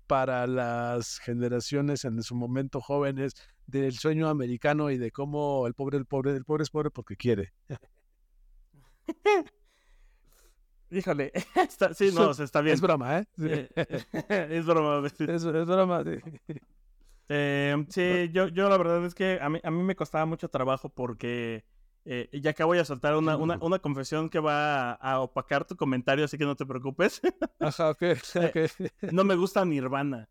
para 0.07 0.47
las 0.47 1.19
generaciones 1.19 2.03
en 2.05 2.21
su 2.23 2.35
momento 2.35 2.81
jóvenes 2.81 3.33
del 3.67 3.93
sueño 3.93 4.27
americano 4.27 4.91
y 4.91 4.97
de 4.97 5.11
cómo 5.11 5.65
el 5.65 5.73
pobre, 5.73 5.97
el 5.97 6.05
pobre, 6.05 6.35
el 6.35 6.43
pobre 6.43 6.63
es 6.63 6.69
pobre 6.69 6.91
porque 6.91 7.15
quiere. 7.15 7.53
Híjole, 10.91 11.31
está- 11.55 11.93
sí, 11.93 12.11
no, 12.13 12.31
está 12.31 12.61
bien. 12.61 12.75
Es 12.75 12.81
broma, 12.81 13.19
¿eh? 13.19 13.25
Sí. 13.37 13.47
Eh, 13.49 13.67
es 14.51 14.65
broma. 14.65 15.07
Es, 15.07 15.19
es 15.19 15.43
broma. 15.65 16.03
sí. 16.03 16.53
Eh, 17.29 17.85
sí, 17.89 18.29
yo, 18.33 18.47
yo 18.49 18.69
la 18.69 18.77
verdad 18.77 19.03
es 19.05 19.15
que 19.15 19.39
a 19.41 19.49
mí, 19.49 19.59
a 19.63 19.71
mí 19.71 19.83
me 19.83 19.95
costaba 19.95 20.25
mucho 20.25 20.49
trabajo 20.49 20.89
porque 20.89 21.63
eh, 22.05 22.29
ya 22.41 22.51
acá 22.51 22.65
voy 22.65 22.79
a 22.79 22.85
soltar 22.85 23.15
una, 23.15 23.37
una, 23.37 23.57
una 23.61 23.79
confesión 23.79 24.29
que 24.29 24.39
va 24.39 24.91
a, 24.91 24.93
a 24.93 25.19
opacar 25.21 25.65
tu 25.65 25.75
comentario, 25.75 26.25
así 26.25 26.37
que 26.37 26.45
no 26.45 26.55
te 26.55 26.65
preocupes. 26.65 27.21
Ajá, 27.59 27.91
ok. 27.91 28.03
ok. 28.35 29.11
no 29.11 29.23
me 29.23 29.35
gusta 29.35 29.63
Nirvana. 29.65 30.29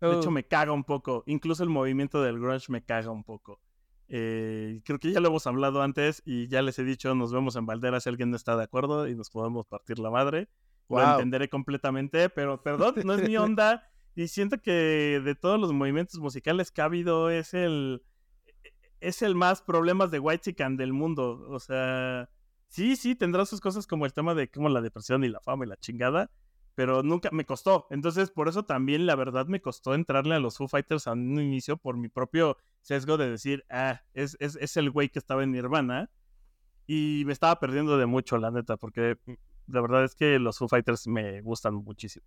De 0.00 0.12
hecho, 0.12 0.28
Oh, 0.28 0.30
me 0.30 0.44
caga 0.46 0.72
un 0.72 0.84
poco. 0.84 1.22
Incluso 1.26 1.62
el 1.62 1.70
movimiento 1.70 2.22
del 2.22 2.38
grunge 2.38 2.70
me 2.70 2.84
caga 2.84 3.10
un 3.10 3.24
poco. 3.24 3.60
Eh, 4.08 4.82
creo 4.84 4.98
que 4.98 5.10
ya 5.10 5.20
lo 5.20 5.28
hemos 5.28 5.46
hablado 5.46 5.82
antes 5.82 6.22
y 6.26 6.48
ya 6.48 6.60
les 6.62 6.78
he 6.78 6.84
dicho, 6.84 7.14
nos 7.14 7.32
vemos 7.32 7.56
en 7.56 7.64
Valdera 7.66 7.98
si 7.98 8.08
alguien 8.10 8.30
no 8.30 8.36
está 8.36 8.56
de 8.56 8.62
acuerdo 8.64 9.08
y 9.08 9.14
nos 9.16 9.30
podemos 9.30 9.66
partir 9.66 9.98
la 9.98 10.10
madre. 10.10 10.48
Lo 10.88 10.98
Wow. 10.98 11.12
entenderé 11.12 11.48
completamente, 11.48 12.28
pero 12.28 12.62
perdón, 12.62 12.94
no 13.04 13.14
es 13.14 13.22
mi 13.26 13.36
onda. 13.38 13.90
Y 14.16 14.28
siento 14.28 14.60
que 14.62 15.20
de 15.22 15.34
todos 15.34 15.60
los 15.60 15.74
movimientos 15.74 16.18
musicales 16.18 16.72
que 16.72 16.82
es 17.38 17.54
el 17.54 18.02
es 18.98 19.20
el 19.20 19.34
más 19.34 19.60
problemas 19.60 20.10
de 20.10 20.18
White 20.18 20.44
Chican 20.44 20.78
del 20.78 20.94
mundo. 20.94 21.46
O 21.50 21.60
sea, 21.60 22.30
sí, 22.66 22.96
sí, 22.96 23.14
tendrá 23.14 23.44
sus 23.44 23.60
cosas 23.60 23.86
como 23.86 24.06
el 24.06 24.14
tema 24.14 24.34
de 24.34 24.50
como 24.50 24.70
la 24.70 24.80
depresión 24.80 25.22
y 25.22 25.28
la 25.28 25.40
fama 25.40 25.66
y 25.66 25.68
la 25.68 25.76
chingada, 25.76 26.30
pero 26.74 27.02
nunca 27.02 27.28
me 27.30 27.44
costó. 27.44 27.86
Entonces, 27.90 28.30
por 28.30 28.48
eso 28.48 28.64
también 28.64 29.04
la 29.04 29.16
verdad 29.16 29.48
me 29.48 29.60
costó 29.60 29.94
entrarle 29.94 30.34
a 30.34 30.40
los 30.40 30.56
Foo 30.56 30.66
Fighters 30.66 31.06
a 31.06 31.12
un 31.12 31.38
inicio 31.38 31.76
por 31.76 31.98
mi 31.98 32.08
propio 32.08 32.56
sesgo 32.80 33.18
de 33.18 33.28
decir, 33.30 33.66
ah, 33.68 34.00
es, 34.14 34.38
es, 34.40 34.56
es 34.56 34.78
el 34.78 34.90
güey 34.90 35.10
que 35.10 35.18
estaba 35.18 35.44
en 35.44 35.52
Nirvana. 35.52 36.10
Y 36.86 37.24
me 37.26 37.34
estaba 37.34 37.60
perdiendo 37.60 37.98
de 37.98 38.06
mucho, 38.06 38.38
la 38.38 38.50
neta, 38.50 38.78
porque 38.78 39.18
la 39.66 39.80
verdad 39.82 40.04
es 40.04 40.14
que 40.14 40.38
los 40.38 40.56
Foo 40.56 40.68
Fighters 40.68 41.06
me 41.06 41.42
gustan 41.42 41.74
muchísimo. 41.74 42.24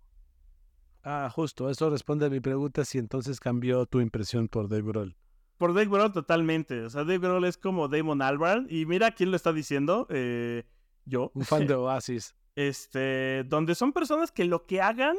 Ah, 1.02 1.30
justo. 1.34 1.70
Eso 1.70 1.88
responde 1.90 2.26
a 2.26 2.30
mi 2.30 2.40
pregunta 2.40 2.84
si 2.84 2.98
entonces 2.98 3.40
cambió 3.40 3.86
tu 3.86 4.00
impresión 4.00 4.48
por 4.48 4.68
Dave 4.68 4.82
Grohl. 4.82 5.16
Por 5.56 5.72
Dave 5.74 5.86
Grohl 5.86 6.12
totalmente. 6.12 6.82
O 6.82 6.90
sea, 6.90 7.02
Dave 7.04 7.18
Grohl 7.18 7.44
es 7.44 7.56
como 7.58 7.88
Damon 7.88 8.22
Albarn. 8.22 8.66
Y 8.68 8.86
mira 8.86 9.10
quién 9.12 9.30
lo 9.30 9.36
está 9.36 9.52
diciendo. 9.52 10.06
eh, 10.10 10.64
yo. 11.04 11.32
Un 11.34 11.44
fan 11.44 11.66
de 11.66 11.74
Oasis. 11.74 12.34
Este, 12.56 13.44
donde 13.44 13.74
son 13.74 13.92
personas 13.92 14.32
que 14.32 14.44
lo 14.44 14.66
que 14.66 14.80
hagan 14.82 15.16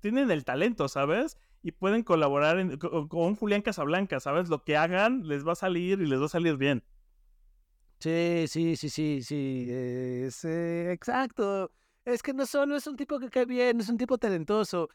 tienen 0.00 0.30
el 0.30 0.44
talento, 0.44 0.86
¿sabes? 0.88 1.36
Y 1.62 1.72
pueden 1.72 2.02
colaborar 2.02 2.58
en- 2.58 2.76
co- 2.76 3.08
con 3.08 3.34
Julián 3.36 3.62
Casablanca, 3.62 4.20
¿sabes? 4.20 4.48
Lo 4.50 4.62
que 4.64 4.76
hagan 4.76 5.26
les 5.26 5.46
va 5.46 5.52
a 5.52 5.56
salir 5.56 6.00
y 6.00 6.06
les 6.06 6.20
va 6.20 6.26
a 6.26 6.28
salir 6.28 6.56
bien. 6.56 6.84
Sí, 8.00 8.44
sí, 8.48 8.76
sí, 8.76 8.90
sí, 8.90 9.22
sí. 9.22 9.66
es, 9.70 10.44
eh, 10.44 10.92
exacto. 10.92 11.72
Es 12.04 12.22
que 12.22 12.34
no 12.34 12.44
solo 12.44 12.76
es 12.76 12.86
un 12.86 12.96
tipo 12.96 13.18
que 13.18 13.30
cae 13.30 13.46
bien, 13.46 13.80
es 13.80 13.88
un 13.88 13.96
tipo 13.96 14.18
talentoso. 14.18 14.88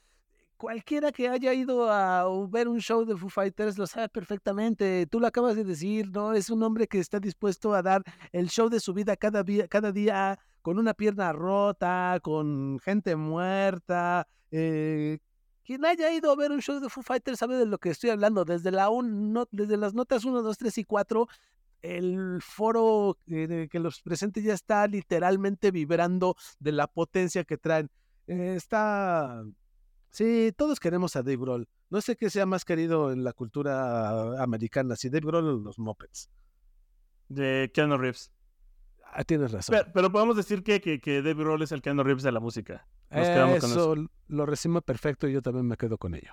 cualquiera 0.58 1.12
que 1.12 1.30
haya 1.30 1.54
ido 1.54 1.90
a 1.92 2.26
ver 2.50 2.68
un 2.68 2.80
show 2.80 3.06
de 3.06 3.16
Foo 3.16 3.30
Fighters 3.30 3.78
lo 3.78 3.88
sabe 3.88 4.10
perfectamente. 4.10 5.08
Tú 5.08 5.20
lo 5.20 5.28
acabas 5.28 5.56
de 5.56 5.64
decir, 5.64 6.10
¿no? 6.12 6.34
Es 6.34 6.50
un 6.50 6.62
hombre 6.64 6.88
que 6.88 7.00
está 7.00 7.20
dispuesto 7.20 7.74
a 7.74 7.82
dar 7.82 8.04
el 8.32 8.50
show 8.50 8.70
de 8.70 8.80
su 8.80 8.94
vida 8.94 9.16
cada 9.16 9.44
día, 9.44 9.68
cada 9.68 9.92
día 9.92 10.38
con 10.62 10.78
una 10.78 10.94
pierna 10.94 11.34
rota, 11.34 12.20
con 12.22 12.80
gente 12.80 13.16
muerta. 13.16 14.28
Eh, 14.52 15.20
quien 15.64 15.86
haya 15.86 16.12
ido 16.12 16.32
a 16.32 16.36
ver 16.36 16.52
un 16.52 16.62
show 16.62 16.80
de 16.80 16.90
Foo 16.90 17.04
Fighters 17.04 17.40
sabe 17.40 17.56
de 17.56 17.66
lo 17.66 17.78
que 17.80 17.90
estoy 17.90 18.12
hablando. 18.12 18.46
Desde, 18.46 18.72
la 18.72 18.90
un, 18.90 19.34
no, 19.34 19.48
desde 19.52 19.78
las 19.78 19.94
notas 19.94 20.26
1, 20.26 20.42
2, 20.44 20.58
3 20.58 20.78
y 20.80 20.84
4, 20.84 21.28
el 21.82 22.40
foro 22.42 23.18
eh, 23.28 23.68
que 23.72 23.80
los 23.80 24.02
presente 24.02 24.42
ya 24.42 24.54
está 24.54 24.88
literalmente 24.88 25.72
vibrando 25.72 26.36
de 26.60 26.72
la 26.72 26.88
potencia 26.88 27.44
que 27.44 27.58
traen. 27.58 27.90
Eh, 28.28 28.56
está 28.56 29.44
Sí, 30.12 30.54
todos 30.58 30.80
queremos 30.80 31.16
a 31.16 31.24
Dave 31.24 31.38
Grohl. 31.38 31.68
No 31.90 32.02
sé 32.02 32.16
qué 32.16 32.30
sea 32.30 32.46
más 32.46 32.66
querido 32.66 33.12
en 33.12 33.24
la 33.24 33.34
cultura 33.34 34.42
americana, 34.42 34.96
si 34.96 35.10
Dave 35.10 35.26
Grohl 35.26 35.48
o 35.48 35.58
los 35.60 35.80
Muppets. 35.80 36.30
De 37.28 37.72
Keanu 37.74 37.98
Reeves. 37.98 38.32
Ah, 39.04 39.24
tienes 39.24 39.52
razón. 39.52 39.76
Pero, 39.94 40.12
podemos 40.12 40.36
decir 40.36 40.64
que, 40.64 40.82
que, 40.82 41.00
que, 41.00 41.22
Dave 41.22 41.44
Grohl 41.44 41.62
es 41.62 41.72
el 41.72 41.82
Keanu 41.82 42.04
Reeves 42.04 42.24
de 42.24 42.32
la 42.32 42.40
música. 42.40 42.88
Nos 43.10 43.28
quedamos 43.28 43.60
con 43.60 43.72
eso 43.72 43.96
lo 44.28 44.46
recibo 44.46 44.82
perfecto 44.82 45.28
y 45.28 45.34
yo 45.34 45.42
también 45.42 45.68
me 45.68 45.78
quedo 45.78 45.98
con 45.98 46.14
ello. 46.14 46.32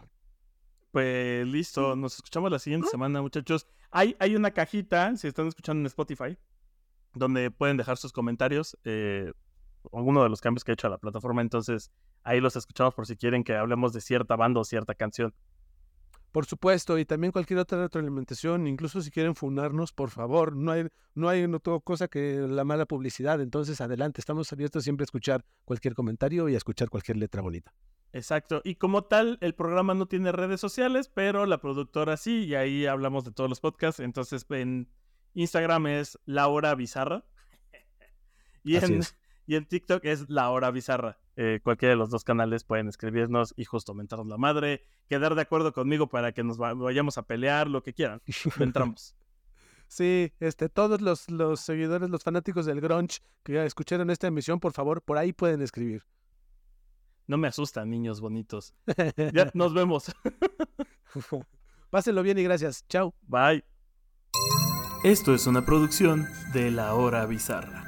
Pues 0.97 1.47
listo, 1.47 1.95
nos 1.95 2.15
escuchamos 2.15 2.51
la 2.51 2.59
siguiente 2.59 2.89
semana, 2.89 3.21
muchachos. 3.21 3.67
Hay, 3.91 4.17
hay 4.19 4.35
una 4.35 4.53
cajita, 4.53 5.15
si 5.19 5.29
están 5.29 5.47
escuchando 5.47 5.81
en 5.81 5.87
Spotify, 5.89 6.39
donde 7.13 7.51
pueden 7.51 7.77
dejar 7.77 7.99
sus 7.99 8.13
comentarios. 8.15 8.79
Eh, 8.83 9.31
alguno 9.93 10.23
de 10.23 10.31
los 10.31 10.41
cambios 10.41 10.65
que 10.65 10.73
he 10.73 10.73
hecho 10.73 10.87
a 10.87 10.91
la 10.91 10.97
plataforma. 10.97 11.43
Entonces, 11.43 11.91
ahí 12.23 12.41
los 12.41 12.57
escuchamos 12.57 12.95
por 12.95 13.07
si 13.07 13.15
quieren 13.15 13.45
que 13.45 13.55
hablemos 13.55 13.93
de 13.93 14.01
cierta 14.01 14.37
banda 14.37 14.61
o 14.61 14.65
cierta 14.65 14.95
canción. 14.95 15.35
Por 16.33 16.47
supuesto, 16.47 16.99
y 16.99 17.05
también 17.05 17.31
cualquier 17.31 17.59
otra 17.59 17.79
retroalimentación, 17.79 18.67
incluso 18.67 19.03
si 19.03 19.11
quieren 19.11 19.35
funarnos, 19.35 19.93
por 19.93 20.09
favor, 20.09 20.57
no 20.57 20.73
hay, 20.73 20.87
no 21.15 21.29
hay 21.29 21.45
otra 21.45 21.79
cosa 21.81 22.09
que 22.09 22.39
la 22.49 22.65
mala 22.65 22.87
publicidad, 22.87 23.43
entonces 23.43 23.83
adelante, 23.83 24.23
estamos 24.23 24.51
abiertos 24.51 24.85
siempre 24.85 25.03
a 25.03 25.05
escuchar 25.05 25.45
cualquier 25.67 25.95
comentario 25.95 26.49
y 26.49 26.55
a 26.55 26.57
escuchar 26.57 26.89
cualquier 26.89 27.19
letra 27.19 27.43
bonita. 27.43 27.75
Exacto, 28.13 28.63
y 28.65 28.77
como 28.77 29.05
tal, 29.05 29.37
el 29.43 29.55
programa 29.55 29.93
no 29.95 30.07
tiene 30.07 30.33
redes 30.33 30.61
sociales, 30.61 31.11
pero 31.13 31.45
la 31.45 31.61
productora 31.61 32.17
sí, 32.17 32.45
y 32.45 32.55
ahí 32.55 32.87
hablamos 32.87 33.25
de 33.25 33.33
todos 33.33 33.51
los 33.51 33.61
podcasts, 33.61 34.01
entonces 34.01 34.47
en 34.51 34.89
Instagram 35.35 35.87
es 35.87 36.19
Laura 36.25 36.75
Bizarra. 36.75 37.25
y 38.65 38.77
en, 38.77 39.01
y 39.47 39.57
en 39.57 39.67
TikTok 39.67 40.05
es 40.05 40.29
La 40.29 40.51
Hora 40.51 40.71
Bizarra. 40.71 41.19
Eh, 41.37 41.61
cualquiera 41.63 41.91
de 41.91 41.97
los 41.97 42.11
dos 42.11 42.25
canales 42.25 42.65
pueden 42.65 42.89
escribirnos 42.89 43.53
y 43.57 43.65
justo 43.65 43.95
mentarnos 43.95 44.27
la 44.27 44.39
madre, 44.39 44.83
quedar 45.09 45.35
de 45.35 45.43
acuerdo 45.43 45.73
conmigo 45.73 46.09
para 46.09 46.33
que 46.33 46.43
nos 46.43 46.57
vayamos 46.57 47.19
a 47.19 47.27
pelear, 47.27 47.69
lo 47.69 47.83
que 47.83 47.93
quieran. 47.93 48.23
Entramos. 48.59 49.15
Sí, 49.89 50.33
este, 50.41 50.69
todos 50.69 51.01
los, 51.01 51.31
los 51.31 51.61
seguidores, 51.61 52.11
los 52.11 52.25
fanáticos 52.25 52.67
del 52.67 52.81
grunge 52.81 53.21
que 53.45 53.65
escucharon 53.65 54.11
esta 54.11 54.27
emisión, 54.27 54.59
por 54.59 54.73
favor, 54.73 55.01
por 55.01 55.17
ahí 55.17 55.33
pueden 55.33 55.63
escribir. 55.63 56.03
No 57.27 57.39
me 57.39 57.49
asustan, 57.49 57.91
niños 57.91 58.21
bonitos. 58.21 58.75
ya, 59.33 59.51
nos 59.55 59.75
vemos. 59.75 60.13
Pásenlo 61.91 62.23
bien 62.23 62.39
y 62.39 62.43
gracias. 62.43 62.87
Chao. 62.89 63.15
Bye. 63.23 63.65
Esto 65.05 65.35
es 65.35 65.47
una 65.47 65.65
producción 65.65 66.27
de 66.53 66.71
La 66.71 66.95
Hora 66.95 67.27
Bizarra. 67.27 67.86